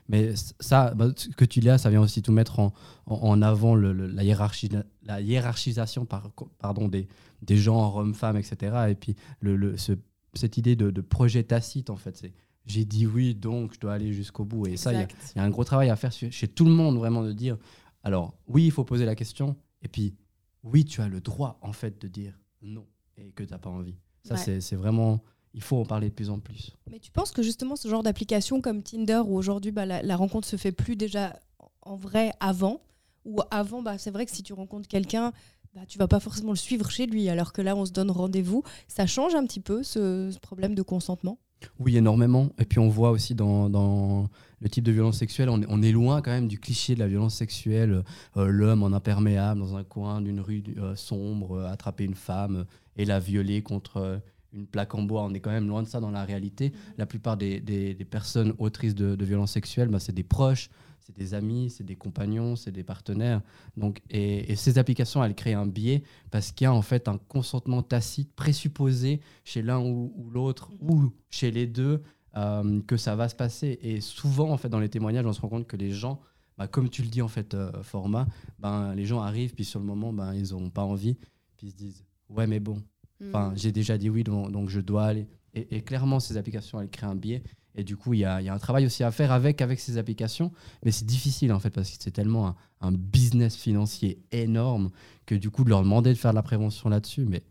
Mais 0.09 0.33
ça, 0.59 0.91
bah, 0.95 1.09
ce 1.15 1.29
que 1.29 1.45
tu 1.45 1.59
dis, 1.59 1.69
ça 1.77 1.91
vient 1.91 2.01
aussi 2.01 2.23
tout 2.23 2.31
mettre 2.31 2.57
en, 2.59 2.73
en, 3.05 3.15
en 3.17 3.41
avant 3.43 3.75
le- 3.75 3.93
le- 3.93 4.07
la, 4.07 4.23
hiérarchie, 4.23 4.69
la 5.05 5.21
hiérarchisation 5.21 6.05
par, 6.05 6.31
pardon, 6.59 6.87
des, 6.87 7.07
des 7.41 7.57
genres 7.57 7.95
hommes-femmes, 7.97 8.37
etc. 8.37 8.87
Et 8.89 8.95
puis 8.95 9.15
le, 9.39 9.55
le- 9.55 9.77
ce- 9.77 9.93
cette 10.33 10.57
idée 10.57 10.75
de, 10.75 10.91
de 10.91 11.01
projet 11.01 11.43
tacite 11.43 11.89
en 11.89 11.95
fait, 11.95 12.17
c'est 12.17 12.33
j'ai 12.65 12.83
dit 12.83 13.05
oui 13.05 13.35
donc 13.35 13.73
je 13.75 13.79
dois 13.79 13.93
aller 13.93 14.11
jusqu'au 14.11 14.43
bout. 14.45 14.65
Et 14.67 14.75
ça, 14.77 14.91
il 14.93 14.99
y 14.99 15.03
a- 15.03 15.07
y 15.35 15.39
un 15.39 15.49
gros 15.49 15.63
travail 15.63 15.89
à 15.89 15.95
faire 15.95 16.11
chez 16.11 16.47
tout 16.47 16.65
le 16.65 16.71
monde, 16.71 16.97
vraiment, 16.97 17.23
de 17.23 17.31
dire 17.31 17.57
alors, 18.03 18.35
oui, 18.47 18.65
il 18.65 18.71
faut 18.71 18.83
poser 18.83 19.05
la 19.05 19.15
question, 19.15 19.55
et 19.81 19.87
puis, 19.87 20.15
oui, 20.63 20.85
tu 20.85 21.01
as 21.01 21.07
le 21.07 21.21
droit, 21.21 21.57
en 21.63 21.73
fait, 21.73 21.99
de 22.01 22.07
dire 22.07 22.39
non 22.61 22.85
et 23.17 23.31
que 23.31 23.43
tu 23.43 23.51
n'as 23.51 23.57
pas 23.57 23.69
envie. 23.71 23.95
Ça, 24.23 24.33
Ouais. 24.35 24.39
c'est- 24.39 24.61
c'est 24.61 24.75
vraiment. 24.75 25.23
Il 25.55 25.61
faut 25.63 25.77
en 25.77 25.85
parler 25.85 26.09
de 26.09 26.13
plus 26.13 26.29
en 26.29 26.39
plus. 26.39 26.75
Mais 26.91 26.99
tu 26.99 27.11
penses 27.11 27.31
que 27.31 27.41
justement 27.41 27.75
ce 27.77 27.87
genre 27.87 28.03
d'application 28.03 28.59
comme 28.61 28.83
Tinder 28.83 29.21
où 29.25 29.35
aujourd'hui 29.37 29.71
bah, 29.71 29.85
la, 29.85 30.01
la 30.03 30.15
rencontre 30.17 30.47
se 30.47 30.55
fait 30.57 30.71
plus 30.73 30.95
déjà 30.97 31.39
en 31.81 31.95
vrai 31.95 32.33
avant 32.41 32.81
ou 33.25 33.41
avant 33.51 33.81
bah, 33.81 33.97
c'est 33.97 34.11
vrai 34.11 34.25
que 34.25 34.31
si 34.31 34.43
tu 34.43 34.53
rencontres 34.53 34.87
quelqu'un 34.87 35.33
bah, 35.75 35.81
tu 35.87 35.97
vas 35.97 36.07
pas 36.07 36.19
forcément 36.21 36.51
le 36.51 36.57
suivre 36.57 36.89
chez 36.89 37.05
lui 37.05 37.27
alors 37.27 37.51
que 37.51 37.61
là 37.61 37.75
on 37.75 37.85
se 37.85 37.91
donne 37.91 38.09
rendez-vous 38.11 38.63
ça 38.87 39.05
change 39.07 39.35
un 39.35 39.45
petit 39.45 39.59
peu 39.59 39.83
ce, 39.83 40.29
ce 40.31 40.39
problème 40.39 40.73
de 40.75 40.81
consentement? 40.81 41.37
Oui, 41.79 41.97
énormément. 41.97 42.49
Et 42.59 42.65
puis, 42.65 42.79
on 42.79 42.89
voit 42.89 43.09
aussi 43.11 43.33
dans, 43.33 43.69
dans 43.69 44.27
le 44.59 44.69
type 44.69 44.83
de 44.83 44.91
violence 44.91 45.17
sexuelle, 45.17 45.49
on 45.49 45.61
est, 45.61 45.65
on 45.69 45.81
est 45.81 45.91
loin 45.93 46.21
quand 46.21 46.29
même 46.31 46.47
du 46.49 46.59
cliché 46.59 46.93
de 46.95 46.99
la 46.99 47.07
violence 47.07 47.33
sexuelle. 47.33 48.03
euh, 48.37 48.45
L'homme 48.47 48.83
en 48.83 48.91
imperméable 48.93 49.61
dans 49.61 49.75
un 49.75 49.83
coin 49.85 50.21
d'une 50.21 50.41
rue 50.41 50.61
euh, 50.77 50.95
sombre, 50.95 51.57
euh, 51.59 51.67
attraper 51.71 52.03
une 52.03 52.13
femme 52.13 52.55
euh, 52.57 52.63
et 52.97 53.05
la 53.05 53.19
violer 53.19 53.63
contre. 53.63 53.97
euh, 53.97 54.17
une 54.53 54.67
plaque 54.67 54.95
en 54.95 55.01
bois. 55.03 55.23
On 55.23 55.33
est 55.33 55.39
quand 55.41 55.51
même 55.51 55.67
loin 55.67 55.81
de 55.83 55.87
ça 55.87 55.99
dans 55.99 56.11
la 56.11 56.23
réalité. 56.23 56.71
La 56.97 57.05
plupart 57.05 57.35
des, 57.35 57.59
des- 57.59 57.93
des 57.93 58.05
personnes 58.05 58.53
autrices 58.57 58.95
de, 58.95 59.15
de 59.15 59.25
violences 59.25 59.51
sexuelles, 59.51 59.89
bah, 59.89 59.99
c'est 59.99 60.13
des 60.15 60.23
proches, 60.23 60.69
c'est 61.05 61.15
des 61.15 61.35
amis, 61.35 61.69
c'est 61.69 61.83
des 61.83 61.95
compagnons, 61.95 62.55
c'est 62.55 62.71
des 62.71 62.83
partenaires. 62.83 63.41
Donc, 63.77 64.01
et, 64.09 64.51
et 64.51 64.55
ces 64.55 64.79
applications, 64.79 65.23
elles 65.23 65.35
créent 65.35 65.53
un 65.53 65.67
biais 65.67 66.01
parce 66.31 66.51
qu'il 66.51 66.65
y 66.65 66.67
a 66.67 66.73
en 66.73 66.81
fait 66.81 67.07
un 67.07 67.19
consentement 67.19 67.83
tacite 67.83 68.33
présupposé 68.33 69.21
chez 69.43 69.61
l'un 69.61 69.79
ou, 69.79 70.11
ou 70.15 70.31
l'autre 70.31 70.71
ou 70.81 71.11
chez 71.29 71.51
les 71.51 71.67
deux 71.67 72.01
euh, 72.37 72.81
que 72.87 72.97
ça 72.97 73.15
va 73.15 73.29
se 73.29 73.35
passer. 73.35 73.77
Et 73.83 74.01
souvent, 74.01 74.49
en 74.49 74.57
fait, 74.57 74.69
dans 74.69 74.79
les 74.79 74.89
témoignages, 74.89 75.27
on 75.27 75.33
se 75.33 75.41
rend 75.41 75.49
compte 75.49 75.67
que 75.67 75.77
les 75.77 75.91
gens, 75.91 76.19
bah, 76.57 76.67
comme 76.67 76.89
tu 76.89 77.03
le 77.03 77.09
dis 77.09 77.21
en 77.21 77.27
fait, 77.27 77.53
euh, 77.53 77.83
format, 77.83 78.25
ben, 78.57 78.95
les 78.95 79.05
gens 79.05 79.21
arrivent 79.21 79.53
puis 79.53 79.65
sur 79.65 79.79
le 79.79 79.85
moment, 79.85 80.11
ben, 80.11 80.33
ils 80.33 80.53
n'ont 80.53 80.71
pas 80.71 80.83
envie, 80.83 81.17
puis 81.55 81.67
ils 81.67 81.71
se 81.71 81.75
disent 81.75 82.03
ouais 82.29 82.47
mais 82.47 82.59
bon, 82.59 82.81
Enfin, 83.23 83.53
j'ai 83.55 83.71
déjà 83.71 83.97
dit 83.97 84.09
oui, 84.09 84.23
donc, 84.23 84.51
donc 84.51 84.69
je 84.69 84.81
dois 84.81 85.05
aller. 85.05 85.27
Et, 85.53 85.77
et 85.77 85.81
clairement, 85.81 86.19
ces 86.19 86.35
applications, 86.35 86.81
elles 86.81 86.89
créent 86.89 87.05
un 87.05 87.15
biais. 87.15 87.43
Et 87.75 87.83
du 87.83 87.97
coup, 87.97 88.13
il 88.13 88.21
y 88.21 88.25
a, 88.25 88.41
y 88.41 88.49
a 88.49 88.53
un 88.53 88.59
travail 88.59 88.85
aussi 88.85 89.03
à 89.03 89.11
faire 89.11 89.31
avec, 89.31 89.61
avec 89.61 89.79
ces 89.79 89.97
applications. 89.97 90.51
Mais 90.83 90.91
c'est 90.91 91.05
difficile, 91.05 91.51
en 91.51 91.59
fait, 91.59 91.69
parce 91.69 91.89
que 91.89 91.97
c'est 91.99 92.11
tellement 92.11 92.55
un, 92.81 92.91
business 92.91 93.55
financier 93.55 94.19
énorme 94.31 94.91
que 95.25 95.33
du 95.33 95.49
coup, 95.49 95.63
de 95.63 95.69
leur 95.69 95.81
demander 95.81 96.13
de 96.13 96.17
faire 96.17 96.31
de 96.31 96.35
la 96.35 96.43
prévention 96.43 96.87
là-dessus, 96.87 97.25
mais, 97.25 97.41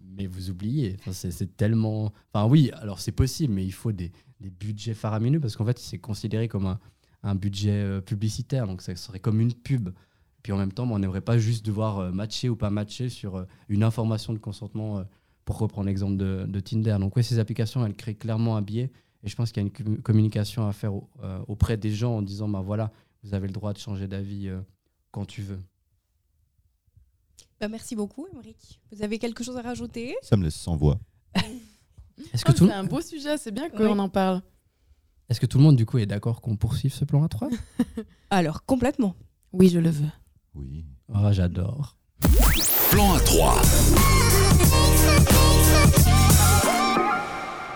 mais 0.00 0.26
vous 0.26 0.50
oubliez. 0.50 0.96
C'est, 1.12 1.56
tellement... 1.56 2.12
Enfin 2.32 2.48
oui, 2.48 2.70
alors 2.74 2.98
c'est 2.98 3.12
possible, 3.12 3.54
mais 3.54 3.64
il 3.64 3.72
faut 3.72 3.92
des, 3.92 4.10
des 4.40 4.50
budgets 4.50 4.94
faramineux, 4.94 5.38
parce 5.38 5.56
qu'en 5.56 5.64
fait, 5.64 5.78
c'est 5.78 5.98
considéré 5.98 6.48
comme 6.48 6.66
un, 6.66 6.80
un 7.22 7.36
budget 7.36 7.70
euh, 7.70 8.00
publicitaire. 8.00 8.66
Donc 8.66 8.82
ça 8.82 8.94
serait 8.96 9.20
comme 9.20 9.40
une 9.40 9.54
pub. 9.54 9.90
Puis 10.42 10.52
en 10.52 10.58
même 10.58 10.72
temps, 10.72 10.90
on 10.90 10.98
n'aimerait 10.98 11.20
pas 11.20 11.38
juste 11.38 11.64
devoir 11.64 12.00
euh, 12.00 12.10
matcher 12.10 12.48
ou 12.48 12.56
pas 12.56 12.70
matcher 12.70 13.08
sur 13.08 13.36
euh, 13.36 13.44
une 13.68 13.84
information 13.84 14.32
de 14.32 14.38
consentement, 14.38 15.04
pour 15.44 15.58
reprendre 15.58 15.86
l'exemple 15.86 16.16
de, 16.16 16.44
de 16.46 16.60
Tinder. 16.60 16.96
Donc 17.00 17.16
oui, 17.16 17.24
ces 17.24 17.38
applications, 17.38 17.84
elles 17.84 17.94
créent 17.94 18.14
clairement 18.14 18.56
un 18.56 18.62
biais. 18.62 18.90
Et 19.24 19.28
je 19.28 19.36
pense 19.36 19.52
qu'il 19.52 19.62
y 19.62 19.66
a 19.66 19.68
une 19.68 19.72
com- 19.72 20.02
communication 20.02 20.66
à 20.66 20.72
faire 20.72 20.92
euh, 21.22 21.42
auprès 21.48 21.76
des 21.76 21.90
gens 21.92 22.16
en 22.16 22.22
disant, 22.22 22.48
bah 22.48 22.60
voilà, 22.60 22.90
vous 23.22 23.34
avez 23.34 23.46
le 23.46 23.52
droit 23.52 23.72
de 23.72 23.78
changer 23.78 24.08
d'avis 24.08 24.48
euh, 24.48 24.60
quand 25.12 25.24
tu 25.24 25.42
veux. 25.42 25.60
Bah, 27.60 27.68
merci 27.68 27.94
beaucoup, 27.94 28.26
Émeric. 28.32 28.80
Vous 28.90 29.02
avez 29.02 29.18
quelque 29.18 29.44
chose 29.44 29.56
à 29.56 29.62
rajouter? 29.62 30.16
Ça 30.22 30.36
me 30.36 30.42
laisse 30.44 30.56
sans 30.56 30.76
voix. 30.76 30.98
Est-ce 32.32 32.44
que, 32.44 32.50
Ah, 32.50 32.54
tout, 32.54 32.66
c'est 32.66 32.72
un 32.72 32.84
beau 32.84 33.00
sujet, 33.00 33.38
c'est 33.38 33.52
bien 33.52 33.68
qu'on 33.70 33.92
Oui. 33.92 33.98
en 34.00 34.08
parle. 34.08 34.42
est-ce 35.28 35.40
que 35.40 35.46
tout 35.46 35.58
le 35.58 35.64
monde, 35.64 35.76
du 35.76 35.86
coup, 35.86 35.98
est 35.98 36.06
d'accord 36.06 36.40
qu'on 36.40 36.56
poursuive 36.56 36.92
ce 36.92 37.04
plan 37.04 37.22
à 37.24 37.28
3 37.28 37.48
Alors, 38.30 38.64
complètement. 38.64 39.14
Oui, 39.52 39.68
je 39.68 39.78
le 39.78 39.90
veux. 39.90 40.08
Oui. 40.54 40.84
Ah, 41.12 41.32
j'adore. 41.32 41.96
Plan 42.90 43.14
à 43.14 43.20
3. 43.20 44.81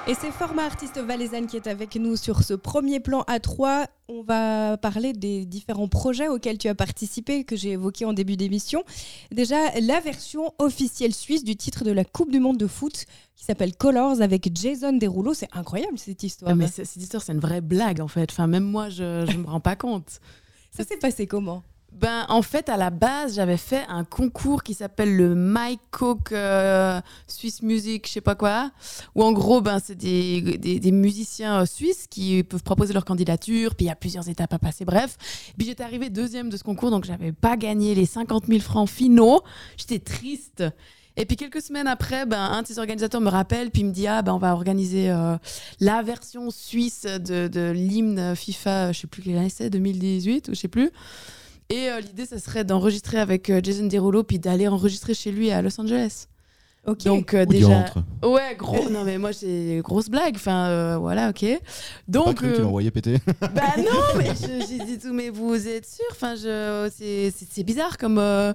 Et 0.08 0.14
c'est 0.14 0.30
Format 0.30 0.62
Artiste 0.62 0.98
Valaisanne 0.98 1.48
qui 1.48 1.56
est 1.56 1.66
avec 1.66 1.96
nous 1.96 2.14
sur 2.14 2.44
ce 2.44 2.54
premier 2.54 3.00
plan 3.00 3.22
A3. 3.22 3.86
On 4.06 4.22
va 4.22 4.76
parler 4.76 5.12
des 5.12 5.44
différents 5.44 5.88
projets 5.88 6.28
auxquels 6.28 6.58
tu 6.58 6.68
as 6.68 6.76
participé, 6.76 7.42
que 7.42 7.56
j'ai 7.56 7.72
évoqués 7.72 8.04
en 8.04 8.12
début 8.12 8.36
d'émission. 8.36 8.84
Déjà, 9.32 9.56
la 9.80 9.98
version 9.98 10.54
officielle 10.60 11.12
suisse 11.12 11.42
du 11.42 11.56
titre 11.56 11.82
de 11.82 11.90
la 11.90 12.04
Coupe 12.04 12.30
du 12.30 12.38
Monde 12.38 12.56
de 12.56 12.68
foot 12.68 13.04
qui 13.34 13.44
s'appelle 13.44 13.74
Colors 13.74 14.20
avec 14.20 14.48
Jason 14.56 14.92
Derulo. 14.92 15.34
C'est 15.34 15.48
incroyable 15.52 15.98
cette 15.98 16.22
histoire. 16.22 16.52
Ah, 16.52 16.54
mais 16.54 16.68
cette 16.68 16.94
histoire, 16.94 17.20
c'est 17.20 17.32
une 17.32 17.40
vraie 17.40 17.60
blague 17.60 18.00
en 18.00 18.08
fait. 18.08 18.30
Enfin, 18.30 18.46
même 18.46 18.62
moi, 18.62 18.88
je 18.90 19.28
ne 19.32 19.38
me 19.38 19.46
rends 19.48 19.58
pas 19.58 19.74
compte. 19.74 20.20
Ça 20.70 20.84
s'est 20.84 20.98
passé 20.98 21.26
comment? 21.26 21.64
Ben, 21.96 22.26
en 22.28 22.42
fait, 22.42 22.68
à 22.68 22.76
la 22.76 22.90
base, 22.90 23.36
j'avais 23.36 23.56
fait 23.56 23.82
un 23.88 24.04
concours 24.04 24.62
qui 24.62 24.74
s'appelle 24.74 25.16
le 25.16 25.34
My 25.34 25.78
Coke 25.90 26.30
euh, 26.32 27.00
Swiss 27.26 27.62
Music, 27.62 28.06
je 28.06 28.12
sais 28.12 28.20
pas 28.20 28.34
quoi, 28.34 28.70
où 29.14 29.24
en 29.24 29.32
gros, 29.32 29.62
ben, 29.62 29.78
c'est 29.82 29.94
des, 29.94 30.58
des, 30.58 30.92
musiciens 30.92 31.62
euh, 31.62 31.64
suisses 31.64 32.06
qui 32.06 32.42
peuvent 32.42 32.62
proposer 32.62 32.92
leur 32.92 33.06
candidature, 33.06 33.74
puis 33.74 33.86
il 33.86 33.88
y 33.88 33.90
a 33.90 33.94
plusieurs 33.94 34.28
étapes 34.28 34.52
à 34.52 34.58
passer, 34.58 34.84
bref. 34.84 35.16
Puis 35.56 35.66
j'étais 35.66 35.84
arrivée 35.84 36.10
deuxième 36.10 36.50
de 36.50 36.58
ce 36.58 36.64
concours, 36.64 36.90
donc 36.90 37.06
j'avais 37.06 37.32
pas 37.32 37.56
gagné 37.56 37.94
les 37.94 38.04
50 38.04 38.44
000 38.46 38.60
francs 38.60 38.90
finaux. 38.90 39.40
J'étais 39.78 39.98
triste. 39.98 40.64
Et 41.16 41.24
puis 41.24 41.36
quelques 41.36 41.62
semaines 41.62 41.86
après, 41.86 42.26
ben, 42.26 42.42
un 42.42 42.60
de 42.60 42.66
ses 42.66 42.78
organisateurs 42.78 43.22
me 43.22 43.30
rappelle, 43.30 43.70
puis 43.70 43.80
il 43.80 43.86
me 43.86 43.92
dit 43.92 44.06
Ah, 44.06 44.20
ben, 44.20 44.34
on 44.34 44.38
va 44.38 44.52
organiser 44.52 45.08
euh, 45.08 45.38
la 45.80 46.02
version 46.02 46.50
suisse 46.50 47.04
de, 47.04 47.48
de 47.48 47.70
l'hymne 47.70 48.36
FIFA, 48.36 48.92
je 48.92 49.00
sais 49.00 49.06
plus 49.06 49.22
quelle 49.22 49.38
année 49.38 49.48
c'est, 49.48 49.70
2018 49.70 50.48
ou 50.48 50.54
je 50.54 50.60
sais 50.60 50.68
plus. 50.68 50.90
Et 51.70 51.90
euh, 51.90 52.00
l'idée, 52.00 52.26
ça 52.26 52.38
serait 52.38 52.64
d'enregistrer 52.64 53.18
avec 53.18 53.50
euh, 53.50 53.60
Jason 53.62 53.86
Derulo, 53.86 54.22
puis 54.22 54.38
d'aller 54.38 54.68
enregistrer 54.68 55.14
chez 55.14 55.32
lui 55.32 55.50
à 55.50 55.62
Los 55.62 55.80
Angeles. 55.80 56.26
Ok. 56.86 57.02
Donc 57.02 57.34
euh, 57.34 57.44
déjà, 57.44 57.86
ouais, 58.22 58.54
gros. 58.56 58.88
Non 58.90 59.02
mais 59.02 59.18
moi 59.18 59.32
c'est 59.32 59.80
grosse 59.82 60.08
blague. 60.08 60.36
Enfin 60.36 60.68
euh, 60.68 60.96
voilà, 60.98 61.30
ok. 61.30 61.40
Pas 61.44 61.58
Donc 62.06 62.36
cru 62.36 62.50
que 62.52 62.56
tu 62.56 62.62
l'envoyais 62.62 62.92
péter. 62.92 63.18
bah 63.40 63.74
non, 63.76 64.16
mais 64.16 64.26
je- 64.40 64.64
j'ai 64.68 64.84
dit 64.84 64.96
tout, 64.96 65.12
mais 65.12 65.30
vous 65.30 65.66
êtes 65.66 65.84
sûr? 65.86 66.04
Enfin, 66.12 66.36
je, 66.36 66.88
c'est, 66.94 67.64
bizarre 67.64 67.98
comme, 67.98 68.18
euh, 68.18 68.52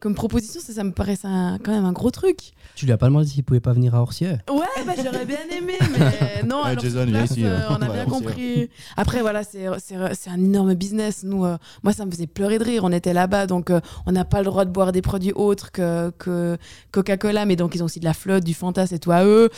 comme 0.00 0.14
proposition. 0.14 0.60
Ça, 0.60 0.72
ça 0.72 0.84
me 0.84 0.92
paraît 0.92 1.18
un- 1.24 1.58
quand 1.62 1.72
même 1.72 1.84
un 1.84 1.92
gros 1.92 2.10
truc. 2.10 2.52
Tu 2.74 2.86
lui 2.86 2.92
as 2.92 2.96
pas 2.98 3.06
demandé 3.06 3.26
s'il 3.26 3.44
pouvait 3.44 3.60
pas 3.60 3.72
venir 3.72 3.94
à 3.94 4.02
Orsières 4.02 4.40
Ouais, 4.50 4.84
bah, 4.84 4.92
j'aurais 4.96 5.24
bien 5.24 5.38
aimé, 5.56 5.74
mais 5.92 6.42
non. 6.46 6.62
Ouais, 6.62 6.70
alors, 6.70 6.82
Jason, 6.82 7.06
place, 7.06 7.30
ici, 7.30 7.44
euh, 7.44 7.56
euh, 7.58 7.66
on 7.70 7.74
a 7.82 7.88
bien 7.88 8.04
compris. 8.04 8.68
Après, 8.96 9.20
voilà, 9.20 9.42
c'est, 9.44 9.66
un 9.66 10.34
énorme 10.38 10.74
business. 10.74 11.22
Nous, 11.24 11.44
euh, 11.44 11.56
moi, 11.82 11.92
ça 11.92 12.04
me 12.04 12.10
faisait 12.10 12.26
pleurer 12.26 12.58
de 12.58 12.64
rire. 12.64 12.82
On 12.84 12.92
était 12.92 13.12
là-bas, 13.12 13.46
donc 13.46 13.70
euh, 13.70 13.80
on 14.06 14.12
n'a 14.12 14.24
pas 14.24 14.38
le 14.40 14.44
droit 14.46 14.64
de 14.64 14.70
boire 14.70 14.92
des 14.92 15.02
produits 15.02 15.32
autres 15.32 15.70
que, 15.72 16.10
que 16.18 16.58
Coca-Cola, 16.92 17.46
mais 17.46 17.56
donc 17.56 17.74
ils 17.74 17.82
ont 17.82 17.86
aussi 17.86 18.00
de 18.00 18.04
la 18.04 18.14
flotte, 18.14 18.44
du 18.44 18.54
Fanta, 18.54 18.86
c'est 18.86 18.98
tout 18.98 19.12
à 19.12 19.24
eux. 19.24 19.50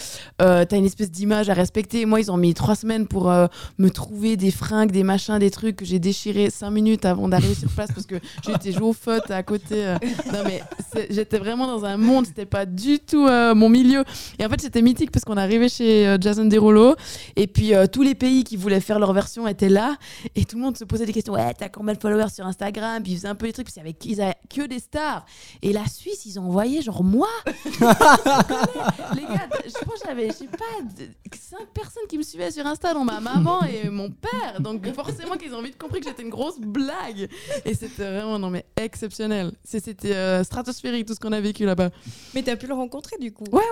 Euh, 0.43 0.65
T'as 0.65 0.77
une 0.77 0.85
espèce 0.85 1.11
d'image 1.11 1.49
à 1.49 1.55
respecter. 1.55 2.05
Moi, 2.07 2.21
ils 2.21 2.31
ont 2.31 2.37
mis 2.37 2.53
trois 2.55 2.75
semaines 2.77 3.07
pour 3.07 3.31
euh, 3.31 3.47
me 3.79 3.89
trouver 3.89 4.37
des 4.37 4.51
fringues, 4.51 4.91
des 4.93 5.03
machins, 5.05 5.39
des 5.39 5.51
trucs 5.51 5.77
que 5.77 5.85
j'ai 5.85 5.99
déchirés 5.99 6.51
cinq 6.51 6.71
minutes 6.71 7.05
avant 7.05 7.29
d'arriver 7.29 7.55
sur 7.55 7.71
place 7.71 7.91
parce 7.93 8.07
que 8.07 8.17
j'étais 8.47 8.73
joué 8.73 8.83
au 8.89 8.93
foot 8.93 9.31
à 9.31 9.43
côté. 9.43 9.95
Non, 10.33 10.43
mais 10.45 10.63
j'étais 11.11 11.39
vraiment 11.39 11.67
dans 11.67 11.85
un 11.85 11.97
monde, 11.97 12.27
c'était 12.27 12.47
pas 12.47 12.67
du 12.67 12.99
tout 12.99 13.27
euh, 13.27 13.55
mon 13.55 13.69
milieu. 13.69 14.05
Et 14.39 14.47
en 14.47 14.49
fait, 14.49 14.61
c'était 14.61 14.83
mythique 14.83 15.11
parce 15.11 15.25
qu'on 15.25 15.37
arrivait 15.37 15.69
chez 15.69 16.07
euh, 16.07 16.19
Jason 16.21 16.45
Derulo 16.47 16.95
et 17.37 17.47
puis 17.47 17.75
euh, 17.75 17.87
tous 17.87 18.03
les 18.03 18.15
pays 18.15 18.45
qui 18.45 18.57
voulaient 18.57 18.81
faire 18.81 18.99
leur 18.99 19.13
version 19.13 19.47
étaient 19.47 19.69
là 19.69 19.97
et 20.35 20.45
tout 20.45 20.57
le 20.57 20.63
monde 20.63 20.77
se 20.77 20.85
posait 20.85 21.07
des 21.07 21.13
questions. 21.13 21.35
Ouais, 21.35 21.55
t'as 21.55 21.69
combien 21.69 21.95
de 21.95 22.01
followers 22.01 22.31
sur 22.35 22.47
Instagram? 22.47 23.03
Puis 23.03 23.13
ils 23.13 23.17
faisaient 23.17 23.29
un 23.29 23.35
peu 23.35 23.47
les 23.47 23.53
trucs 23.53 23.67
parce 23.67 23.75
qu'ils 23.75 23.83
avaient, 23.83 23.97
ils 24.05 24.21
avaient 24.21 24.35
que 24.49 24.67
des 24.67 24.79
stars. 24.79 25.25
Et 25.63 25.73
la 25.73 25.87
Suisse, 25.87 26.27
ils 26.27 26.39
ont 26.39 26.45
envoyé 26.47 26.83
genre 26.83 27.05
moi. 27.05 27.29
les 27.47 29.23
gars, 29.23 29.49
je 29.65 29.85
pense 29.85 30.01
que 30.01 30.07
j'avais, 30.07 30.29
je 30.29 30.33
sais 30.35 30.47
pas, 30.47 30.83
de- 30.83 31.11
cinq 31.39 31.67
personnes 31.73 32.03
qui 32.09 32.19
me 32.19 32.23
suivaient 32.23 32.51
sur 32.51 32.67
Insta, 32.67 32.95
dont 32.95 33.05
ma 33.05 33.21
maman 33.21 33.63
et 33.65 33.89
mon 33.89 34.11
père. 34.11 34.61
Donc 34.61 34.87
forcément 34.95 35.37
qu'ils 35.37 35.55
ont 35.55 35.63
vite 35.63 35.79
compris 35.79 36.01
que 36.01 36.07
j'étais 36.09 36.23
une 36.23 36.31
grosse 36.31 36.59
blague. 36.59 37.29
Et 37.65 37.75
c'était 37.75 38.11
vraiment, 38.11 38.39
non 38.39 38.51
mais 38.51 38.65
exceptionnel. 38.77 39.53
C'était 39.65 40.16
euh, 40.17 40.45
stratosphérique 40.45 41.07
tout 41.07 41.15
ce 41.15 41.21
qu'on 41.21 41.33
a 41.33 41.41
vécu 41.41 41.65
là-bas. 41.65 41.91
Mais 42.35 42.43
t'as 42.43 42.57
pu 42.57 42.67
le 42.67 42.75
rencontrer 42.75 43.17
du 43.21 43.33
coup 43.33 43.45
Ouais. 43.53 43.63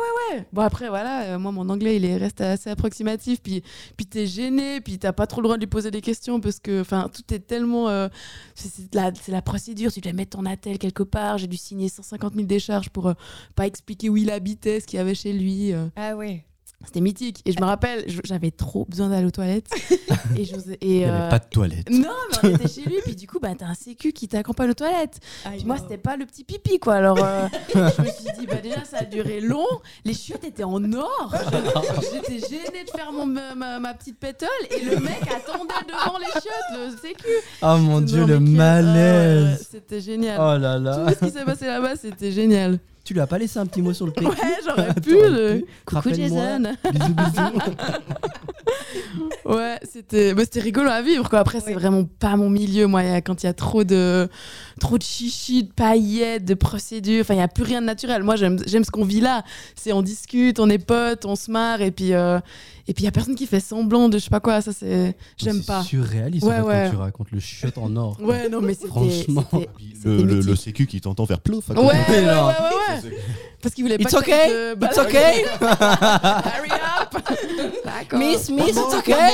Bon 0.53 0.63
après 0.63 0.89
voilà, 0.89 1.23
euh, 1.25 1.39
moi 1.39 1.53
mon 1.53 1.69
anglais 1.69 1.97
il 1.97 2.05
est 2.05 2.17
reste 2.17 2.41
assez 2.41 2.71
approximatif, 2.71 3.43
puis 3.43 3.63
puis 3.97 4.07
t'es 4.07 4.27
gêné, 4.27 4.81
puis 4.81 4.99
t'as 4.99 5.13
pas 5.13 5.27
trop 5.27 5.41
le 5.41 5.47
droit 5.47 5.57
de 5.57 5.61
lui 5.61 5.69
poser 5.69 5.91
des 5.91 6.01
questions 6.01 6.41
parce 6.41 6.61
que 6.61 6.81
enfin 6.81 7.11
tout 7.13 7.23
est 7.35 7.41
tellement, 7.41 7.89
euh, 7.89 8.09
c'est 8.55 8.95
la, 8.95 9.13
c'est 9.15 9.33
la 9.33 9.43
procédure, 9.43 9.93
tu 9.93 10.01
dois 10.01 10.13
mettre 10.13 10.37
ton 10.37 10.47
attel 10.47 10.79
quelque 10.79 11.03
part, 11.03 11.39
j'ai 11.39 11.47
dû 11.47 11.57
signer 11.57 11.89
150 11.89 12.35
000 12.35 12.47
décharges 12.47 12.91
pour 12.91 13.13
pas 13.55 13.67
expliquer 13.67 14.09
où 14.09 14.17
il 14.17 14.31
habitait, 14.31 14.81
ce 14.81 14.87
qu'il 14.87 14.97
y 14.99 15.01
avait 15.01 15.15
chez 15.15 15.33
lui. 15.33 15.73
Ah 15.97 16.17
ouais. 16.17 16.45
C'était 16.87 17.01
mythique. 17.01 17.41
Et 17.45 17.53
je 17.53 17.61
me 17.61 17.65
rappelle, 17.67 18.05
j'avais 18.25 18.51
trop 18.51 18.85
besoin 18.85 19.09
d'aller 19.09 19.27
aux 19.27 19.31
toilettes. 19.31 19.71
et 20.37 20.43
Il 20.81 20.89
n'y 20.89 21.05
euh, 21.05 21.21
avait 21.21 21.31
pas 21.31 21.39
de 21.39 21.49
toilette. 21.51 21.91
Non, 21.91 22.09
mais 22.31 22.51
on 22.51 22.55
était 22.57 22.69
chez 22.69 22.83
lui, 22.83 22.97
puis 23.05 23.15
du 23.17 23.27
coup, 23.27 23.39
bah, 23.41 23.51
t'as 23.59 23.67
un 23.67 23.75
sécu 23.75 24.13
qui 24.13 24.29
t'accompagne 24.29 24.71
aux 24.71 24.75
toilettes. 24.75 25.21
Puis 25.45 25.65
moi, 25.65 25.77
c'était 25.79 25.99
pas 25.99 26.17
le 26.17 26.27
petit 26.27 26.45
pipi, 26.45 26.79
quoi. 26.79 26.95
Alors, 26.95 27.19
euh, 27.23 27.49
je 27.75 27.79
me 28.03 28.07
suis 28.07 28.33
dit, 28.39 28.47
bah, 28.47 28.57
déjà, 28.63 28.85
ça 28.85 28.99
a 29.01 29.05
duré 29.05 29.41
long. 29.41 29.67
Les 30.05 30.15
chiottes 30.15 30.45
étaient 30.45 30.65
en 30.65 30.93
or. 30.93 31.35
J'étais 32.13 32.47
gênée 32.49 32.85
de 32.85 32.91
faire 32.91 33.13
mon, 33.13 33.27
ma, 33.27 33.55
ma- 33.55 33.79
ma 33.81 33.95
petite 33.95 34.19
pétole. 34.19 34.49
Et 34.71 34.85
le 34.85 34.97
mec 34.99 35.23
attendait 35.23 35.75
devant 35.89 36.19
les 36.19 36.27
chiottes, 36.27 36.79
le 36.79 36.97
sécu. 36.97 37.29
Oh 37.63 37.77
mon 37.79 38.01
dieu, 38.01 38.21
le 38.27 38.35
quel- 38.35 38.41
malaise 38.41 39.59
Ah 39.61 39.67
C'était 39.71 40.01
génial. 40.01 40.39
Oh 40.41 40.59
là 40.59 40.77
Tout 40.79 40.85
là 40.85 41.15
ce 41.21 41.25
qui 41.27 41.31
s'est 41.31 41.45
passé 41.45 41.67
là-bas, 41.67 41.97
c'était 41.97 42.33
génial. 42.33 42.79
Tu 43.05 43.13
lui 43.15 43.21
as 43.21 43.27
pas 43.27 43.37
laissé 43.39 43.59
un 43.59 43.67
petit 43.67 43.83
mot 43.83 43.93
sur 43.93 44.07
le 44.07 44.13
PQ 44.17 44.27
Ouais, 44.27 44.37
j'aurais 44.67 44.95
pu. 44.95 45.11
Le- 45.11 45.59
pu. 45.61 45.67
Coucou. 45.85 46.09
Jason. 46.15 46.63
Bisous, 46.93 47.15
bisous 47.15 47.75
Ouais, 49.45 49.79
c'était 49.83 50.33
bah, 50.35 50.43
c'était 50.45 50.61
rigolo 50.61 50.89
à 50.89 51.03
vivre 51.03 51.29
quoi. 51.29 51.41
Après 51.41 51.61
c'est 51.61 51.75
vraiment 51.75 52.05
pas 52.05 52.37
mon 52.37 52.49
milieu 52.49 52.87
moi, 52.87 53.03
quand 53.21 53.43
il 53.43 53.47
y 53.47 53.49
a 53.49 53.53
trop 53.55 53.85
de 53.85 54.29
trop 54.81 54.99
de 54.99 55.03
chichi, 55.03 55.65
de 55.65 55.73
paillettes, 55.73 56.45
de 56.45 56.55
procédures, 56.55 57.21
enfin 57.23 57.35
il 57.35 57.39
y 57.39 57.43
a 57.43 57.49
plus 57.49 57.65
rien 57.65 57.81
de 57.81 57.87
naturel. 57.87 58.23
Moi 58.23 58.37
j'aime 58.37 58.59
j'aime 58.67 58.85
ce 58.85 58.91
qu'on 58.91 59.05
vit 59.05 59.21
là. 59.21 59.43
C'est 59.75 59.93
on 59.93 60.03
discute, 60.03 60.59
on 60.61 60.69
est 60.69 60.79
potes, 60.79 61.25
on 61.25 61.37
se 61.37 61.51
marre 61.51 61.81
et 61.81 61.91
puis 61.91 62.13
euh, 62.13 62.39
et 62.87 62.93
puis 62.93 63.03
il 63.03 63.07
y 63.07 63.09
a 63.09 63.13
personne 63.13 63.35
qui 63.35 63.47
fait 63.47 63.61
semblant 63.61 64.09
de 64.09 64.19
je 64.19 64.25
sais 64.25 64.31
pas 64.31 64.41
quoi, 64.41 64.61
ça 64.61 64.73
c'est 64.73 65.17
j'aime 65.39 65.61
C'est 65.61 65.67
pas. 65.67 65.83
surréaliste 65.83 66.45
Ouais, 66.45 66.59
en 66.59 66.63
fait, 66.63 66.69
ouais. 66.69 66.83
quand 66.87 66.91
tu 66.91 66.97
racontes 66.97 67.31
le 67.31 67.41
chiotte 67.41 67.79
en 67.79 67.95
or. 67.97 68.17
quoi. 68.19 68.27
Ouais, 68.27 68.49
non 68.49 68.61
mais 68.61 68.75
Franchement. 68.75 69.45
le, 70.05 70.23
le- 70.23 70.41
le 70.41 70.57
sécu 70.57 70.87
qui 70.87 71.01
t'entend 71.01 71.25
faire 71.27 71.41
plouf. 71.41 71.69
Ouais, 71.71 71.77
ouais, 71.77 71.85
ouais, 71.85 72.23
Non. 72.23 72.47
ouais, 72.49 72.53
ouais. 73.05 73.17
Parce 73.63 73.75
qu'il 73.75 73.85
voulait 73.85 73.97
pas 73.97 74.03
It's 74.05 74.13
que 74.13 74.19
okay, 74.19 74.49
se 74.49 74.75
it's 74.85 74.99
okay. 74.99 75.45
Hurry 75.61 76.71
up. 76.71 78.13
Miss, 78.13 78.51
miss, 78.51 78.77
it's 78.77 78.95
okay. 78.95 79.31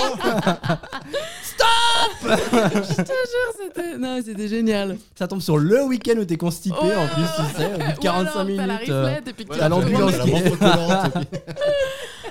Je 2.23 2.95
te 2.95 3.03
jure, 3.03 3.53
c'était 3.63 3.97
non, 3.99 4.21
c'était 4.25 4.49
génial. 4.49 4.99
Ça 5.19 5.27
tombe 5.29 5.41
sur 5.41 5.59
le 5.59 5.85
week-end 5.85 6.19
où 6.19 6.25
t'es 6.25 6.37
constipé 6.37 6.77
Ouais, 6.83 6.95
en 6.95 7.07
plus, 7.09 7.23
tu 7.25 7.57
sais, 7.57 7.67
au 7.67 7.79
bout 7.79 7.93
de 7.93 7.99
Ou 7.99 8.01
45 8.01 8.11
alors, 8.11 8.33
t'as 8.35 8.67
la 8.67 8.75
minutes. 8.75 8.91
euh, 8.91 9.05
riflette 9.07 9.29
et 9.29 9.33
puis 9.33 9.45
que 9.47 9.55
tu 9.55 9.61
à 9.61 9.69
l'ambulance. 9.69 10.13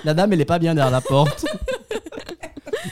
La 0.04 0.14
dame, 0.14 0.32
elle 0.32 0.40
est 0.40 0.44
pas 0.46 0.58
bien 0.58 0.74
derrière 0.74 0.90
la 0.90 1.00
porte. 1.00 1.44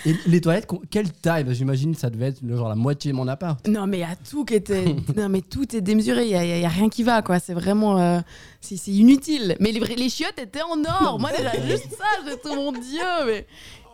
Et 0.07 0.15
les 0.27 0.41
toilettes, 0.41 0.67
con- 0.67 0.81
quelle 0.91 1.11
taille? 1.11 1.45
Parce 1.45 1.55
que 1.55 1.59
J'imagine 1.59 1.95
que 1.95 2.01
ça 2.01 2.11
devait 2.11 2.27
être 2.29 2.41
le 2.43 2.57
genre 2.57 2.69
la 2.69 2.75
moitié 2.75 3.11
de 3.11 3.17
mon 3.17 3.27
appart. 3.27 3.67
Non, 3.67 3.87
mais 3.87 3.99
il 3.99 4.01
y 4.01 4.05
a 4.05 4.17
tout 4.31 4.45
qui 4.45 4.55
était. 4.55 4.85
non, 5.17 5.29
mais 5.29 5.41
tout 5.41 5.75
est 5.75 5.81
démesuré. 5.81 6.25
Il 6.25 6.31
y, 6.31 6.35
a- 6.37 6.45
y 6.59 6.65
a 6.65 6.69
rien 6.69 6.89
qui 6.89 7.03
va, 7.03 7.23
quoi. 7.23 7.39
C'est 7.41 7.55
vraiment. 7.55 7.99
euh, 8.01 8.21
C'est 8.61 8.77
c'est 8.77 8.91
inutile. 8.91 9.57
Mais 9.61 9.73
les, 9.73 9.81
vrais- 9.81 9.97
les 9.97 10.09
chiottes 10.11 10.39
étaient 10.39 10.63
en 10.63 10.79
or. 10.85 11.19
Moi, 11.19 11.31
déjà, 11.37 11.53
juste 11.67 11.89
ça, 11.97 12.05
j'étais, 12.29 12.55
mon 12.55 12.73
Dieu, 12.73 12.81
mais 13.27 13.47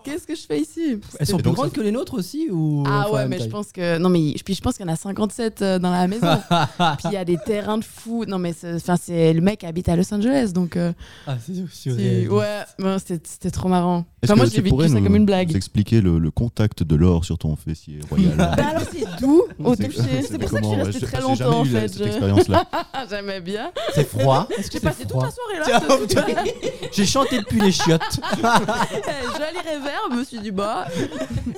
qu'est-ce 0.05 0.27
que 0.27 0.35
je 0.35 0.43
fais 0.47 0.61
ici 0.61 0.99
Elles 1.19 1.27
sont 1.27 1.39
plus 1.39 1.53
grandes 1.53 1.73
que 1.73 1.81
les 1.81 1.91
nôtres 1.91 2.15
aussi 2.15 2.49
ou 2.51 2.85
Ah 2.87 3.05
enfin, 3.07 3.11
ouais, 3.17 3.29
mais 3.29 3.39
je 3.41 3.49
pense 3.49 3.73
que. 3.73 3.99
Non, 3.99 4.09
mais 4.09 4.35
puis 4.45 4.55
je 4.55 4.61
pense 4.61 4.77
qu'il 4.77 4.87
y 4.87 4.89
en 4.89 4.93
a 4.93 4.97
57 4.97 5.63
euh, 5.63 5.79
dans 5.79 5.91
la 5.91 6.07
maison. 6.07 6.27
Puis 6.99 7.07
il 7.07 7.13
y 7.13 7.17
a 7.17 7.25
des 7.25 7.39
terrains 7.39 7.79
de 7.79 7.85
fou. 7.85 8.25
Non, 8.27 8.39
mais 8.39 8.53
enfin, 8.77 8.97
c'est 9.01 9.33
le 9.33 9.41
mec 9.41 9.65
habite 9.65 9.89
à 9.89 9.97
Los 9.97 10.13
Angeles, 10.13 10.53
donc. 10.55 10.77
euh, 10.77 10.93
Ah, 11.27 11.37
c'est 11.45 11.55
c'est- 11.55 11.67
surréaliste. 11.71 12.31
ouais, 12.31 12.61
ouais, 12.81 12.97
c'était 12.99 13.21
c'était 13.29 13.51
trop 13.51 13.69
marrant. 13.69 14.05
Est-ce 14.23 14.33
Enfin, 14.33 14.37
moi, 14.37 14.45
que 14.47 14.51
j'ai 14.53 14.63
tu 14.63 14.71
vécu 14.71 14.89
ça 14.89 15.01
comme 15.01 15.17
une 15.17 15.27
blague. 15.27 15.55
expliquer 15.57 16.01
le, 16.01 16.19
le 16.19 16.31
contact 16.31 16.83
de 16.83 16.95
l'or 16.97 17.25
sur 17.25 17.39
ton 17.39 17.57
fessier 17.57 18.01
royal 18.11 18.35
Bah 18.37 18.53
alors, 18.71 18.83
c'est 18.93 19.05
doux 19.21 19.43
au 19.63 19.75
C'est- 19.75 19.89
toucher. 19.89 20.23
C'est 20.29 20.39
pour 20.39 20.49
ça 20.51 20.61
que 20.61 20.65
je 20.67 20.71
suis 20.73 20.83
restée 20.83 21.07
très 21.07 21.21
longtemps, 21.21 21.61
en 21.61 21.65
fait. 21.65 21.89
Cette 21.89 21.99
Je- 21.99 22.05
expérience-là. 22.05 22.65
J'aimais 23.11 23.41
bien. 23.41 23.71
C'est 23.95 24.09
froid. 24.09 24.49
J'ai 24.73 24.81
passé 24.81 25.05
toute 25.05 25.23
la 25.23 25.31
soirée 25.31 25.59
là. 25.67 25.81
J'ai 26.93 27.07
chanté 27.07 27.39
depuis 27.39 27.61
les 27.61 27.73
chiottes. 27.73 28.21
Eh, 28.33 28.37
Joli 28.37 29.63
réverb, 29.95 30.12
je 30.12 30.18
me 30.18 30.24
suis 30.24 30.38
dit 30.40 30.51
bah. 30.51 30.86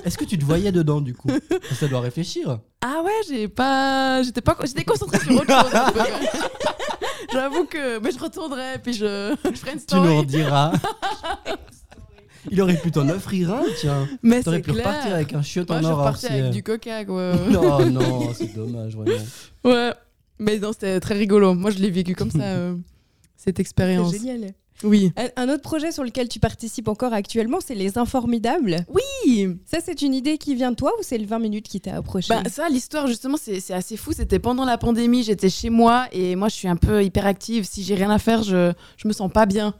Est-ce 0.03 0.17
que 0.17 0.25
tu 0.25 0.37
te 0.37 0.45
voyais 0.45 0.71
dedans 0.71 1.01
du 1.01 1.13
coup? 1.13 1.29
Ça 1.73 1.87
doit 1.87 2.01
réfléchir. 2.01 2.59
Ah 2.81 3.01
ouais, 3.03 3.11
j'ai 3.29 3.47
pas. 3.47 4.21
J'étais 4.23 4.41
pas. 4.41 4.57
J'étais 4.63 4.83
concentrée 4.83 5.19
sur 5.19 5.35
autre 5.35 5.47
chose. 5.47 5.71
J'avoue 7.33 7.65
que. 7.65 7.99
Mais 7.99 8.11
je 8.11 8.19
retournerai, 8.19 8.79
puis 8.83 8.93
je, 8.93 9.35
je 9.43 9.51
ferai 9.57 9.73
une 9.73 9.79
Tu 9.79 9.95
nous 9.95 10.03
story. 10.03 10.17
en 10.17 10.23
diras. 10.23 10.71
Il 12.49 12.61
aurait 12.61 12.77
pu 12.77 12.91
t'en 12.91 13.09
offrir 13.09 13.51
un, 13.53 13.63
tiens. 13.77 14.07
Mais 14.23 14.41
T'aurais 14.41 14.57
c'est 14.57 14.61
pu 14.63 14.71
repartir 14.71 15.01
clair. 15.01 15.15
avec 15.15 15.33
un 15.33 15.41
chiotte 15.41 15.67
Moi, 15.69 15.79
en 15.79 15.81
je 15.81 15.87
or. 15.87 15.97
repartais 15.97 16.27
aussi, 16.27 16.33
avec 16.33 16.45
euh. 16.45 16.49
du 16.49 16.63
coca, 16.63 17.03
quoi. 17.03 17.33
Non, 17.49 17.85
non, 17.87 18.33
c'est 18.33 18.55
dommage, 18.55 18.95
vraiment. 18.95 19.21
Ouais. 19.65 19.91
Mais 20.39 20.57
non, 20.57 20.71
c'était 20.71 20.99
très 21.01 21.15
rigolo. 21.15 21.55
Moi, 21.55 21.71
je 21.71 21.79
l'ai 21.79 21.89
vécu 21.89 22.15
comme 22.15 22.31
ça, 22.31 22.43
euh, 22.43 22.75
cette 23.35 23.59
expérience. 23.59 24.13
C'est 24.13 24.19
génial. 24.19 24.53
Oui. 24.83 25.11
Un, 25.35 25.49
autre 25.49 25.61
projet 25.61 25.91
sur 25.91 26.03
lequel 26.03 26.27
tu 26.27 26.39
participes 26.39 26.87
encore 26.87 27.13
actuellement, 27.13 27.59
c'est 27.65 27.75
Les 27.75 27.97
Informidables. 27.97 28.85
Oui. 28.89 29.57
Ça, 29.65 29.79
c'est 29.83 30.01
une 30.01 30.13
idée 30.13 30.37
qui 30.37 30.55
vient 30.55 30.71
de 30.71 30.75
toi 30.75 30.91
ou 30.99 31.03
c'est 31.03 31.17
le 31.17 31.25
20 31.25 31.39
minutes 31.39 31.67
qui 31.67 31.81
t'a 31.81 31.95
approché 31.95 32.29
Bah, 32.29 32.43
ça, 32.49 32.69
l'histoire, 32.69 33.07
justement, 33.07 33.37
c'est 33.41 33.59
c'est 33.59 33.73
assez 33.73 33.97
fou. 33.97 34.11
C'était 34.13 34.39
pendant 34.39 34.65
la 34.65 34.77
pandémie, 34.77 35.23
j'étais 35.23 35.49
chez 35.49 35.69
moi 35.69 36.07
et 36.11 36.35
moi, 36.35 36.49
je 36.49 36.55
suis 36.55 36.67
un 36.67 36.75
peu 36.75 37.03
hyperactive. 37.03 37.65
Si 37.65 37.83
j'ai 37.83 37.95
rien 37.95 38.09
à 38.09 38.19
faire, 38.19 38.43
je, 38.43 38.71
je 38.97 39.07
me 39.07 39.13
sens 39.13 39.31
pas 39.31 39.45
bien. 39.45 39.73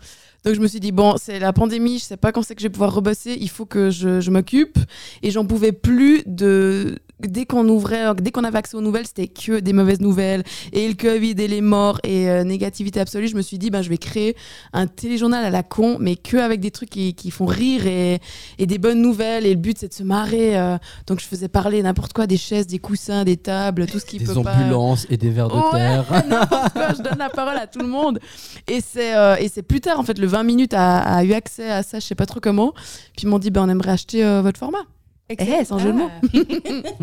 Donc, 0.44 0.56
je 0.56 0.62
me 0.62 0.68
suis 0.68 0.80
dit, 0.80 0.92
bon, 0.92 1.16
c'est 1.18 1.40
la 1.40 1.54
pandémie, 1.54 2.00
je 2.00 2.06
sais 2.06 2.18
pas 2.18 2.32
quand 2.32 2.42
c'est 2.42 2.56
que 2.56 2.62
je 2.62 2.68
vais 2.68 2.72
pouvoir 2.72 2.94
rebosser, 2.94 3.38
il 3.40 3.50
faut 3.50 3.66
que 3.66 3.90
je, 3.90 4.22
je 4.22 4.32
m'occupe. 4.32 4.78
Et 5.22 5.32
j'en 5.32 5.46
pouvais 5.46 5.72
plus 5.72 6.24
de. 6.26 7.00
Dès 7.20 7.46
qu'on 7.48 7.68
ouvrait, 7.68 8.14
dès 8.22 8.30
qu'on 8.32 8.44
avait 8.44 8.60
accès 8.60 8.78
aux 8.78 8.82
nouvelles, 8.82 9.08
c'était 9.08 9.28
que 9.28 9.60
des 9.60 9.74
mauvaises 9.74 10.00
nouvelles. 10.02 10.44
Et 10.72 10.88
le 10.88 10.94
Covid 10.94 11.32
et 11.40 11.48
les 11.48 11.62
morts 11.62 12.00
et 12.04 12.30
euh, 12.30 12.44
négativité 12.44 13.00
absolue. 13.00 13.28
Je 13.28 13.36
me 13.36 13.42
suis 13.42 13.58
dit, 13.58 13.72
ben, 13.72 13.82
je 13.82 13.90
vais 13.90 13.98
créer 13.98 14.36
un 14.72 14.86
téléjournal 14.86 15.44
à 15.44 15.50
la 15.50 15.64
con, 15.64 15.98
mais 16.00 16.16
que 16.16 16.38
avec 16.38 16.60
des 16.60 16.70
trucs 16.70 16.92
qui, 16.92 17.16
qui 17.16 17.32
font 17.32 17.48
rire 17.48 17.88
et, 17.88 18.20
et 18.60 18.68
des 18.68 18.78
bonnes 18.78 19.02
nouvelles. 19.02 19.48
Et 19.48 19.50
le 19.56 19.60
but, 19.60 19.80
c'est 19.80 19.88
de 19.88 19.94
se 19.96 20.04
marrer. 20.04 20.56
euh, 20.60 20.78
donc 21.08 21.20
je 21.20 21.26
faisais 21.26 21.48
parler 21.48 21.82
n'importe 21.82 22.14
quoi, 22.14 22.28
des 22.28 22.38
chaises, 22.38 22.68
des 22.68 22.78
coussins, 22.78 23.24
des 23.24 23.38
tables, 23.38 23.88
tout 23.88 23.98
ce 23.98 24.06
qui 24.06 24.20
Des 24.20 24.26
peut 24.26 24.42
pas. 24.44 24.54
ambulances 24.54 25.08
et 25.10 25.18
des 25.18 25.32
vers 25.32 25.48
de 25.48 25.56
Ouais, 25.56 25.72
terre. 25.72 26.06
quoi, 26.74 26.94
je 26.96 27.02
donne 27.02 27.18
la 27.18 27.30
parole 27.30 27.58
à 27.58 27.66
tout 27.66 27.80
le 27.80 27.88
monde. 27.88 28.20
Et 28.68 28.80
c'est 28.80 29.16
euh, 29.16 29.36
et 29.40 29.50
c'est 29.50 29.64
plus 29.64 29.82
tard 29.82 30.00
en 30.00 30.04
fait, 30.04 30.20
le 30.20 30.28
20 30.28 30.44
minutes 30.44 30.74
a, 30.76 30.98
a 31.00 31.24
eu 31.24 31.34
accès 31.34 31.68
à 31.72 31.82
ça, 31.82 32.00
je 32.00 32.06
sais 32.06 32.14
pas 32.16 32.28
trop 32.28 32.40
comment. 32.40 32.74
Puis 33.16 33.24
ils 33.24 33.28
m'ont 33.28 33.40
dit 33.40 33.50
ben 33.50 33.64
on 33.64 33.70
aimerait 33.70 33.92
acheter 33.92 34.24
votre 34.42 34.60
format. 34.60 34.84
Excellent. 35.30 35.58
Eh, 35.62 35.66
sans 35.66 35.80
jeu 35.80 35.92
de 35.92 35.98
mots. 35.98 36.10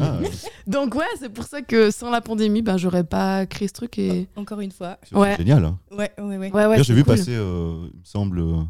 Ah, 0.01 0.19
Donc 0.67 0.95
ouais, 0.95 1.05
c'est 1.19 1.29
pour 1.29 1.45
ça 1.45 1.61
que 1.63 1.91
sans 1.91 2.11
la 2.11 2.21
pandémie, 2.23 2.63
ben 2.63 2.77
j'aurais 2.79 3.05
pas 3.05 3.45
créé 3.47 3.69
ce 3.69 3.75
truc 3.75 3.99
et 3.99 4.29
Encore 4.37 4.61
une 4.61 4.71
fois. 4.73 4.99
c'est 5.03 5.15
Ouais. 5.17 5.37
génial. 5.37 5.65
hein. 5.65 5.79
Ouais, 5.91 6.11
ouais, 6.19 6.25
ouais. 6.25 6.37
ouais 6.39 6.51
ouais. 6.53 6.63
D'ailleurs, 6.63 6.85
j'ai 6.85 6.95
vu 6.95 7.05
cool. 7.05 7.17
passer, 7.17 7.35
euh, 7.35 7.87
il 7.93 8.01
me 8.01 8.05
semble, 8.05 8.39
euh, 8.39 8.63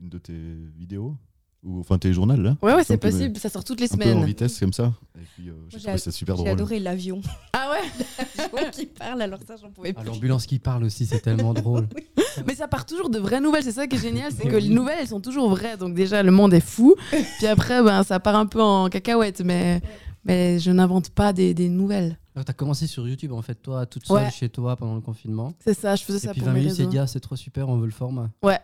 une 0.00 0.08
de 0.10 0.18
tes 0.18 0.34
vidéos, 0.76 1.16
ou 1.64 1.80
enfin 1.80 1.96
tes 1.98 2.12
journaux 2.12 2.36
là. 2.36 2.56
Ouais 2.62 2.74
ouais, 2.74 2.84
c'est 2.84 2.96
possible, 2.96 3.38
ça 3.38 3.48
sort 3.48 3.62
toutes 3.64 3.80
les 3.80 3.92
Un 3.92 3.96
peu 3.96 4.02
en 4.02 4.06
semaines. 4.06 4.24
vitesse 4.24 4.58
comme 4.58 4.72
ça. 4.72 4.92
Et 5.16 5.24
puis 5.34 5.48
euh, 5.48 5.52
j'ai 5.68 5.78
j'ai 5.78 5.84
trouvé 5.84 5.98
ça 5.98 6.10
super 6.10 6.36
J'ai 6.36 6.42
drôle. 6.42 6.52
adoré 6.52 6.78
l'avion. 6.80 7.20
Ah 7.52 7.70
ouais? 7.70 7.88
L'avion 8.36 8.70
qui 8.72 8.86
parle, 8.86 9.22
alors 9.22 9.38
ça, 9.46 9.54
j'en 9.60 9.70
pouvais 9.70 9.92
Ah, 9.96 10.00
plus. 10.00 10.08
L'ambulance 10.08 10.46
qui 10.46 10.58
parle 10.58 10.84
aussi, 10.84 11.06
c'est 11.06 11.20
tellement 11.20 11.54
drôle. 11.54 11.86
Mais 12.46 12.54
ça 12.54 12.66
part 12.66 12.84
toujours 12.86 13.10
de 13.10 13.18
vraies 13.18 13.40
nouvelles, 13.40 13.62
c'est 13.62 13.72
ça 13.72 13.86
qui 13.86 13.96
est 13.96 14.00
génial, 14.00 14.32
c'est 14.32 14.48
que 14.48 14.56
les 14.56 14.68
nouvelles 14.68 14.98
elles 15.00 15.08
sont 15.08 15.20
toujours 15.20 15.48
vraies. 15.50 15.76
Donc 15.76 15.94
déjà 15.94 16.22
le 16.22 16.32
monde 16.32 16.52
est 16.54 16.60
fou. 16.60 16.94
Puis 17.38 17.46
après 17.46 17.82
ben 17.82 18.02
ça 18.02 18.18
part 18.20 18.36
un 18.36 18.46
peu 18.46 18.60
en 18.62 18.88
cacahuète 18.88 19.40
mais 19.44 19.80
mais 20.24 20.58
je 20.60 20.70
n'invente 20.70 21.10
pas 21.10 21.32
des, 21.32 21.52
des 21.54 21.68
nouvelles. 21.68 22.18
Alors, 22.34 22.44
T'as 22.44 22.52
commencé 22.54 22.86
sur 22.86 23.06
YouTube 23.06 23.32
en 23.32 23.42
fait, 23.42 23.56
toi, 23.56 23.84
toute 23.86 24.06
seule 24.06 24.16
Ouais. 24.16 24.30
chez 24.30 24.48
toi 24.48 24.74
pendant 24.76 24.94
le 24.94 25.00
confinement. 25.02 25.52
C'est 25.62 25.74
ça, 25.78 25.96
je 25.96 26.02
faisais 26.04 26.18
Et 26.18 26.20
ça 26.20 26.32
puis 26.32 26.40
pour 26.40 26.46
20 26.48 26.54
mes 26.54 26.60
minutes, 26.60 26.76
c'est 26.76 26.86
dit, 26.86 26.96
ah, 26.98 27.06
c'est 27.06 27.20
trop 27.20 27.36
super, 27.36 27.68
on 27.68 27.76
veut 27.76 27.84
le 27.86 27.92
format. 27.92 28.30
Ouais. 28.42 28.58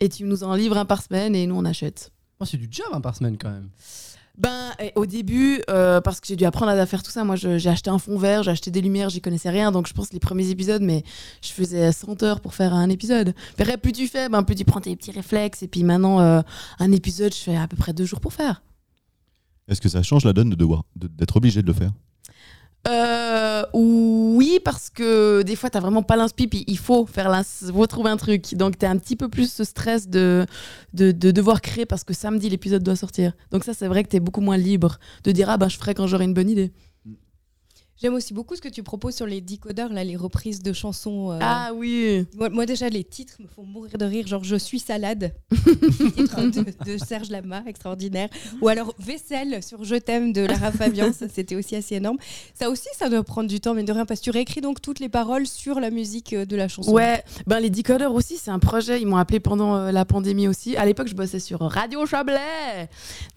Et 0.00 0.08
tu 0.08 0.24
nous 0.24 0.42
en 0.44 0.54
livres 0.54 0.78
un 0.78 0.84
par 0.86 1.02
semaine 1.02 1.34
et 1.34 1.46
nous 1.46 1.54
on 1.56 1.64
achète. 1.64 2.12
Oh, 2.44 2.48
c'est 2.50 2.56
du 2.56 2.68
job 2.70 2.86
hein, 2.92 3.00
par 3.00 3.16
semaine 3.16 3.36
quand 3.38 3.50
même. 3.50 3.68
Ben, 4.36 4.72
au 4.96 5.06
début, 5.06 5.62
euh, 5.70 6.00
parce 6.00 6.18
que 6.20 6.26
j'ai 6.26 6.34
dû 6.34 6.44
apprendre 6.44 6.72
à 6.72 6.86
faire 6.86 7.04
tout 7.04 7.12
ça, 7.12 7.22
moi 7.22 7.36
j'ai 7.36 7.68
acheté 7.68 7.88
un 7.90 7.98
fond 8.00 8.18
vert, 8.18 8.42
j'ai 8.42 8.50
acheté 8.50 8.72
des 8.72 8.80
lumières, 8.80 9.08
j'y 9.08 9.20
connaissais 9.20 9.48
rien, 9.50 9.70
donc 9.70 9.86
je 9.86 9.92
pense 9.94 10.12
les 10.12 10.18
premiers 10.18 10.48
épisodes, 10.50 10.82
mais 10.82 11.04
je 11.40 11.50
faisais 11.52 11.92
100 11.92 12.20
heures 12.24 12.40
pour 12.40 12.52
faire 12.52 12.74
un 12.74 12.90
épisode. 12.90 13.32
Après, 13.56 13.76
plus 13.78 13.92
tu 13.92 14.08
fais, 14.08 14.28
ben, 14.28 14.42
plus 14.42 14.56
tu 14.56 14.64
prends 14.64 14.80
tes 14.80 14.96
petits 14.96 15.12
réflexes, 15.12 15.62
et 15.62 15.68
puis 15.68 15.84
maintenant, 15.84 16.18
euh, 16.20 16.40
un 16.80 16.90
épisode, 16.90 17.32
je 17.32 17.38
fais 17.38 17.56
à 17.56 17.68
peu 17.68 17.76
près 17.76 17.92
deux 17.92 18.06
jours 18.06 18.20
pour 18.20 18.32
faire. 18.32 18.62
Est-ce 19.68 19.80
que 19.80 19.88
ça 19.88 20.02
change 20.02 20.24
la 20.24 20.32
donne 20.32 20.50
de 20.50 20.56
devoir 20.56 20.82
de- 20.96 21.06
d'être 21.06 21.36
obligé 21.36 21.62
de 21.62 21.66
le 21.68 21.72
faire? 21.72 21.92
Euh, 22.86 23.64
oui, 23.72 24.60
parce 24.62 24.90
que 24.90 25.42
des 25.42 25.56
fois, 25.56 25.70
t'as 25.70 25.80
vraiment 25.80 26.02
pas 26.02 26.16
l'inspi, 26.16 26.46
puis 26.48 26.64
il 26.66 26.76
faut 26.78 27.06
faire 27.06 27.30
l'ins- 27.30 27.42
faut 27.72 27.86
trouver 27.86 28.10
un 28.10 28.16
truc. 28.18 28.54
Donc, 28.54 28.76
t'as 28.78 28.90
un 28.90 28.98
petit 28.98 29.16
peu 29.16 29.28
plus 29.28 29.50
ce 29.50 29.64
stress 29.64 30.08
de, 30.08 30.44
de, 30.92 31.10
de 31.12 31.30
devoir 31.30 31.62
créer 31.62 31.86
parce 31.86 32.04
que 32.04 32.12
samedi, 32.12 32.50
l'épisode 32.50 32.82
doit 32.82 32.96
sortir. 32.96 33.32
Donc, 33.50 33.64
ça, 33.64 33.72
c'est 33.72 33.88
vrai 33.88 34.04
que 34.04 34.08
t'es 34.08 34.20
beaucoup 34.20 34.42
moins 34.42 34.58
libre 34.58 34.98
de 35.24 35.32
dire, 35.32 35.48
ah 35.48 35.56
ben, 35.56 35.68
je 35.68 35.78
ferai 35.78 35.94
quand 35.94 36.06
j'aurai 36.06 36.24
une 36.24 36.34
bonne 36.34 36.50
idée. 36.50 36.72
J'aime 38.00 38.14
aussi 38.14 38.34
beaucoup 38.34 38.56
ce 38.56 38.60
que 38.60 38.68
tu 38.68 38.82
proposes 38.82 39.14
sur 39.14 39.26
les 39.26 39.40
decodeurs, 39.40 39.92
là, 39.92 40.02
les 40.04 40.16
reprises 40.16 40.60
de 40.62 40.72
chansons. 40.72 41.30
euh, 41.32 41.38
Ah 41.40 41.70
oui. 41.74 42.26
Moi, 42.36 42.48
moi, 42.50 42.66
déjà, 42.66 42.88
les 42.88 43.04
titres 43.04 43.34
me 43.40 43.46
font 43.46 43.62
mourir 43.64 43.96
de 43.96 44.04
rire. 44.04 44.26
Genre, 44.26 44.42
Je 44.42 44.56
suis 44.56 44.78
salade, 44.80 45.32
titre 46.16 46.40
de, 46.42 46.64
de 46.92 46.98
Serge 46.98 47.30
Lama, 47.30 47.62
extraordinaire. 47.66 48.28
Ou 48.60 48.68
alors 48.68 48.92
Vaisselle 48.98 49.62
sur 49.62 49.84
Je 49.84 49.94
t'aime 49.94 50.32
de 50.32 50.42
Lara 50.42 50.72
Fabian, 50.72 51.12
ça 51.12 51.26
c'était 51.28 51.54
aussi 51.56 51.76
assez 51.76 51.94
énorme. 51.96 52.18
Ça 52.54 52.68
aussi, 52.68 52.88
ça 52.98 53.08
doit 53.08 53.22
prendre 53.22 53.48
du 53.48 53.60
temps, 53.60 53.74
mais 53.74 53.84
de 53.84 53.92
rien, 53.92 54.06
parce 54.06 54.20
que 54.20 54.24
tu 54.24 54.30
réécris 54.30 54.60
donc 54.60 54.80
toutes 54.82 54.98
les 55.00 55.08
paroles 55.08 55.46
sur 55.46 55.78
la 55.80 55.90
musique 55.90 56.32
euh, 56.32 56.44
de 56.44 56.56
la 56.56 56.68
chanson. 56.68 56.92
Ouais, 56.92 57.22
ben 57.46 57.60
les 57.60 57.70
decodeurs 57.70 58.12
aussi, 58.14 58.36
c'est 58.36 58.50
un 58.50 58.58
projet. 58.58 59.00
Ils 59.00 59.06
m'ont 59.06 59.16
appelé 59.18 59.40
pendant 59.40 59.76
euh, 59.76 59.92
la 59.92 60.04
pandémie 60.04 60.48
aussi. 60.48 60.76
À 60.76 60.84
l'époque, 60.84 61.06
je 61.08 61.14
bossais 61.14 61.38
sur 61.40 61.60
Radio 61.60 62.04
Chablais. 62.06 62.88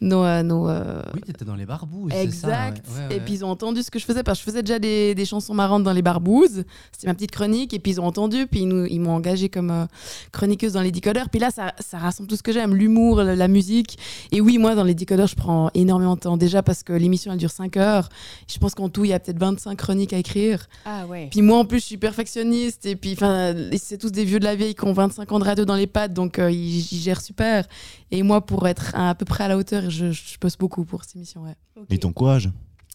Nos, 0.02 0.24
euh, 0.24 0.42
nos, 0.44 0.68
euh, 0.68 1.02
Oui, 1.14 1.22
t'étais 1.22 1.46
dans 1.46 1.56
les 1.56 1.66
ça, 1.68 2.22
Exact. 2.22 2.86
ouais. 2.96 3.08
Ouais, 3.10 3.16
Et 3.18 3.20
puis 3.20 3.36
ils 3.36 3.46
ont 3.46 3.50
entendu 3.50 3.84
ce 3.84 3.92
que 3.92 4.00
je 4.00 4.06
faisais 4.06 4.24
parce 4.24 4.40
que 4.40 4.42
je 4.46 4.47
faisais 4.48 4.64
déjà 4.64 4.80
des, 4.80 5.14
des 5.16 5.26
chansons 5.26 5.54
marrantes 5.54 5.84
dans 5.84 5.94
les 5.94 6.02
barbouzes. 6.02 6.64
C'était 6.92 7.08
ma 7.08 7.14
petite 7.14 7.32
chronique. 7.32 7.74
Et 7.74 7.80
puis 7.80 7.92
ils 7.94 8.02
ont 8.02 8.06
entendu. 8.06 8.48
Puis 8.48 8.62
ils, 8.62 8.68
nous- 8.68 8.86
ils 8.86 9.00
m'ont 9.00 9.14
engagée 9.14 9.50
comme 9.50 9.70
euh, 9.72 9.86
chroniqueuse 10.32 10.74
dans 10.74 10.82
les 10.82 10.92
decodeurs. 10.92 11.30
Puis 11.30 11.40
là, 11.40 11.52
ça, 11.52 11.74
ça 11.80 11.98
rassemble 11.98 12.28
tout 12.30 12.36
ce 12.36 12.44
que 12.44 12.52
j'aime 12.52 12.74
l'humour, 12.76 13.18
la, 13.24 13.36
la 13.36 13.48
musique. 13.48 13.98
Et 14.32 14.42
oui, 14.42 14.58
moi, 14.58 14.76
dans 14.76 14.84
les 14.84 14.96
decodeurs, 14.96 15.28
je 15.28 15.36
prends 15.36 15.70
énormément 15.74 16.16
de 16.16 16.20
temps. 16.22 16.38
Déjà 16.38 16.64
parce 16.64 16.84
que 16.84 16.94
l'émission, 16.94 17.32
elle 17.32 17.38
dure 17.38 17.52
5 17.52 17.78
heures. 17.78 18.10
Je 18.48 18.58
pense 18.60 18.74
qu'en 18.76 18.90
tout, 18.90 19.06
il 19.06 19.10
y 19.10 19.14
a 19.14 19.20
peut-être 19.20 19.40
25 19.40 19.76
chroniques 19.78 20.14
à 20.14 20.18
écrire. 20.18 20.68
Ah 20.86 21.06
ouais. 21.08 21.28
Puis 21.32 21.42
moi, 21.42 21.60
en 21.60 21.66
plus, 21.66 21.80
je 21.80 21.86
suis 21.86 21.98
perfectionniste. 21.98 22.86
Et 22.86 22.96
puis, 22.96 23.14
enfin, 23.14 23.54
c'est 23.78 23.98
tous 23.98 24.12
des 24.12 24.24
vieux 24.26 24.40
de 24.40 24.46
la 24.46 24.56
vieille 24.56 24.76
qui 24.76 24.86
ont 24.86 24.94
25 24.94 25.32
ans 25.32 25.40
de 25.40 25.44
radio 25.46 25.66
dans 25.66 25.76
les 25.76 25.88
pattes. 25.88 26.14
Donc, 26.14 26.40
euh, 26.40 26.50
ils, 26.52 26.80
ils 26.92 27.00
gèrent 27.00 27.22
super. 27.22 27.68
Et 28.12 28.24
moi, 28.24 28.46
pour 28.46 28.68
être 28.68 28.92
à, 28.96 29.10
à 29.10 29.16
peu 29.16 29.26
près 29.26 29.44
à 29.44 29.48
la 29.50 29.58
hauteur, 29.58 29.90
je, 29.90 30.12
je 30.12 30.38
bosse 30.40 30.58
beaucoup 30.58 30.86
pour 30.86 31.04
cette 31.04 31.16
émission. 31.18 31.44
Ouais. 31.44 31.56
Et 31.90 31.98
ton 31.98 32.12
courage? 32.14 32.50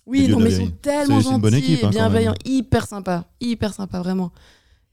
Oui, 0.07 0.27
non, 0.29 0.41
mais 0.41 0.51
ils 0.51 0.57
sont 0.57 0.71
tellement 0.83 1.21
une 1.21 1.39
bonne 1.39 1.55
gentils 1.55 1.73
équipe, 1.75 1.85
hein, 1.85 1.91
bienveillants, 1.91 2.35
hyper 2.45 2.87
sympa, 2.87 3.25
hyper 3.41 3.73
sympa, 3.73 4.01
vraiment. 4.01 4.33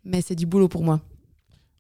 Mais 0.06 0.22
c'est 0.22 0.36
du 0.36 0.46
boulot 0.46 0.68
pour 0.68 0.84
moi. 0.84 1.02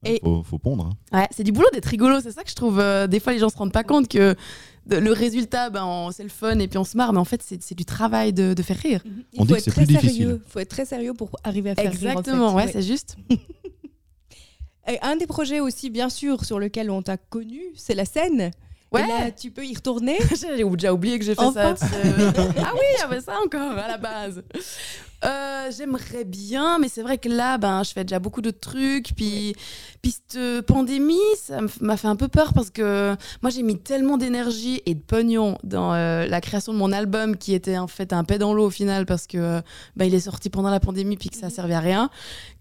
Il 0.03 0.11
Et- 0.13 0.19
faut, 0.23 0.43
faut 0.43 0.57
pondre. 0.57 0.89
hein. 1.11 1.17
Ouais, 1.19 1.27
c'est 1.31 1.43
du 1.43 1.51
boulot 1.51 1.67
d'être 1.73 1.85
rigolo, 1.85 2.21
c'est 2.21 2.31
ça 2.31 2.43
que 2.43 2.49
je 2.49 2.55
trouve. 2.55 2.79
euh, 2.79 3.05
des 3.07 3.19
fois, 3.19 3.33
les 3.33 3.39
gens 3.39 3.49
se 3.49 3.57
rendent 3.57 3.73
pas 3.73 3.83
compte 3.83 4.07
que 4.07 4.35
le 4.89 5.11
résultat, 5.11 5.69
ben, 5.69 5.83
on- 5.85 6.11
c'est 6.11 6.23
le 6.23 6.29
fun 6.29 6.57
et 6.59 6.67
puis 6.67 6.77
on 6.79 6.83
se 6.83 6.97
marre, 6.97 7.13
mais 7.13 7.19
en 7.19 7.25
fait, 7.25 7.43
c'est 7.43 7.75
du 7.75 7.85
travail 7.85 8.33
de, 8.33 8.53
de 8.53 8.63
faire 8.63 8.77
rire. 8.77 9.01
Mhm. 9.05 9.23
On 9.37 9.43
Il 9.43 9.47
dit 9.47 9.47
faut 9.47 9.53
que 9.53 9.57
être 9.59 9.63
c'est 9.65 9.71
très 9.71 9.85
difficile. 9.85 10.09
sérieux. 10.11 10.41
faut 10.47 10.59
être 10.59 10.69
très 10.69 10.85
sérieux 10.85 11.13
pour 11.13 11.29
arriver 11.43 11.69
à 11.71 11.75
faire 11.75 11.83
rire, 11.91 11.91
en 11.91 11.99
fait. 11.99 12.07
Exactement, 12.07 12.55
ouais, 12.55 12.71
c'est 12.71 12.81
juste. 12.81 13.17
Et 14.87 14.97
un 15.03 15.15
des 15.17 15.27
projets 15.27 15.59
aussi, 15.59 15.89
bien 15.91 16.09
sûr, 16.09 16.45
sur 16.45 16.57
lequel 16.59 16.89
on 16.89 17.01
t'a 17.03 17.17
connu, 17.17 17.61
c'est 17.75 17.93
la 17.93 18.05
scène. 18.05 18.49
Ouais. 18.91 19.03
Et 19.03 19.07
là, 19.07 19.31
tu 19.31 19.51
peux 19.51 19.65
y 19.65 19.75
retourner. 19.75 20.17
J'ai 20.39 20.63
déjà 20.65 20.93
oublié 20.93 21.19
que 21.19 21.25
j'ai 21.25 21.35
fait 21.35 21.41
Enfin. 21.41 21.75
ça. 21.75 21.85
ah 21.93 22.71
oui, 22.73 22.85
il 22.95 22.99
y 22.99 23.03
avait 23.03 23.21
ça 23.21 23.33
encore 23.45 23.77
à 23.77 23.87
la 23.87 23.97
base. 23.97 24.41
Euh, 25.25 25.47
J'aimerais 25.75 26.23
bien, 26.25 26.79
mais 26.79 26.87
c'est 26.89 27.03
vrai 27.03 27.17
que 27.19 27.29
là, 27.29 27.57
ben, 27.59 27.83
je 27.83 27.91
fais 27.91 28.03
déjà 28.03 28.17
beaucoup 28.19 28.41
de 28.41 28.49
trucs. 28.49 29.13
Puis, 29.15 29.53
puis 30.01 30.15
cette 30.27 30.65
pandémie, 30.65 31.13
ça 31.39 31.59
m'a 31.81 31.95
fait 31.97 32.07
un 32.07 32.15
peu 32.15 32.27
peur 32.27 32.53
parce 32.53 32.71
que 32.71 33.15
moi, 33.43 33.51
j'ai 33.51 33.61
mis 33.61 33.77
tellement 33.77 34.17
d'énergie 34.17 34.81
et 34.87 34.95
de 34.95 34.99
pognon 34.99 35.57
dans 35.63 35.93
euh, 35.93 36.25
la 36.25 36.41
création 36.41 36.73
de 36.73 36.77
mon 36.79 36.91
album 36.91 37.37
qui 37.37 37.53
était 37.53 37.77
en 37.77 37.87
fait 37.87 38.13
un 38.13 38.23
paix 38.23 38.39
dans 38.39 38.53
l'eau 38.53 38.65
au 38.67 38.69
final 38.71 39.05
parce 39.05 39.27
que 39.27 39.61
ben, 39.95 40.05
il 40.05 40.13
est 40.15 40.21
sorti 40.21 40.49
pendant 40.49 40.71
la 40.71 40.79
pandémie 40.79 41.17
puis 41.17 41.29
que 41.29 41.37
ça 41.37 41.49
servait 41.51 41.75
à 41.75 41.81
rien. 41.81 42.09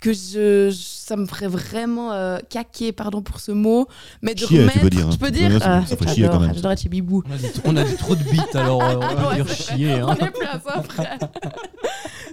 Que 0.03 0.13
je, 0.13 0.69
je- 0.71 0.73
ça 0.73 1.17
me 1.17 1.25
ferait 1.27 1.49
vraiment 1.49 2.13
euh, 2.13 2.39
caquer, 2.51 2.93
pardon 2.93 3.23
pour 3.23 3.41
ce 3.41 3.53
mot, 3.53 3.87
mais 4.21 4.35
de 4.35 4.41
Chier, 4.41 4.49
tu 4.49 4.59
remettre. 4.61 4.81
peux 4.81 4.91
dire, 4.91 5.07
hein. 5.07 5.11
Je 5.13 5.17
peux 5.17 5.25
Ouais, 5.27 5.31
dire. 5.31 5.63
ça- 5.63 5.83
Ah, 5.83 5.87
ça 5.87 6.13
chier 6.13 6.29
quand 6.29 6.41
même. 6.41 6.55
J'adore 6.55 6.73
être 6.73 6.83
chez 6.83 6.89
Bibou. 6.91 7.23
On 7.27 7.33
a 7.33 7.37
dit, 7.39 7.47
on 7.65 7.77
a 7.77 7.85
dit 7.85 7.97
trop 7.97 8.15
de 8.15 8.23
bites, 8.25 8.55
alors 8.57 8.83
euh, 8.83 8.97
on 8.97 9.15
va 9.15 9.29
Ouais, 9.31 9.37
dire 9.37 9.49
chier. 9.49 9.93
hein. 9.93 10.07
On 10.09 10.13
est 10.27 10.31
plus 10.31 10.47
à 10.47 10.61
ça, 10.61 10.83
frère. 10.83 11.19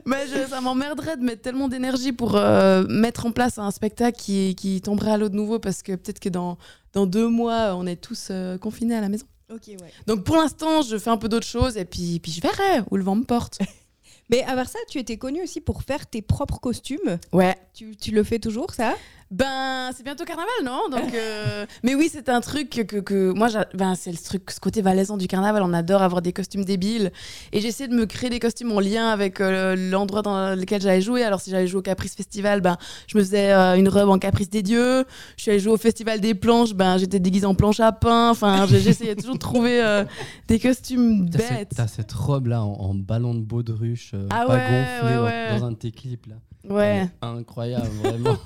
Mais 0.06 0.28
je- 0.28 0.48
ça 0.50 0.62
m'emmerderait 0.62 1.18
de 1.18 1.24
mettre 1.24 1.42
tellement 1.42 1.68
d'énergie 1.68 2.12
pour 2.12 2.36
euh, 2.36 2.86
mettre 2.88 3.26
en 3.26 3.32
place 3.32 3.58
un 3.58 3.72
spectacle 3.72 4.20
qui, 4.20 4.56
qui 4.56 4.80
tomberait 4.82 5.12
à 5.12 5.18
l'eau 5.18 5.30
de 5.30 5.36
nouveau 5.36 5.58
parce 5.60 5.82
que 5.82 5.94
peut-être 5.96 6.20
que 6.20 6.30
dans, 6.30 6.58
dans 6.94 7.06
deux 7.08 7.28
mois, 7.28 7.76
on 7.76 7.86
est 7.88 7.96
tous 7.96 8.28
euh, 8.32 8.58
confinés 8.58 8.96
à 8.96 9.02
la 9.02 9.10
maison. 9.10 9.26
Ok, 9.52 9.62
ouais. 9.68 9.78
Donc 10.08 10.24
pour 10.24 10.36
l'instant, 10.38 10.82
je 10.82 10.98
fais 10.98 11.10
un 11.10 11.18
peu 11.18 11.28
d'autres 11.30 11.48
choses 11.48 11.78
et 11.78 11.86
puis, 11.86 12.20
puis 12.20 12.32
je 12.32 12.42
verrai 12.42 12.84
où 12.92 12.98
le 12.98 13.04
vent 13.04 13.16
me 13.16 13.24
porte. 13.24 13.60
Mais 14.32 14.44
à 14.44 14.56
part 14.56 14.68
ça, 14.68 14.80
tu 14.90 14.98
étais 14.98 15.18
connu 15.18 15.44
aussi 15.44 15.62
pour 15.62 15.84
faire 15.84 16.08
tes 16.08 16.24
propres 16.24 16.60
costumes. 16.60 17.20
Ouais. 17.32 17.56
Tu, 17.76 17.96
tu 17.96 18.10
le 18.12 18.24
fais 18.24 18.40
toujours, 18.40 18.74
ça? 18.74 18.96
Ben, 19.32 19.92
c'est 19.96 20.04
bientôt 20.04 20.24
carnaval, 20.24 20.54
non? 20.64 20.88
Donc, 20.90 21.14
euh, 21.16 21.66
mais 21.84 21.96
oui, 21.96 22.10
c'est 22.12 22.30
un 22.30 22.42
truc 22.42 22.70
que, 22.70 22.98
que, 23.00 23.32
moi, 23.32 23.48
ben, 23.74 23.96
c'est 23.96 24.12
le 24.12 24.18
truc, 24.18 24.52
ce 24.52 24.60
côté 24.60 24.84
valaisan 24.84 25.18
du 25.18 25.28
carnaval. 25.28 25.64
On 25.64 25.74
adore 25.74 26.04
avoir 26.04 26.22
des 26.22 26.32
costumes 26.32 26.64
débiles. 26.64 27.12
Et 27.52 27.60
j'essaie 27.60 27.88
de 27.88 27.96
me 27.96 28.06
créer 28.06 28.30
des 28.30 28.40
costumes 28.40 28.72
en 28.72 28.80
lien 28.80 29.10
avec 29.10 29.42
euh, 29.42 29.76
l'endroit 29.76 30.22
dans 30.22 30.56
lequel 30.56 30.80
j'allais 30.82 31.02
jouer. 31.02 31.24
Alors, 31.24 31.42
si 31.42 31.50
j'allais 31.50 31.66
jouer 31.66 31.80
au 31.80 31.84
Caprice 31.84 32.16
Festival, 32.16 32.62
ben, 32.62 32.78
je 33.08 33.18
me 33.18 33.24
faisais 33.24 33.52
euh, 33.52 33.76
une 33.76 33.90
robe 33.90 34.10
en 34.10 34.20
Caprice 34.20 34.50
des 34.52 34.62
Dieux. 34.62 35.06
Je 35.38 35.42
suis 35.42 35.52
allée 35.52 35.60
jouer 35.60 35.74
au 35.74 35.78
Festival 35.78 36.20
des 36.22 36.36
Planches, 36.36 36.74
ben, 36.76 36.98
j'étais 36.98 37.20
déguisée 37.20 37.48
en 37.48 37.56
planche 37.56 37.80
à 37.80 37.92
pain. 37.92 38.30
Enfin, 38.30 38.68
j'essayais 38.68 39.16
toujours 39.16 39.36
de 39.36 39.40
trouver 39.40 40.04
des 40.48 40.60
costumes 40.60 41.26
bêtes. 41.28 41.72
T'as 41.76 41.88
cette 41.88 42.14
robe 42.14 42.48
là 42.48 42.64
en, 42.64 42.74
en 42.74 42.94
ballon 42.94 43.34
de 43.34 43.42
baudruche, 43.42 44.14
Ah 44.30 44.46
pas 44.46 44.54
ouais, 44.54 44.60
gonflée 44.60 45.18
ouais, 45.18 45.50
dans-. 45.50 45.60
Dans, 45.60 45.66
un 45.66 45.72
de 45.72 45.78
tes 45.78 45.92
clips 45.92 46.28
là. 46.28 46.36
Ouais. 46.70 47.10
Incroyable, 47.22 47.88
vraiment. 48.04 48.38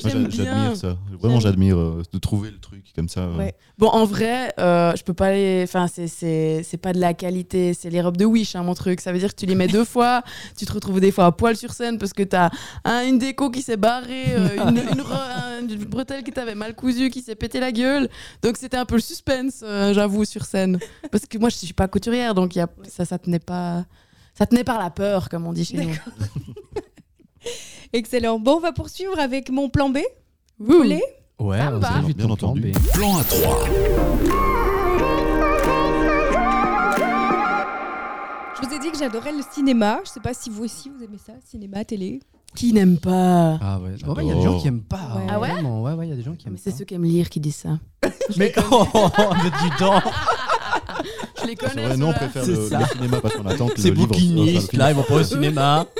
J'admire 0.00 0.76
ça. 0.76 0.96
Vraiment, 1.20 1.40
j'admire 1.40 1.78
euh, 1.78 2.02
de 2.12 2.18
trouver 2.18 2.50
le 2.50 2.58
truc 2.58 2.84
comme 2.94 3.08
ça. 3.08 3.20
euh. 3.20 3.36
Ouais. 3.36 3.54
Bon, 3.78 3.88
en 3.88 4.04
vrai, 4.04 4.52
euh, 4.58 4.92
je 4.96 5.02
peux 5.02 5.14
pas 5.14 5.32
les. 5.32 5.62
Enfin, 5.64 5.86
c'est- 5.86 6.08
c'est 6.08 6.62
c'est 6.64 6.76
pas 6.76 6.92
de 6.92 6.98
la 7.00 7.14
qualité. 7.14 7.74
C'est 7.74 7.90
les 7.90 8.00
robes 8.00 8.16
de 8.16 8.24
Wish, 8.24 8.56
hein, 8.56 8.62
mon 8.62 8.74
truc. 8.74 9.00
Ça 9.00 9.12
veut 9.12 9.18
dire 9.18 9.30
que 9.34 9.40
tu 9.40 9.46
les 9.46 9.54
mets 9.54 9.68
deux 9.68 9.84
fois. 9.94 10.22
Tu 10.56 10.64
te 10.66 10.72
retrouves 10.72 11.00
des 11.00 11.12
fois 11.12 11.26
à 11.26 11.32
poil 11.32 11.56
sur 11.56 11.72
scène 11.72 11.98
parce 11.98 12.12
que 12.12 12.22
t'as 12.22 12.50
un, 12.84 13.06
une 13.06 13.18
déco 13.18 13.50
qui 13.50 13.62
s'est 13.62 13.76
barrée, 13.76 14.24
euh, 14.30 14.56
une, 14.68 14.78
une, 14.78 15.00
re- 15.02 15.12
un- 15.12 15.68
une 15.68 15.84
bretelle 15.84 16.22
qui 16.22 16.32
t'avait 16.32 16.54
mal 16.54 16.74
cousue, 16.74 17.10
qui 17.10 17.20
s'est 17.22 17.34
pété 17.36 17.60
la 17.60 17.72
gueule. 17.72 18.08
Donc, 18.42 18.56
c'était 18.56 18.76
un 18.76 18.84
peu 18.86 18.96
le 18.96 19.00
suspense, 19.00 19.60
euh, 19.62 19.92
j'avoue, 19.94 20.24
sur 20.24 20.44
scène. 20.44 20.78
Parce 21.10 21.26
que 21.26 21.38
moi, 21.38 21.48
je 21.48 21.56
suis 21.56 21.72
pas 21.74 21.88
couturière, 21.88 22.34
donc 22.34 22.54
il 22.54 22.58
y 22.58 22.62
a, 22.62 22.68
ça, 22.88 23.04
ça 23.04 23.18
tenait 23.18 23.38
pas. 23.38 23.84
Ça 24.34 24.46
tenait 24.46 24.64
par 24.64 24.78
la 24.78 24.88
peur, 24.88 25.28
comme 25.28 25.46
on 25.46 25.52
dit 25.52 25.64
chez 25.66 25.76
nous. 25.76 25.94
Excellent. 27.92 28.38
Bon, 28.38 28.56
on 28.56 28.60
va 28.60 28.72
poursuivre 28.72 29.18
avec 29.18 29.50
mon 29.50 29.68
plan 29.68 29.88
B. 29.90 29.98
Vous 30.58 30.78
voulez? 30.78 31.02
Ouais, 31.38 31.58
Ça 31.58 31.72
on 31.74 31.78
va. 31.78 32.00
Bien 32.00 32.14
plan 32.26 32.30
entendu. 32.34 32.60
B. 32.72 32.76
Plan 32.94 33.16
à 33.18 33.24
3. 33.24 33.68
Je 38.60 38.68
vous 38.68 38.74
ai 38.74 38.78
dit 38.78 38.90
que 38.92 38.98
j'adorais 38.98 39.32
le 39.32 39.42
cinéma. 39.50 40.00
Je 40.04 40.10
sais 40.10 40.20
pas 40.20 40.34
si 40.34 40.50
vous 40.50 40.64
aussi 40.64 40.88
vous 40.88 41.02
aimez 41.04 41.18
ça, 41.24 41.32
cinéma, 41.44 41.84
télé. 41.84 42.20
Qui 42.54 42.72
n'aime 42.74 42.98
pas? 42.98 43.58
Ah 43.62 43.78
ouais, 43.80 43.92
J'adore. 43.96 44.18
Ouais, 44.18 44.24
il 44.24 44.28
y 44.28 44.32
a 44.32 44.34
des 44.34 44.42
gens 44.42 44.60
qui 44.60 44.68
aiment 44.68 44.82
pas. 44.82 44.96
Ouais. 45.16 45.22
hein, 45.22 45.26
Ah 45.30 45.40
ouais? 45.40 45.50
vraiment. 45.52 45.82
Ouais, 45.82 45.92
ouais, 45.94 46.06
il 46.06 46.10
y 46.10 46.12
a 46.12 46.16
des 46.16 46.22
gens 46.22 46.34
qui 46.34 46.46
aiment 46.46 46.52
Mais 46.54 46.60
c'est 46.62 46.70
pas. 46.70 46.76
ceux 46.76 46.84
qui 46.84 46.94
aiment 46.94 47.04
lire 47.04 47.30
qui 47.30 47.40
disent 47.40 47.56
ça. 47.56 47.78
Mais 48.36 48.52
oh, 48.70 48.86
mais 49.42 49.50
dis 49.50 49.70
donc 49.80 50.02
Je 51.40 51.46
les 51.46 51.48
C'est 51.48 51.56
connais. 51.56 51.86
vrai, 51.86 51.96
non, 51.96 52.10
on 52.10 52.12
préfère 52.12 52.44
C'est 52.44 52.50
le, 52.52 52.68
ça. 52.68 52.78
le 52.80 52.84
cinéma 52.86 53.20
parce 53.20 53.34
qu'on 53.34 53.46
attend 53.46 53.68
que 53.68 53.80
C'est 53.80 53.88
le 53.88 53.94
livre. 53.96 54.08
bouquiniste, 54.08 54.72
là, 54.74 54.90
ils 54.90 54.94
vont 54.96 55.02
pas 55.02 55.14
au 55.16 55.22
cinéma. 55.24 55.86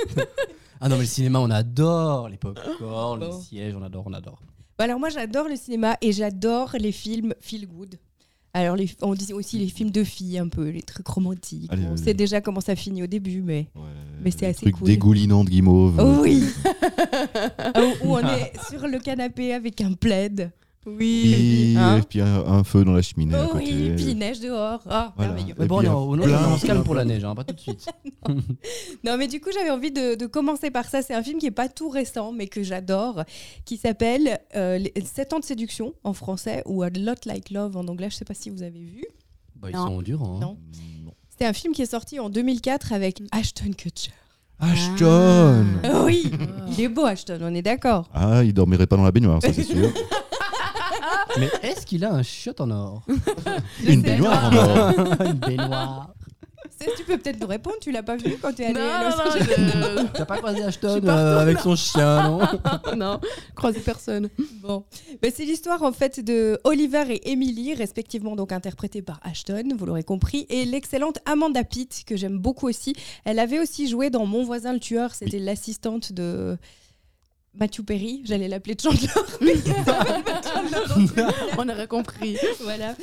ah 0.83 0.89
non, 0.89 0.95
mais 0.97 1.01
le 1.03 1.07
cinéma, 1.07 1.39
on 1.39 1.49
adore 1.49 2.27
les 2.29 2.37
popcorn, 2.37 3.19
Bon. 3.19 3.25
les 3.37 3.41
sièges, 3.43 3.73
on 3.75 3.81
adore, 3.81 4.03
on 4.05 4.13
adore. 4.13 4.39
Bah 4.77 4.85
alors 4.85 4.99
moi 4.99 5.09
j'adore 5.09 5.47
le 5.47 5.55
cinéma 5.55 5.97
et 6.01 6.11
j'adore 6.11 6.71
les 6.79 6.91
films 6.91 7.33
feel 7.39 7.67
good. 7.67 7.95
Alors 8.55 8.75
les- 8.75 8.89
on 9.01 9.13
dit 9.13 9.31
aussi 9.33 9.57
les 9.59 9.67
films 9.67 9.91
de 9.91 10.03
filles 10.03 10.37
un 10.39 10.47
peu, 10.47 10.69
les 10.69 10.81
trucs 10.81 11.07
romantiques. 11.07 11.71
Allez, 11.71 11.83
on 11.85 11.93
allez. 11.93 12.03
sait 12.03 12.13
déjà 12.13 12.41
comment 12.41 12.59
ça 12.61 12.75
finit 12.75 13.01
au 13.03 13.07
début, 13.07 13.41
mais 13.41 13.67
Ouais, 13.75 13.81
Mais 14.21 14.31
c'est 14.31 14.41
les 14.41 14.47
assez 14.47 14.61
trucs 14.61 14.75
cool. 14.77 14.87
dégoulinants 14.87 15.43
de 15.43 15.49
guimauve. 15.49 15.99
oh 15.99 16.21
oui, 16.21 16.43
Ah, 17.59 17.81
où 18.03 18.15
on 18.15 18.19
est 18.19 18.51
sur 18.69 18.87
le 18.87 18.99
canapé 18.99 19.53
avec 19.53 19.79
un 19.81 19.93
plaid. 19.93 20.51
Oui, 20.85 21.75
Hein 21.77 21.97
et 21.97 22.01
puis 22.01 22.19
un, 22.21 22.45
un 22.45 22.63
feu 22.63 22.83
dans 22.83 22.91
la 22.93 23.01
cheminée 23.01 23.35
à 23.35 23.45
Oh 23.45 23.53
côté. 23.53 23.65
oui, 23.71 23.91
puis 23.95 24.05
il 24.11 24.17
neige 24.17 24.39
dehors. 24.39 24.81
Ah, 24.89 25.13
Voilà. 25.15 25.31
merveilleux. 25.33 25.55
Mais 25.57 25.65
Et 25.65 25.67
bon, 25.67 25.79
puis, 25.79 25.87
non, 25.87 26.09
on 26.11 26.57
se 26.57 26.65
calme 26.65 26.83
pour 26.83 26.95
la 26.95 27.05
neige, 27.05 27.23
hein, 27.23 27.33
pas 27.35 27.43
tout 27.43 27.55
de 27.55 27.59
suite. 27.59 27.85
Non, 29.03 29.17
mais 29.17 29.27
du 29.27 29.39
coup, 29.41 29.49
j'avais 29.53 29.69
envie 29.69 29.91
de, 29.91 30.15
de 30.15 30.25
commencer 30.25 30.71
par 30.71 30.85
ça. 30.85 31.01
C'est 31.01 31.13
un 31.13 31.23
film 31.23 31.39
qui 31.39 31.45
est 31.45 31.51
pas 31.51 31.69
tout 31.69 31.89
récent, 31.89 32.31
mais 32.31 32.47
que 32.47 32.63
j'adore, 32.63 33.23
qui 33.65 33.77
s'appelle 33.77 34.39
euh, 34.55 34.77
Les 34.77 34.93
7 35.05 35.33
ans 35.33 35.39
de 35.39 35.45
séduction 35.45 35.93
en 36.03 36.13
français 36.13 36.63
ou 36.65 36.83
A 36.83 36.89
Lot 36.89 37.25
Like 37.25 37.49
Love 37.51 37.75
en 37.77 37.87
anglais. 37.87 38.09
Je 38.09 38.15
sais 38.15 38.25
pas 38.25 38.33
si 38.33 38.49
vous 38.49 38.63
avez 38.63 38.79
vu. 38.79 39.03
Bah, 39.55 39.69
ils 39.71 39.75
Non. 39.75 39.87
sont 39.87 39.93
endurants. 39.97 40.35
hein. 40.37 40.39
Non. 40.41 40.57
C'est 41.37 41.45
un 41.45 41.53
film 41.53 41.73
qui 41.73 41.81
est 41.81 41.85
sorti 41.87 42.19
en 42.19 42.29
2004 42.29 42.93
avec 42.93 43.21
Ashton 43.31 43.71
Kutcher. 43.77 44.11
Ashton 44.59 45.65
Ah 45.83 46.03
oui, 46.05 46.31
il 46.69 46.81
est 46.81 46.87
beau 46.87 47.05
Ashton, 47.05 47.39
on 47.41 47.53
est 47.53 47.61
d'accord. 47.63 48.07
Ah, 48.13 48.43
il 48.43 48.53
dormirait 48.53 48.87
pas 48.87 48.95
dans 48.95 49.03
la 49.03 49.11
baignoire, 49.11 49.41
ça 49.41 49.51
c'est 49.51 49.63
sûr. 49.63 49.91
Mais 51.39 51.49
est-ce 51.63 51.85
qu'il 51.85 52.03
a 52.05 52.11
un 52.13 52.23
shot 52.23 52.53
en 52.59 52.71
or 52.71 53.03
Une 53.85 54.01
baignoire 54.01 54.45
en 54.51 54.55
or. 54.55 54.91
Une 55.25 55.33
baignoire. 55.33 56.13
C'est- 56.79 56.95
Tu 56.97 57.03
peux 57.03 57.17
peut-être 57.17 57.39
nous 57.39 57.47
répondre, 57.47 57.75
tu 57.81 57.91
l'as 57.91 58.03
pas 58.03 58.15
vu 58.17 58.37
quand 58.41 58.51
tu 58.53 58.61
es 58.61 58.65
allé 58.65 58.73
Non, 58.75 58.81
à 58.81 59.03
Los 59.09 59.17
non, 59.17 59.29
Angeles 59.29 59.45
je- 59.47 60.17
T'as 60.17 60.25
pas 60.25 60.37
croisé 60.37 60.59
Je 60.61 60.67
Ashton 60.67 60.99
suis 60.99 61.07
euh, 61.09 61.39
avec 61.39 61.59
son 61.59 61.75
chien, 61.75 62.23
non 62.29 62.39
non, 62.95 63.19
croisé 63.55 63.79
personne. 63.79 64.29
Bon, 64.61 64.83
Ben, 65.21 65.31
c'est 65.33 65.45
l'histoire 65.45 65.83
en 65.83 65.91
fait 65.91 66.19
de 66.19 66.57
Oliver 66.63 67.03
et 67.09 67.31
Emily, 67.31 67.73
respectivement 67.73 68.35
donc 68.35 68.51
interprétés 68.51 69.01
par 69.01 69.19
Ashton, 69.23 69.63
vous 69.77 69.85
l'aurez 69.85 70.03
compris, 70.03 70.45
et 70.49 70.65
l'excellente 70.65 71.19
Amanda 71.25 71.63
Pitt 71.63 72.03
que 72.07 72.15
j'aime 72.17 72.39
beaucoup 72.39 72.67
aussi. 72.67 72.95
Elle 73.23 73.39
avait 73.39 73.59
aussi 73.59 73.87
joué 73.87 74.09
dans 74.09 74.25
Mon 74.25 74.43
voisin 74.43 74.73
le 74.73 74.79
tueur, 74.79 75.13
c'était 75.13 75.39
l'assistante 75.39 76.11
de 76.11 76.57
Matthew 77.59 77.81
Perry, 77.83 78.21
j'allais 78.25 78.47
l'appeler 78.47 78.75
Chandler. 78.81 79.07
On 81.57 81.69
aurait 81.69 81.87
compris. 81.87 82.35
voilà. 82.63 82.95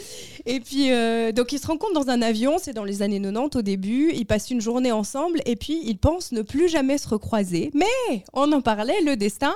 Et 0.46 0.61
puis, 0.61 0.90
euh, 0.90 1.32
donc, 1.32 1.53
ils 1.53 1.59
se 1.61 1.66
rencontrent 1.66 1.94
dans 2.05 2.11
un 2.11 2.22
avion, 2.22 2.57
c'est 2.61 2.72
dans 2.72 2.84
les 2.84 3.03
années 3.03 3.20
90 3.20 3.57
au 3.59 3.62
début. 3.62 4.11
Ils 4.14 4.24
passent 4.26 4.51
une 4.51 4.61
journée 4.61 4.92
ensemble 4.92 5.40
et 5.46 5.57
puis 5.57 5.80
ils 5.84 5.98
pensent 5.98 6.32
ne 6.32 6.42
plus 6.42 6.68
jamais 6.68 6.98
se 6.98 7.09
recroiser. 7.09 7.70
Mais 7.74 8.24
on 8.32 8.51
en 8.53 8.61
parlait, 8.61 9.01
le 9.07 9.16
destin, 9.16 9.55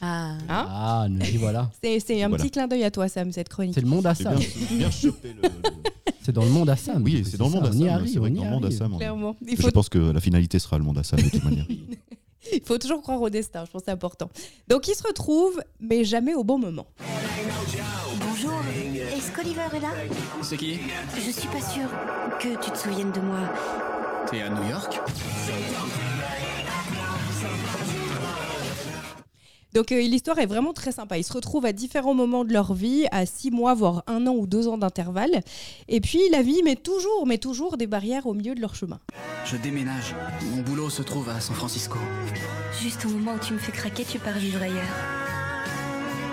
Ah. 0.00 0.32
Hein 0.48 0.66
Ah, 0.70 1.06
nous 1.10 1.24
y 1.26 1.36
voilà. 1.36 1.70
c'est 1.82 2.22
un 2.22 2.28
Voilà. 2.28 2.42
petit 2.42 2.50
clin 2.50 2.66
d'œil 2.66 2.84
à 2.84 2.90
toi, 2.90 3.08
Sam, 3.08 3.32
cette 3.32 3.50
chronique. 3.50 3.74
C'est 3.74 3.82
le 3.82 3.88
monde 3.88 4.06
à 4.06 4.14
C'est 4.14 4.24
Sam. 4.24 4.38
bien, 4.38 4.48
bien 4.78 4.90
chopé 4.90 5.28
le. 5.34 5.42
le- 5.42 5.48
C'est 6.22 6.32
dans 6.32 6.44
le 6.44 6.50
monde 6.50 6.70
à 6.70 6.76
Sam. 6.76 7.02
Oui, 7.02 7.22
c'est 7.30 7.36
dans 7.36 7.46
le 7.48 7.52
monde 7.52 7.66
à 7.66 7.70
on 7.70 7.72
y 7.72 7.78
Sam. 7.80 7.88
arrive, 7.88 8.12
C'est 8.12 8.18
vrai 8.18 8.30
on 8.30 8.34
y 8.34 8.38
dans 8.38 8.44
le 8.44 8.50
monde 8.50 8.64
à 8.64 8.66
arrive. 8.68 8.78
Sam. 8.78 8.96
Clairement. 8.96 9.36
Il 9.46 9.56
Je 9.56 9.62
faut, 9.62 9.70
pense 9.70 9.88
que 9.90 9.98
la 9.98 10.20
finalité 10.20 10.58
sera 10.58 10.78
le 10.78 10.84
monde 10.84 10.96
à 10.98 11.02
Sam 11.02 11.20
de 11.20 11.28
toute 11.28 11.44
manière. 11.44 11.66
Il 12.52 12.62
faut 12.64 12.78
toujours 12.78 13.02
croire 13.02 13.20
au 13.20 13.30
destin, 13.30 13.64
je 13.64 13.70
pense 13.70 13.82
que 13.82 13.86
c'est 13.86 13.92
important. 13.92 14.28
Donc, 14.68 14.88
ils 14.88 14.94
se 14.94 15.06
retrouvent, 15.06 15.60
mais 15.80 16.04
jamais 16.04 16.34
au 16.34 16.44
bon 16.44 16.58
moment. 16.58 16.86
Bonjour, 18.28 18.60
est-ce 19.16 19.32
qu'Oliver 19.32 19.62
est 19.74 19.80
là? 19.80 19.90
C'est 20.42 20.56
qui? 20.56 20.80
Je 21.16 21.30
suis 21.30 21.48
pas 21.48 21.60
sûre 21.60 21.90
que 22.38 22.62
tu 22.62 22.70
te 22.70 22.78
souviennes 22.78 23.12
de 23.12 23.20
moi. 23.20 23.40
T'es 24.30 24.42
à 24.42 24.50
New 24.50 24.68
York? 24.68 25.00
Donc, 29.74 29.92
euh, 29.92 30.00
l'histoire 30.00 30.38
est 30.38 30.46
vraiment 30.46 30.72
très 30.72 30.92
sympa. 30.92 31.18
Ils 31.18 31.24
se 31.24 31.32
retrouvent 31.32 31.66
à 31.66 31.72
différents 31.72 32.14
moments 32.14 32.44
de 32.44 32.52
leur 32.52 32.74
vie, 32.74 33.06
à 33.12 33.26
six 33.26 33.50
mois, 33.50 33.74
voire 33.74 34.02
un 34.06 34.26
an 34.26 34.34
ou 34.34 34.46
deux 34.46 34.68
ans 34.68 34.78
d'intervalle. 34.78 35.42
Et 35.88 36.00
puis, 36.00 36.20
la 36.30 36.42
vie 36.42 36.62
met 36.64 36.76
toujours, 36.76 37.26
met 37.26 37.38
toujours 37.38 37.76
des 37.76 37.86
barrières 37.86 38.26
au 38.26 38.34
milieu 38.34 38.54
de 38.54 38.60
leur 38.60 38.74
chemin. 38.74 38.98
Je 39.44 39.56
déménage. 39.56 40.14
Mon 40.54 40.62
boulot 40.62 40.90
se 40.90 41.02
trouve 41.02 41.28
à 41.28 41.40
San 41.40 41.54
Francisco. 41.54 41.98
Juste 42.80 43.04
au 43.04 43.08
moment 43.08 43.34
où 43.34 43.38
tu 43.38 43.52
me 43.52 43.58
fais 43.58 43.72
craquer, 43.72 44.04
tu 44.04 44.18
pars 44.18 44.38
vivre 44.38 44.62
ailleurs. 44.62 44.76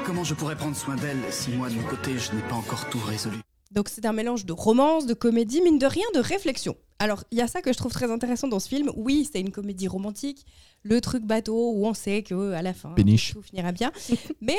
Comment 0.06 0.24
je 0.24 0.34
pourrais 0.34 0.56
prendre 0.56 0.76
soin 0.76 0.96
d'elle 0.96 1.18
si 1.30 1.52
moi, 1.52 1.70
de 1.70 1.76
mon 1.76 1.84
côté, 1.84 2.18
je 2.18 2.34
n'ai 2.34 2.42
pas 2.44 2.56
encore 2.56 2.90
tout 2.90 3.00
résolu? 3.06 3.38
Donc 3.72 3.90
c'est 3.90 4.06
un 4.06 4.14
mélange 4.14 4.46
de 4.46 4.54
romance, 4.54 5.06
de 5.06 5.14
comédie, 5.14 5.62
mine 5.62 5.78
de 5.78 5.86
rien, 5.86 6.06
de 6.14 6.20
réflexion. 6.20 6.76
Alors 7.00 7.24
il 7.32 7.38
y 7.38 7.42
a 7.42 7.48
ça 7.48 7.62
que 7.62 7.72
je 7.72 7.78
trouve 7.78 7.92
très 7.92 8.12
intéressant 8.12 8.48
dans 8.48 8.60
ce 8.60 8.70
film. 8.70 8.92
Oui, 8.96 9.30
c'est 9.32 9.40
une 9.40 9.52
comédie 9.52 9.88
romantique, 9.88 10.46
le 10.84 11.02
truc 11.02 11.24
bateau 11.24 11.74
où 11.74 11.86
on 11.86 11.94
sait 11.94 12.24
que 12.24 12.54
à 12.54 12.62
la 12.62 12.74
fin 12.74 12.90
Péniche. 12.92 13.34
tout 13.34 13.42
finira 13.42 13.72
bien. 13.72 13.92
Mais 14.42 14.58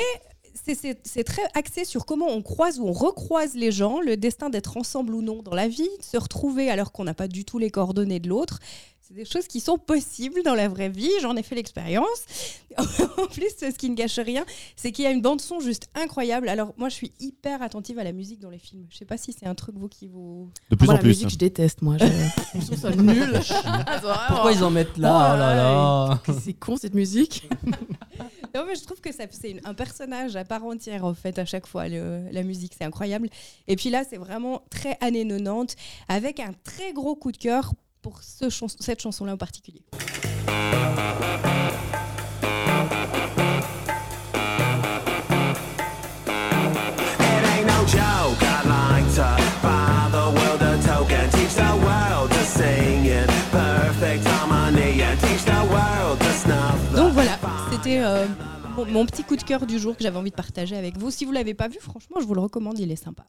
c'est 0.53 1.23
très 1.23 1.43
axé 1.53 1.85
sur 1.85 2.05
comment 2.05 2.27
on 2.27 2.41
croise 2.41 2.79
ou 2.79 2.87
on 2.87 2.91
recroise 2.91 3.55
les 3.55 3.71
gens, 3.71 4.01
le 4.01 4.17
destin 4.17 4.49
d'être 4.49 4.77
ensemble 4.77 5.13
ou 5.13 5.21
non 5.21 5.41
dans 5.41 5.53
la 5.53 5.67
vie, 5.67 5.89
de 5.99 6.03
se 6.03 6.17
retrouver 6.17 6.69
alors 6.69 6.91
qu'on 6.91 7.03
n'a 7.03 7.13
pas 7.13 7.27
du 7.27 7.45
tout 7.45 7.59
les 7.59 7.69
coordonnées 7.69 8.19
de 8.19 8.29
l'autre. 8.29 8.59
C'est 9.11 9.15
des 9.15 9.25
choses 9.25 9.47
qui 9.47 9.59
sont 9.59 9.79
possibles 9.79 10.43
dans 10.43 10.53
la 10.53 10.67
vraie 10.67 10.87
vie, 10.89 11.09
j'en 11.21 11.35
ai 11.35 11.41
fait 11.41 11.55
l'expérience. 11.55 12.25
en 12.77 13.25
plus, 13.25 13.49
ce 13.59 13.75
qui 13.75 13.89
ne 13.89 13.95
gâche 13.95 14.19
rien, 14.19 14.45
c'est 14.75 14.91
qu'il 14.91 15.03
y 15.03 15.07
a 15.07 15.11
une 15.11 15.21
bande 15.23 15.41
son 15.41 15.59
juste 15.59 15.89
incroyable. 15.95 16.47
Alors 16.47 16.75
moi, 16.77 16.89
je 16.89 16.93
suis 16.93 17.11
hyper 17.19 17.63
attentive 17.63 17.97
à 17.97 18.03
la 18.03 18.11
musique 18.11 18.39
dans 18.39 18.51
les 18.51 18.59
films. 18.59 18.85
Je 18.91 18.97
sais 18.97 19.05
pas 19.05 19.17
si 19.17 19.33
c'est 19.33 19.47
un 19.47 19.55
truc 19.55 19.75
vous 19.79 19.87
qui 19.87 20.07
vous... 20.07 20.51
De 20.69 20.75
plus 20.75 20.85
moi, 20.85 20.93
en 20.93 20.97
la 20.97 21.01
plus. 21.01 21.07
musique, 21.09 21.29
je 21.29 21.37
déteste, 21.39 21.81
moi. 21.81 21.97
Je, 21.97 22.05
je 22.59 22.65
trouve 22.67 22.77
ça 22.77 22.91
nul. 22.95 23.41
Pourquoi 24.27 24.51
ils 24.51 24.63
en 24.63 24.69
mettent 24.69 24.97
là 24.99 25.33
Oh 25.33 25.37
là 25.39 25.55
là 25.55 26.21
C'est 26.43 26.53
con 26.53 26.77
cette 26.77 26.93
musique. 26.93 27.49
Non, 28.53 28.63
mais 28.67 28.75
je 28.75 28.83
trouve 28.83 29.01
que 29.01 29.11
ça- 29.11 29.23
c'est 29.31 29.59
un 29.65 29.73
personnage 29.73 30.35
à 30.35 30.45
part 30.45 30.63
entière, 30.63 31.03
en 31.03 31.15
fait, 31.15 31.39
à 31.39 31.45
chaque 31.45 31.65
fois, 31.65 31.87
le- 31.87 32.25
la 32.31 32.43
musique, 32.43 32.73
c'est 32.77 32.85
incroyable. 32.85 33.27
Et 33.67 33.75
puis 33.75 33.89
là, 33.89 34.03
c'est 34.07 34.17
vraiment 34.17 34.61
très 34.69 34.97
années 35.01 35.27
90, 35.27 35.75
avec 36.09 36.39
un 36.39 36.51
très 36.63 36.93
gros 36.93 37.15
coup 37.15 37.31
de 37.31 37.37
cœur 37.37 37.73
pour 38.01 38.21
ce 38.23 38.49
chans- 38.49 38.67
cette 38.79 39.01
chanson-là 39.01 39.33
en 39.33 39.37
particulier. 39.37 39.83
Donc 56.95 57.13
voilà, 57.13 57.37
c'était 57.71 57.99
euh, 58.03 58.25
mon, 58.75 58.85
mon 58.85 59.05
petit 59.05 59.23
coup 59.23 59.35
de 59.35 59.43
cœur 59.43 59.65
du 59.65 59.79
jour 59.79 59.95
que 59.95 60.03
j'avais 60.03 60.17
envie 60.17 60.31
de 60.31 60.35
partager 60.35 60.75
avec 60.75 60.97
vous. 60.97 61.11
Si 61.11 61.25
vous 61.25 61.31
l'avez 61.31 61.53
pas 61.53 61.67
vu, 61.67 61.77
franchement, 61.79 62.17
je 62.19 62.25
vous 62.25 62.33
le 62.33 62.41
recommande, 62.41 62.77
il 62.79 62.91
est 62.91 62.95
sympa. 63.01 63.25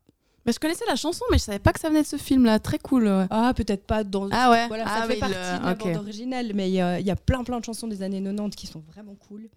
Mais 0.47 0.53
je 0.53 0.59
connaissais 0.59 0.84
la 0.88 0.97
chanson, 0.97 1.24
mais 1.30 1.36
je 1.38 1.43
savais 1.45 1.59
pas 1.59 1.72
que 1.72 1.80
ça 1.80 1.88
venait 1.88 2.03
de 2.03 2.07
ce 2.07 2.16
film-là. 2.16 2.59
Très 2.59 2.78
cool. 2.78 3.05
ouais. 3.05 3.26
Ah, 3.30 3.53
peut-être 3.55 3.84
pas 3.86 4.05
dans... 4.05 4.28
Ah 4.32 4.51
ouais. 4.51 4.68
Voilà, 4.68 4.84
Ah 4.86 5.01
ça 5.03 5.07
fait 5.07 5.16
partie 5.16 5.34
le- 5.34 5.59
de 5.61 5.64
la 5.66 5.72
ok. 5.72 5.78
bande 5.78 5.97
originale, 5.97 6.53
mais 6.55 6.70
il 6.70 6.74
y, 6.74 6.80
a- 6.80 6.99
il 6.99 7.07
y 7.07 7.11
a 7.11 7.16
plein 7.16 7.45
plein 7.45 7.61
de 7.61 7.64
chansons 7.64 7.86
des 7.88 8.03
années 8.03 8.22
90 8.22 8.57
qui 8.57 8.66
sont 8.66 8.80
vraiment 8.80 9.14
cool. 9.16 9.49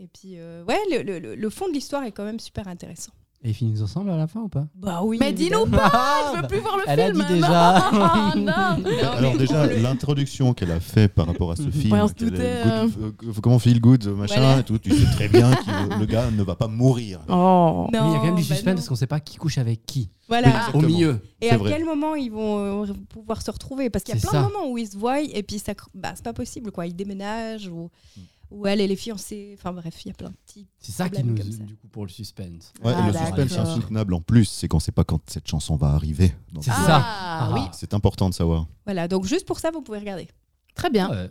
Et 0.00 0.08
puis, 0.08 0.38
euh, 0.38 0.64
ouais, 0.64 0.78
le, 0.90 1.02
le- 1.02 1.18
le- 1.20 1.34
le 1.36 1.50
fond 1.50 1.68
de 1.68 1.72
l'histoire 1.72 2.02
est 2.04 2.12
quand 2.12 2.24
même 2.24 2.40
super 2.40 2.66
intéressant. 2.68 3.12
Et 3.44 3.50
ils 3.50 3.54
finissent 3.54 3.82
ensemble 3.82 4.10
à 4.10 4.16
la 4.16 4.26
fin 4.26 4.40
ou 4.40 4.48
pas? 4.48 4.66
Bah 4.74 5.02
oui. 5.04 5.18
Mais 5.20 5.32
dis-nous 5.32 5.66
pas, 5.66 6.32
je 6.34 6.40
veux 6.40 6.48
plus 6.48 6.58
voir 6.58 6.78
le 6.78 6.82
Elle 6.88 7.00
a 7.00 7.04
film. 7.12 7.24
dit 7.28 7.34
déjà. 7.34 7.90
Non, 8.36 8.42
non. 8.82 9.10
Alors 9.12 9.36
déjà, 9.36 9.66
l'introduction 9.66 10.52
qu'elle 10.54 10.72
a 10.72 10.80
fait 10.80 11.06
par 11.08 11.26
rapport 11.26 11.52
à 11.52 11.56
ce 11.56 11.70
film, 11.70 11.92
Ouais, 11.92 12.00
on 12.00 12.08
se 12.08 12.14
qu'elle 12.14 12.28
est 12.28 12.30
doutait, 12.32 12.62
good- 12.64 13.14
euh, 13.28 13.32
comment 13.42 13.58
feel 13.58 13.80
good, 13.80 14.04
machin, 14.08 14.40
Voilà. 14.40 14.58
et 14.60 14.62
tout, 14.64 14.78
tu 14.78 14.90
sais 14.90 15.04
très 15.12 15.28
bien 15.28 15.50
que 15.54 15.98
le 16.00 16.06
gars 16.06 16.30
ne 16.30 16.42
va 16.42 16.56
pas 16.56 16.66
mourir. 16.66 17.20
Oh. 17.28 17.86
Mais 17.92 17.98
il 17.98 18.12
y 18.12 18.14
a 18.14 18.18
quand 18.18 18.24
même 18.24 18.34
du 18.36 18.42
bah 18.42 18.54
suspense 18.54 18.74
parce 18.74 18.88
qu'on 18.88 18.96
sait 18.96 19.06
pas 19.06 19.20
qui 19.20 19.36
couche 19.36 19.58
avec 19.58 19.84
qui. 19.86 20.10
Voilà. 20.28 20.48
Oui, 20.74 20.84
Au 20.84 20.86
milieu. 20.88 21.20
Et 21.40 21.50
à 21.50 21.56
vrai. 21.56 21.70
quel 21.72 21.84
moment 21.84 22.16
ils 22.16 22.30
vont 22.32 22.82
euh, 22.84 22.92
pouvoir 23.10 23.42
se 23.42 23.50
retrouver? 23.50 23.90
Parce 23.90 24.02
qu'il 24.02 24.14
y 24.14 24.18
a 24.18 24.20
plein 24.20 24.30
de 24.40 24.44
ça. 24.44 24.50
moments 24.50 24.68
où 24.72 24.76
ils 24.78 24.88
se 24.88 24.96
voient 24.96 25.20
et 25.20 25.42
puis 25.44 25.60
ça, 25.60 25.72
bah, 25.94 26.12
c'est 26.16 26.24
pas 26.24 26.32
possible 26.32 26.72
quoi. 26.72 26.86
Ils 26.86 26.96
déménagent 26.96 27.68
ou, 27.68 27.90
Mm. 28.16 28.20
Ou 28.50 28.66
elle 28.66 28.80
et 28.80 28.86
les 28.86 28.96
fiancés. 28.96 29.54
Enfin 29.58 29.72
bref, 29.72 30.04
il 30.04 30.08
y 30.08 30.10
a 30.10 30.14
plein 30.14 30.30
de 30.30 30.36
petits. 30.46 30.66
C'est 30.78 30.92
ça 30.92 31.08
qui 31.08 31.22
nous, 31.24 31.34
du 31.34 31.76
coup, 31.76 31.88
pour 31.88 32.04
le 32.04 32.10
suspense. 32.10 32.72
Ouais, 32.84 32.92
Ah, 32.96 33.06
le 33.06 33.12
suspense 33.12 33.50
d'accord. 33.52 33.70
insoutenable 33.70 34.14
en 34.14 34.20
plus, 34.20 34.44
c'est 34.46 34.68
qu'on 34.68 34.80
sait 34.80 34.92
pas 34.92 35.04
quand 35.04 35.20
cette 35.30 35.48
chanson 35.48 35.76
va 35.76 35.88
arriver. 35.88 36.34
C'est 36.60 36.70
euh, 36.70 36.74
ça. 36.74 37.02
Ah, 37.04 37.48
Ah. 37.50 37.54
oui. 37.54 37.60
C'est 37.72 37.94
important 37.94 38.28
de 38.28 38.34
savoir. 38.34 38.66
Voilà, 38.84 39.08
donc 39.08 39.24
juste 39.24 39.46
pour 39.46 39.58
ça, 39.58 39.70
vous 39.70 39.82
pouvez 39.82 39.98
regarder. 39.98 40.28
Très 40.74 40.90
bien. 40.90 41.08
Ouais. 41.10 41.30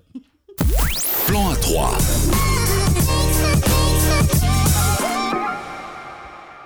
Plan 1.28 1.50
à 1.50 1.56
3. 1.56 1.98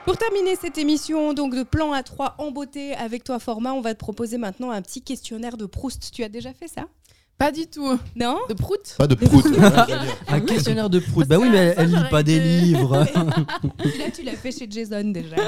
Pour 0.06 0.18
terminer 0.18 0.56
cette 0.56 0.78
émission 0.80 1.34
donc 1.34 1.54
de 1.56 1.62
plan 1.64 1.91
à 1.91 2.02
3 2.02 2.36
en 2.39 2.50
beauté 2.52 2.95
avec 2.95 3.24
toi 3.24 3.38
format, 3.38 3.74
on 3.74 3.82
va 3.82 3.93
te 3.93 4.00
proposer 4.00 4.38
maintenant 4.39 4.72
un 4.72 4.82
petit 4.82 5.02
questionnaire 5.04 5.56
de 5.56 5.66
Proust. 5.68 6.12
Tu 6.12 6.24
as 6.24 6.30
déjà 6.30 6.52
fait 6.54 6.68
ça? 6.68 6.88
Pas 7.39 7.51
du 7.53 7.67
tout. 7.67 7.97
Non 8.17 8.37
De 8.49 8.53
prout 8.53 8.95
Pas 8.97 9.07
de 9.07 9.15
prout. 9.15 9.45
Un 10.27 10.41
questionnaire 10.41 10.89
de 10.89 10.99
prout. 10.99 11.25
Bah 11.25 11.37
oui, 11.39 11.47
mais 11.49 11.73
elle, 11.77 11.89
lit 11.89 12.09
pas 12.11 12.21
des 12.21 12.37
livres. 12.37 13.05
Celui-là, 13.81 14.11
tu 14.13 14.23
l'as 14.23 14.35
fait 14.35 14.51
chez 14.51 14.67
Jason 14.69 15.05
déjà. 15.05 15.37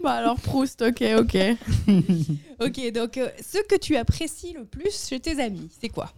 Bah 0.00 0.12
alors 0.12 0.36
Proust, 0.36 0.80
ok, 0.80 1.02
ok. 1.18 1.36
ok, 2.60 2.92
donc 2.92 3.16
euh, 3.16 3.28
ce 3.42 3.58
que 3.66 3.76
tu 3.76 3.96
apprécies 3.96 4.52
le 4.52 4.64
plus 4.64 5.08
chez 5.08 5.18
tes 5.18 5.42
amis, 5.42 5.68
c'est 5.80 5.88
quoi? 5.88 6.12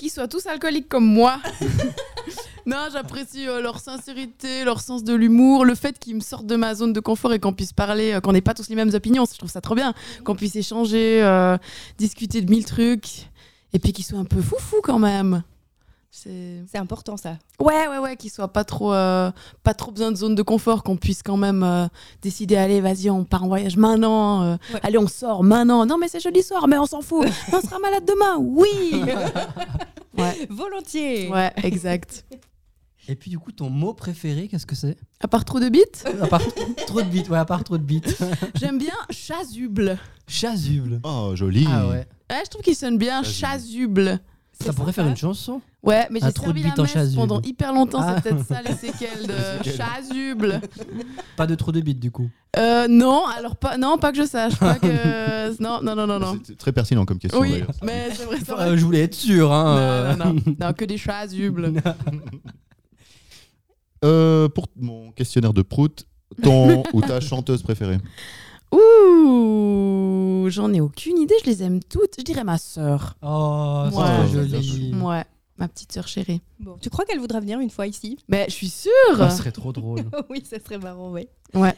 Qu'ils 0.00 0.08
soient 0.08 0.28
tous 0.28 0.46
alcooliques 0.46 0.88
comme 0.88 1.04
moi. 1.04 1.38
non, 2.66 2.88
j'apprécie 2.90 3.46
euh, 3.46 3.60
leur 3.60 3.80
sincérité, 3.80 4.64
leur 4.64 4.80
sens 4.80 5.04
de 5.04 5.12
l'humour, 5.12 5.66
le 5.66 5.74
fait 5.74 5.98
qu'ils 5.98 6.14
me 6.14 6.20
sortent 6.20 6.46
de 6.46 6.56
ma 6.56 6.74
zone 6.74 6.94
de 6.94 7.00
confort 7.00 7.34
et 7.34 7.38
qu'on 7.38 7.52
puisse 7.52 7.74
parler, 7.74 8.14
euh, 8.14 8.20
qu'on 8.20 8.32
n'ait 8.32 8.40
pas 8.40 8.54
tous 8.54 8.70
les 8.70 8.76
mêmes 8.76 8.94
opinions. 8.94 9.26
Je 9.30 9.36
trouve 9.36 9.50
ça 9.50 9.60
trop 9.60 9.74
bien. 9.74 9.92
Qu'on 10.24 10.34
puisse 10.34 10.56
échanger, 10.56 11.22
euh, 11.22 11.58
discuter 11.98 12.40
de 12.40 12.50
mille 12.50 12.64
trucs. 12.64 13.28
Et 13.74 13.78
puis 13.78 13.92
qu'ils 13.92 14.06
soient 14.06 14.18
un 14.18 14.24
peu 14.24 14.40
foufou 14.40 14.76
quand 14.82 14.98
même. 14.98 15.42
C'est... 16.10 16.64
Important 16.74 17.16
ça. 17.16 17.38
Ouais, 17.60 17.86
ouais, 17.88 17.98
ouais, 17.98 18.16
qu'ils 18.16 18.30
soient 18.30 18.52
pas 18.52 18.64
trop, 18.64 18.92
euh, 18.92 19.30
pas 19.62 19.74
trop 19.74 19.90
besoin 19.92 20.10
de 20.10 20.16
zone 20.16 20.34
de 20.34 20.42
confort, 20.42 20.82
qu'on 20.82 20.96
puisse 20.96 21.22
quand 21.22 21.36
même 21.36 21.62
euh, 21.62 21.86
décider, 22.20 22.56
allez, 22.56 22.80
vas-y, 22.80 23.10
on 23.10 23.24
part 23.24 23.44
en 23.44 23.48
voyage 23.48 23.76
maintenant, 23.76 24.42
euh, 24.42 24.56
Ouais. 24.74 24.80
allez, 24.82 24.98
on 24.98 25.06
sort 25.06 25.44
maintenant. 25.44 25.86
Non, 25.86 25.98
mais 25.98 26.08
c'est 26.08 26.20
jeudi 26.20 26.42
soir, 26.42 26.66
mais 26.68 26.78
on 26.78 26.86
s'en 26.86 27.00
fout. 27.00 27.26
on 27.52 27.60
sera 27.60 27.78
malade 27.78 28.04
demain, 28.06 28.36
oui. 28.38 29.02
ouais, 30.18 30.46
Volontiers. 30.50 31.28
ouais, 31.28 31.52
exact. 31.62 32.24
Et 33.08 33.14
puis 33.16 33.30
du 33.30 33.38
coup, 33.38 33.50
ton 33.52 33.70
mot 33.70 33.92
préféré, 33.94 34.46
qu'est-ce 34.48 34.66
que 34.66 34.76
c'est? 34.76 34.96
À 35.20 35.28
part 35.28 35.44
trop 35.44 35.58
de 35.60 35.68
bites, 35.68 36.04
À 36.22 36.26
part 36.28 36.42
trop 36.86 37.02
de 37.02 37.08
bits, 37.08 37.28
ouais, 37.28 37.38
à 37.38 37.44
part 37.44 37.64
trop 37.64 37.78
de 37.78 37.82
bits. 37.82 38.02
j'aime 38.54 38.78
bien 38.78 38.94
chasuble. 39.10 39.98
Chasuble. 40.28 41.00
Oh, 41.04 41.32
joli. 41.34 41.66
Ah 41.68 41.86
ouais. 41.88 42.06
Ouais, 42.30 42.42
je 42.44 42.50
trouve 42.50 42.62
qu'il 42.62 42.76
sonne 42.76 42.98
bien, 42.98 43.22
chasuble. 43.22 44.20
Ça 44.64 44.72
pourrait 44.74 44.92
faire 44.92 45.06
une 45.06 45.16
chanson. 45.16 45.60
Ouais, 45.82 46.06
mais 46.10 46.20
j'ai 46.22 46.30
servi 46.30 46.62
bite 46.62 46.76
la 46.76 46.80
en 46.80 46.82
messe 46.82 46.92
chasuble. 46.92 47.16
pendant 47.16 47.40
hyper 47.42 47.72
longtemps, 47.72 48.00
Ah. 48.02 48.16
c'est 48.16 48.30
peut-être 48.30 48.46
ça 48.46 48.60
les 48.62 48.74
séquelles 48.74 49.26
de 49.26 49.70
chasuble. 49.70 50.60
Pas 51.36 51.46
de 51.46 51.54
trop 51.54 51.72
de 51.72 51.80
bits 51.80 51.94
du 51.94 52.10
coup. 52.10 52.28
Euh, 52.58 52.86
non, 52.88 53.24
alors 53.26 53.56
pas, 53.56 53.78
non, 53.78 53.96
pas 53.96 54.12
que 54.12 54.18
je 54.18 54.26
sache, 54.26 54.56
pas 54.56 54.74
que, 54.74 55.60
non, 55.62 55.80
non, 55.82 55.94
non, 55.94 56.06
non, 56.06 56.18
non. 56.18 56.38
C'est 56.44 56.58
très 56.58 56.72
pertinent 56.72 57.06
comme 57.06 57.18
question 57.18 57.40
Oui, 57.40 57.52
d'ailleurs. 57.52 57.70
mais 57.82 58.08
c'est 58.12 58.24
vrai, 58.24 58.36
vrai. 58.38 58.68
Euh, 58.68 58.76
je 58.76 58.84
voulais 58.84 59.00
être 59.02 59.14
sûr. 59.14 59.50
Hein, 59.52 59.76
euh. 59.78 60.16
Non, 60.16 60.24
non, 60.26 60.34
non, 60.46 60.54
non, 60.60 60.72
que 60.74 60.84
des 60.84 60.98
chasubles. 60.98 61.72
Euh, 64.04 64.48
pour 64.48 64.66
mon 64.76 65.12
questionnaire 65.12 65.52
de 65.52 65.62
prout, 65.62 66.06
ton 66.42 66.82
ou 66.92 67.00
ta 67.02 67.20
chanteuse 67.20 67.62
préférée? 67.62 67.98
Ouh, 68.72 70.46
j'en 70.48 70.72
ai 70.72 70.80
aucune 70.80 71.18
idée, 71.18 71.34
je 71.44 71.50
les 71.50 71.62
aime 71.62 71.82
toutes. 71.82 72.14
Je 72.18 72.22
dirais 72.24 72.44
ma 72.44 72.58
sœur. 72.58 73.16
Oh, 73.22 73.84
c'est 73.90 73.96
Ouais. 73.96 74.28
joli. 74.32 74.94
Ouais, 74.94 75.24
ma 75.58 75.68
petite 75.68 75.92
sœur 75.92 76.06
chérie. 76.08 76.40
Bon, 76.58 76.76
tu 76.80 76.90
crois 76.90 77.04
qu'elle 77.04 77.18
voudra 77.18 77.40
venir 77.40 77.60
une 77.60 77.70
fois 77.70 77.86
ici? 77.86 78.18
Mais 78.28 78.46
je 78.48 78.54
suis 78.54 78.68
sûre. 78.68 78.90
Ça 79.16 79.30
serait 79.30 79.52
trop 79.52 79.72
drôle. 79.72 80.04
Oui, 80.30 80.42
ça 80.48 80.58
serait 80.60 80.78
marrant, 80.78 81.10
ouais. 81.10 81.28
Ouais. 81.54 81.74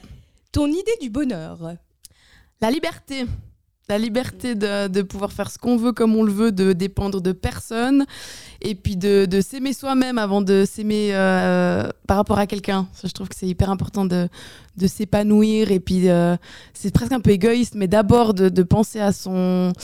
Ton 0.52 0.66
idée 0.66 0.96
du 1.00 1.08
bonheur? 1.10 1.58
La 2.60 2.70
liberté. 2.70 3.24
La 3.92 3.98
liberté 3.98 4.54
de, 4.54 4.88
de 4.88 5.02
pouvoir 5.02 5.32
faire 5.32 5.50
ce 5.50 5.58
qu'on 5.58 5.76
veut 5.76 5.92
comme 5.92 6.16
on 6.16 6.22
le 6.22 6.32
veut, 6.32 6.50
de 6.50 6.72
dépendre 6.72 7.20
de 7.20 7.32
personne, 7.32 8.06
et 8.62 8.74
puis 8.74 8.96
de, 8.96 9.26
de 9.26 9.40
s'aimer 9.42 9.74
soi-même 9.74 10.16
avant 10.16 10.40
de 10.40 10.64
s'aimer 10.64 11.10
euh, 11.14 11.86
par 12.06 12.16
rapport 12.16 12.38
à 12.38 12.46
quelqu'un. 12.46 12.88
Je 13.04 13.10
trouve 13.10 13.28
que 13.28 13.36
c'est 13.36 13.46
hyper 13.46 13.68
important 13.68 14.06
de, 14.06 14.30
de 14.78 14.86
s'épanouir, 14.86 15.70
et 15.70 15.78
puis 15.78 16.08
euh, 16.08 16.38
c'est 16.72 16.90
presque 16.90 17.12
un 17.12 17.20
peu 17.20 17.32
égoïste, 17.32 17.74
mais 17.74 17.86
d'abord 17.86 18.32
de, 18.32 18.48
de 18.48 18.62
penser 18.62 18.98
à 18.98 19.12
son, 19.12 19.74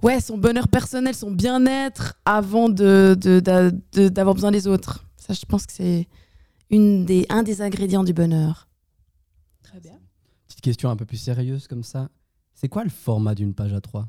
ouais, 0.00 0.20
son 0.20 0.38
bonheur 0.38 0.68
personnel, 0.68 1.16
son 1.16 1.32
bien-être, 1.32 2.14
avant 2.24 2.68
de, 2.68 3.16
de- 3.20 4.08
d'avoir 4.08 4.36
besoin 4.36 4.52
des 4.52 4.68
autres. 4.68 5.04
Ça, 5.16 5.34
je 5.34 5.44
pense 5.44 5.66
que 5.66 5.72
c'est 5.72 6.06
une 6.70 7.04
des, 7.04 7.26
un 7.30 7.42
des 7.42 7.62
ingrédients 7.62 8.04
du 8.04 8.12
bonheur. 8.12 8.68
Très 9.64 9.80
bien. 9.80 9.98
Petite 10.46 10.60
question 10.60 10.88
un 10.88 10.96
peu 10.96 11.04
plus 11.04 11.16
sérieuse 11.16 11.66
comme 11.66 11.82
ça. 11.82 12.10
C'est 12.60 12.68
quoi 12.68 12.84
le 12.84 12.90
format 12.90 13.34
d'une 13.34 13.54
page 13.54 13.72
à 13.72 13.80
3 13.80 14.06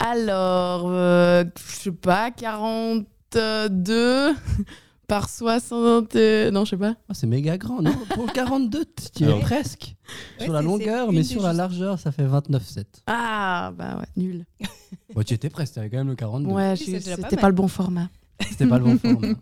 Alors, 0.00 0.82
euh, 0.86 1.44
je 1.66 1.72
sais 1.74 1.92
pas, 1.92 2.30
42 2.30 4.34
par 5.08 5.30
60. 5.30 6.14
euh, 6.14 6.50
Non, 6.50 6.66
je 6.66 6.70
sais 6.70 6.76
pas. 6.76 6.94
Oh, 7.08 7.14
C'est 7.14 7.26
méga 7.26 7.56
grand, 7.56 7.80
non? 7.80 7.94
Pour 8.14 8.26
le 8.26 8.32
42, 8.32 8.84
tu 9.14 9.22
es 9.22 9.26
Alors- 9.26 9.40
presque. 9.40 9.94
Ouais, 10.38 10.44
sur 10.44 10.52
la 10.52 10.60
longueur, 10.60 11.10
mais 11.10 11.22
sur 11.22 11.40
la 11.42 11.54
largeur, 11.54 11.98
ça 11.98 12.12
fait 12.12 12.26
29,7. 12.26 12.84
Ah, 13.06 13.72
bah 13.76 13.96
ouais, 13.98 14.06
nul. 14.22 14.44
Bon, 15.14 15.22
tu 15.22 15.34
étais 15.34 15.50
presque, 15.50 15.74
t'avais 15.74 15.90
quand 15.90 15.98
même 15.98 16.08
le 16.08 16.14
42. 16.16 16.50
Ouais, 16.50 16.74
Oui, 16.78 16.92
pas 16.92 17.00
c'était 17.00 17.36
pas 17.36 17.48
le 17.48 17.54
bon 17.54 17.68
format. 17.68 18.08
C'était 18.48 18.66
pas 18.66 18.78
le 18.78 18.84
bon 18.84 18.98
format. 18.98 19.34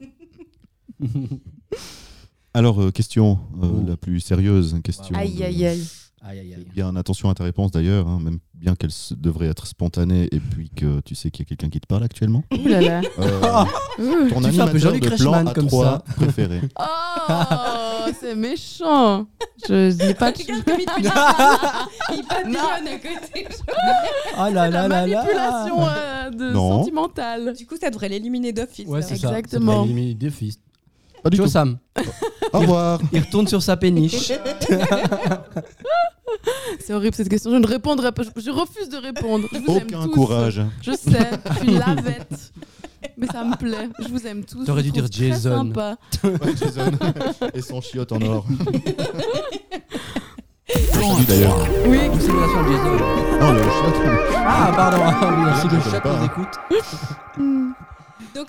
Alors, 2.54 2.82
euh, 2.82 2.90
question 2.90 3.38
euh, 3.62 3.70
Oh. 3.72 3.84
la 3.88 3.96
plus 3.96 4.20
sérieuse, 4.20 4.76
question 4.82 5.14
Aïe, 5.16 5.42
aïe, 5.42 5.66
aïe. 5.66 5.86
Aïe, 6.22 6.38
aïe, 6.38 6.54
aïe. 6.54 6.64
Fais 6.66 6.74
bien 6.74 6.94
attention 6.96 7.30
à 7.30 7.34
ta 7.34 7.44
réponse 7.44 7.70
d'ailleurs, 7.70 8.06
hein, 8.06 8.18
même 8.22 8.38
bien 8.52 8.74
qu'elle 8.74 8.90
devrait 9.16 9.46
être 9.46 9.66
spontanée 9.66 10.28
et 10.32 10.38
puis 10.38 10.68
que 10.68 11.00
tu 11.00 11.14
sais 11.14 11.30
qu'il 11.30 11.44
y 11.44 11.46
a 11.46 11.48
quelqu'un 11.48 11.70
qui 11.70 11.80
te 11.80 11.86
parle 11.86 12.04
actuellement. 12.04 12.44
Ouh 12.52 12.68
là 12.68 12.80
là. 12.82 13.00
Euh, 13.18 14.28
ton 14.28 14.42
Tu 14.42 14.50
fais 14.52 14.60
un 14.60 14.66
peu 14.66 14.76
animateur 14.76 14.92
de 14.92 15.16
plan 15.16 15.32
à 15.32 15.54
comme 15.54 15.66
trois 15.66 15.84
ça. 15.84 16.04
préféré. 16.16 16.60
Oh, 17.32 18.12
c'est 18.18 18.34
méchant. 18.34 19.26
Je 19.68 19.96
n'ai 20.04 20.14
pas 20.14 20.32
de 20.32 20.38
il 20.40 20.64
papillonne 22.24 22.88
à 22.88 22.98
côté. 22.98 23.46
Ah 24.36 24.50
là 24.50 24.68
là 24.68 24.88
là 24.88 25.06
là. 25.06 25.22
manipulation 25.22 25.76
euh, 25.80 26.30
de 26.30 26.50
Non. 26.52 26.78
sentimentale. 26.78 27.54
Du 27.56 27.66
coup, 27.66 27.76
ça 27.80 27.90
devrait 27.90 28.08
l'éliminer 28.08 28.52
d'office. 28.52 28.86
Ouais, 28.88 29.00
là. 29.00 29.06
c'est 29.06 29.16
ça. 29.16 29.28
Exactement. 29.28 29.72
Ça 29.72 29.78
devrait 29.78 29.90
éliminer 29.92 30.14
deux 30.14 30.30
fils. 30.30 30.58
Pas 31.22 31.30
du 31.30 31.36
Ciao 31.36 31.46
tout. 31.46 31.52
Sam. 31.52 31.78
Au 32.52 32.58
revoir. 32.60 33.00
Il 33.12 33.20
retourne 33.20 33.46
sur 33.46 33.62
sa 33.62 33.76
péniche. 33.76 34.32
C'est 36.80 36.94
horrible 36.94 37.14
cette 37.14 37.28
question. 37.28 37.50
Je 37.50 37.56
ne 37.56 37.66
répondrai 37.66 38.12
pas. 38.12 38.22
Je, 38.22 38.30
je 38.40 38.50
refuse 38.50 38.88
de 38.88 38.96
répondre. 38.96 39.46
Je 39.52 39.58
vous 39.58 39.76
aime 39.76 39.86
Aucun 39.88 40.04
tous. 40.04 40.10
courage. 40.12 40.62
Je 40.82 40.92
sais. 40.92 41.30
Je 41.52 41.58
suis 41.58 41.72
lavette. 41.78 42.52
Mais 43.16 43.26
ça 43.26 43.44
me 43.44 43.56
plaît. 43.56 43.88
Je 44.00 44.08
vous 44.08 44.26
aime 44.26 44.44
tous. 44.44 44.64
T'aurais 44.64 44.82
je 44.82 44.90
dû 44.90 45.00
vous 45.00 45.08
dire 45.08 45.10
trouve 45.10 45.16
très 45.18 45.28
Jason. 45.28 45.56
sympa. 45.56 45.96
Ouais, 46.24 46.54
Jason. 46.56 46.90
Et 47.54 47.60
son 47.62 47.80
chiotte 47.80 48.12
en 48.12 48.20
or. 48.22 48.46
D'ailleurs. 51.28 51.56
3. 51.56 51.68
Oui. 51.88 51.98
Simulation 52.20 52.62
de 52.62 52.68
Jason. 52.72 52.96
Non, 53.40 53.52
le 53.52 53.62
chiotte. 53.62 54.00
Ah, 54.36 54.72
pardon. 54.74 54.98
Ah, 55.02 55.36
Merci 55.46 55.66
Je 55.68 55.74
le 55.76 55.80
connais 55.80 55.90
chat 55.92 56.00
pas, 56.00 56.16
nous 56.16 56.22
hein. 56.22 56.30
écoute. 56.32 56.54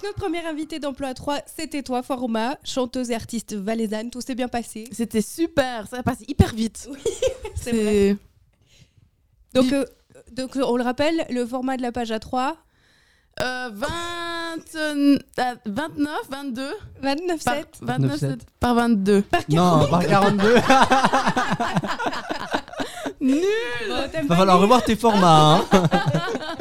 Donc, 0.02 0.16
notre 0.16 0.20
premier 0.20 0.44
invité 0.46 0.80
d'emploi 0.80 1.14
3, 1.14 1.42
c'était 1.46 1.84
toi, 1.84 2.02
Forma, 2.02 2.58
chanteuse 2.64 3.12
et 3.12 3.16
artiste 3.16 3.54
valaisanne. 3.54 4.10
Tout 4.10 4.22
s'est 4.22 4.34
bien 4.36 4.48
passé. 4.48 4.86
C'était 4.92 5.22
super. 5.22 5.88
Ça 5.88 5.98
a 6.00 6.04
passé 6.04 6.26
hyper 6.28 6.56
vite. 6.56 6.90
C'est 7.56 7.72
vrai. 7.72 8.18
C'est 9.54 9.62
Donc, 9.62 9.72
euh, 9.74 9.86
donc, 10.32 10.56
on 10.56 10.76
le 10.76 10.84
rappelle, 10.84 11.26
le 11.30 11.46
format 11.46 11.78
de 11.78 11.84
la 11.84 11.92
page 11.92 12.10
A3, 12.10 12.56
euh, 13.42 13.70
20, 13.72 13.88
euh, 14.76 15.20
29, 15.66 16.10
22. 16.30 16.74
29 17.02 17.44
Par, 17.44 17.56
7. 17.56 17.68
29 17.82 18.18
7. 18.18 18.30
7 18.32 18.40
par 18.60 18.76
22. 18.76 19.24
Non, 19.50 19.88
par 19.88 20.06
42. 20.06 20.56
Nul 23.22 23.44
Bon, 23.88 24.28
Va 24.28 24.36
falloir 24.36 24.60
revoir 24.60 24.84
tes 24.84 24.96
formats. 24.96 25.64
Hein. 25.72 25.84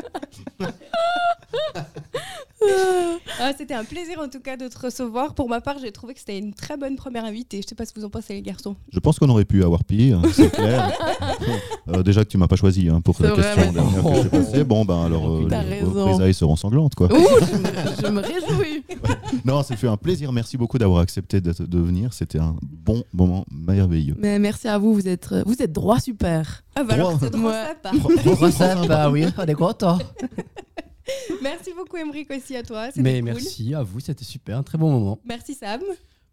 Ah, 3.39 3.53
c'était 3.57 3.75
un 3.75 3.85
plaisir 3.85 4.19
en 4.21 4.29
tout 4.29 4.41
cas 4.41 4.57
de 4.57 4.69
te 4.69 4.79
recevoir. 4.79 5.35
Pour 5.35 5.49
ma 5.49 5.61
part, 5.61 5.77
j'ai 5.81 5.93
trouvé 5.93 6.13
que 6.15 6.21
c'était 6.21 6.39
une 6.39 6.53
très 6.53 6.77
bonne 6.77 6.97
première 6.97 7.25
invitée. 7.25 7.63
Je 7.63 7.69
sais 7.69 7.75
pas 7.75 7.87
ce 7.87 7.93
que 7.93 8.01
vous 8.01 8.07
en 8.07 8.11
pensez, 8.11 8.35
les 8.35 8.43
garçons. 8.43 8.77
Je 8.93 8.99
pense 8.99 9.19
qu'on 9.19 9.29
aurait 9.31 9.45
pu 9.47 9.65
avoir 9.65 9.83
pire, 9.85 10.21
c'est 10.33 10.51
clair. 10.53 10.93
Euh, 11.89 12.03
déjà 12.03 12.25
que 12.25 12.29
tu 12.29 12.37
m'as 12.39 12.49
pas 12.49 12.57
choisi 12.57 12.89
hein, 12.89 13.01
pour 13.01 13.17
la 13.21 13.31
vrai, 13.31 13.43
question 13.43 13.63
mais- 13.67 13.73
dernière 13.73 14.03
que 14.05 14.23
j'ai 14.23 14.29
passée. 14.29 14.65
Bon, 14.65 14.85
ben 14.85 15.05
alors, 15.05 15.31
euh, 15.37 15.49
les 15.49 15.81
représailles 15.83 16.35
seront 16.35 16.57
sanglantes, 16.57 16.95
quoi. 16.95 17.09
Ouh, 17.13 17.19
je 17.19 17.57
me, 17.57 17.67
je 18.07 18.07
me 18.13 18.21
réjouis. 18.21 18.85
Non, 19.45 19.63
ça 19.63 19.77
fait 19.77 19.87
un 19.87 19.97
plaisir. 19.97 20.33
Merci 20.33 20.57
beaucoup 20.59 20.77
d'avoir 20.77 21.01
accepté 21.01 21.41
de, 21.41 21.53
de 21.53 21.79
venir. 21.79 22.13
C'était 22.13 22.39
un 22.41 22.57
bon 22.63 23.05
moment 23.13 23.45
merveilleux. 23.51 24.17
Mais 24.19 24.39
merci 24.41 24.67
à 24.69 24.77
vous, 24.77 24.93
vous 24.93 25.07
êtes, 25.09 25.33
vous 25.47 25.63
êtes 25.63 25.73
droit 25.73 26.01
super. 26.01 26.63
Ah, 26.75 26.83
bah 26.83 26.95
alors, 26.95 27.17
Droit. 27.17 27.29
c'est 27.83 27.91
sympa. 27.91 28.33
Trop 28.35 28.51
sympa, 28.51 29.09
oui, 29.11 29.25
on 29.39 29.45
est 29.47 29.55
content. 29.55 29.99
Merci 31.43 31.73
beaucoup, 31.77 31.97
Emric, 31.97 32.31
aussi 32.31 32.57
à 32.57 32.63
toi. 32.63 32.89
Mais 32.97 33.21
cool. 33.21 33.33
merci 33.33 33.75
à 33.75 33.83
vous, 33.83 34.01
c'était 34.01 34.25
super, 34.25 34.59
un 34.59 34.63
très 34.63 34.79
bon 34.79 34.91
moment. 34.91 35.19
Merci, 35.25 35.55
Sam. 35.55 35.81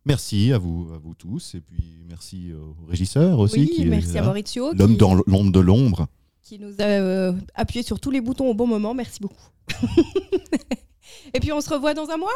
Merci 0.06 0.54
à 0.54 0.58
vous, 0.58 0.88
à 0.94 0.98
vous 0.98 1.14
tous. 1.16 1.56
Et 1.56 1.62
puis 1.62 2.04
merci 2.08 2.54
au 2.54 2.76
régisseur 2.88 3.40
aussi. 3.40 3.60
oui, 3.60 3.70
qui 3.70 3.82
est 3.84 3.86
merci 3.86 4.18
à. 4.18 4.24
Maurizio. 4.24 4.74
L'homme 4.74 4.92
qui- 4.92 4.98
dans 4.98 5.16
l'ombre 5.28 5.52
de 5.52 5.60
l'ombre. 5.60 6.08
qui 6.42 6.60
nous 6.60 6.74
a 6.80 6.84
euh, 6.84 7.34
appuyé 7.56 7.84
sur 7.84 8.00
tous 8.00 8.10
les 8.12 8.22
boutons 8.22 8.50
au 8.50 8.54
bon 8.54 8.68
moment. 8.68 8.94
Merci 8.94 9.20
beaucoup. 9.20 9.36
Et 11.34 11.40
puis 11.42 11.52
on 11.52 11.60
se 11.62 11.70
revoit 11.70 11.94
dans 11.94 12.10
un 12.10 12.18
mois? 12.18 12.30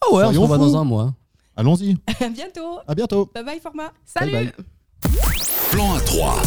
Ah 0.00 0.14
ouais, 0.14 0.24
on 0.24 0.32
se 0.32 0.38
revoit 0.38 0.56
dans 0.58 0.76
un 0.76 0.84
mois. 0.84 1.14
Allons-y. 1.56 1.96
À 2.20 2.28
bientôt. 2.30 2.78
À 2.86 2.94
bientôt. 2.94 3.30
Bye 3.34 3.44
bye 3.44 3.60
format. 3.60 3.92
Salut 4.06 4.32
bye. 4.32 4.52
Plan 5.72 5.94
à 5.94 6.00
3. 6.00 6.42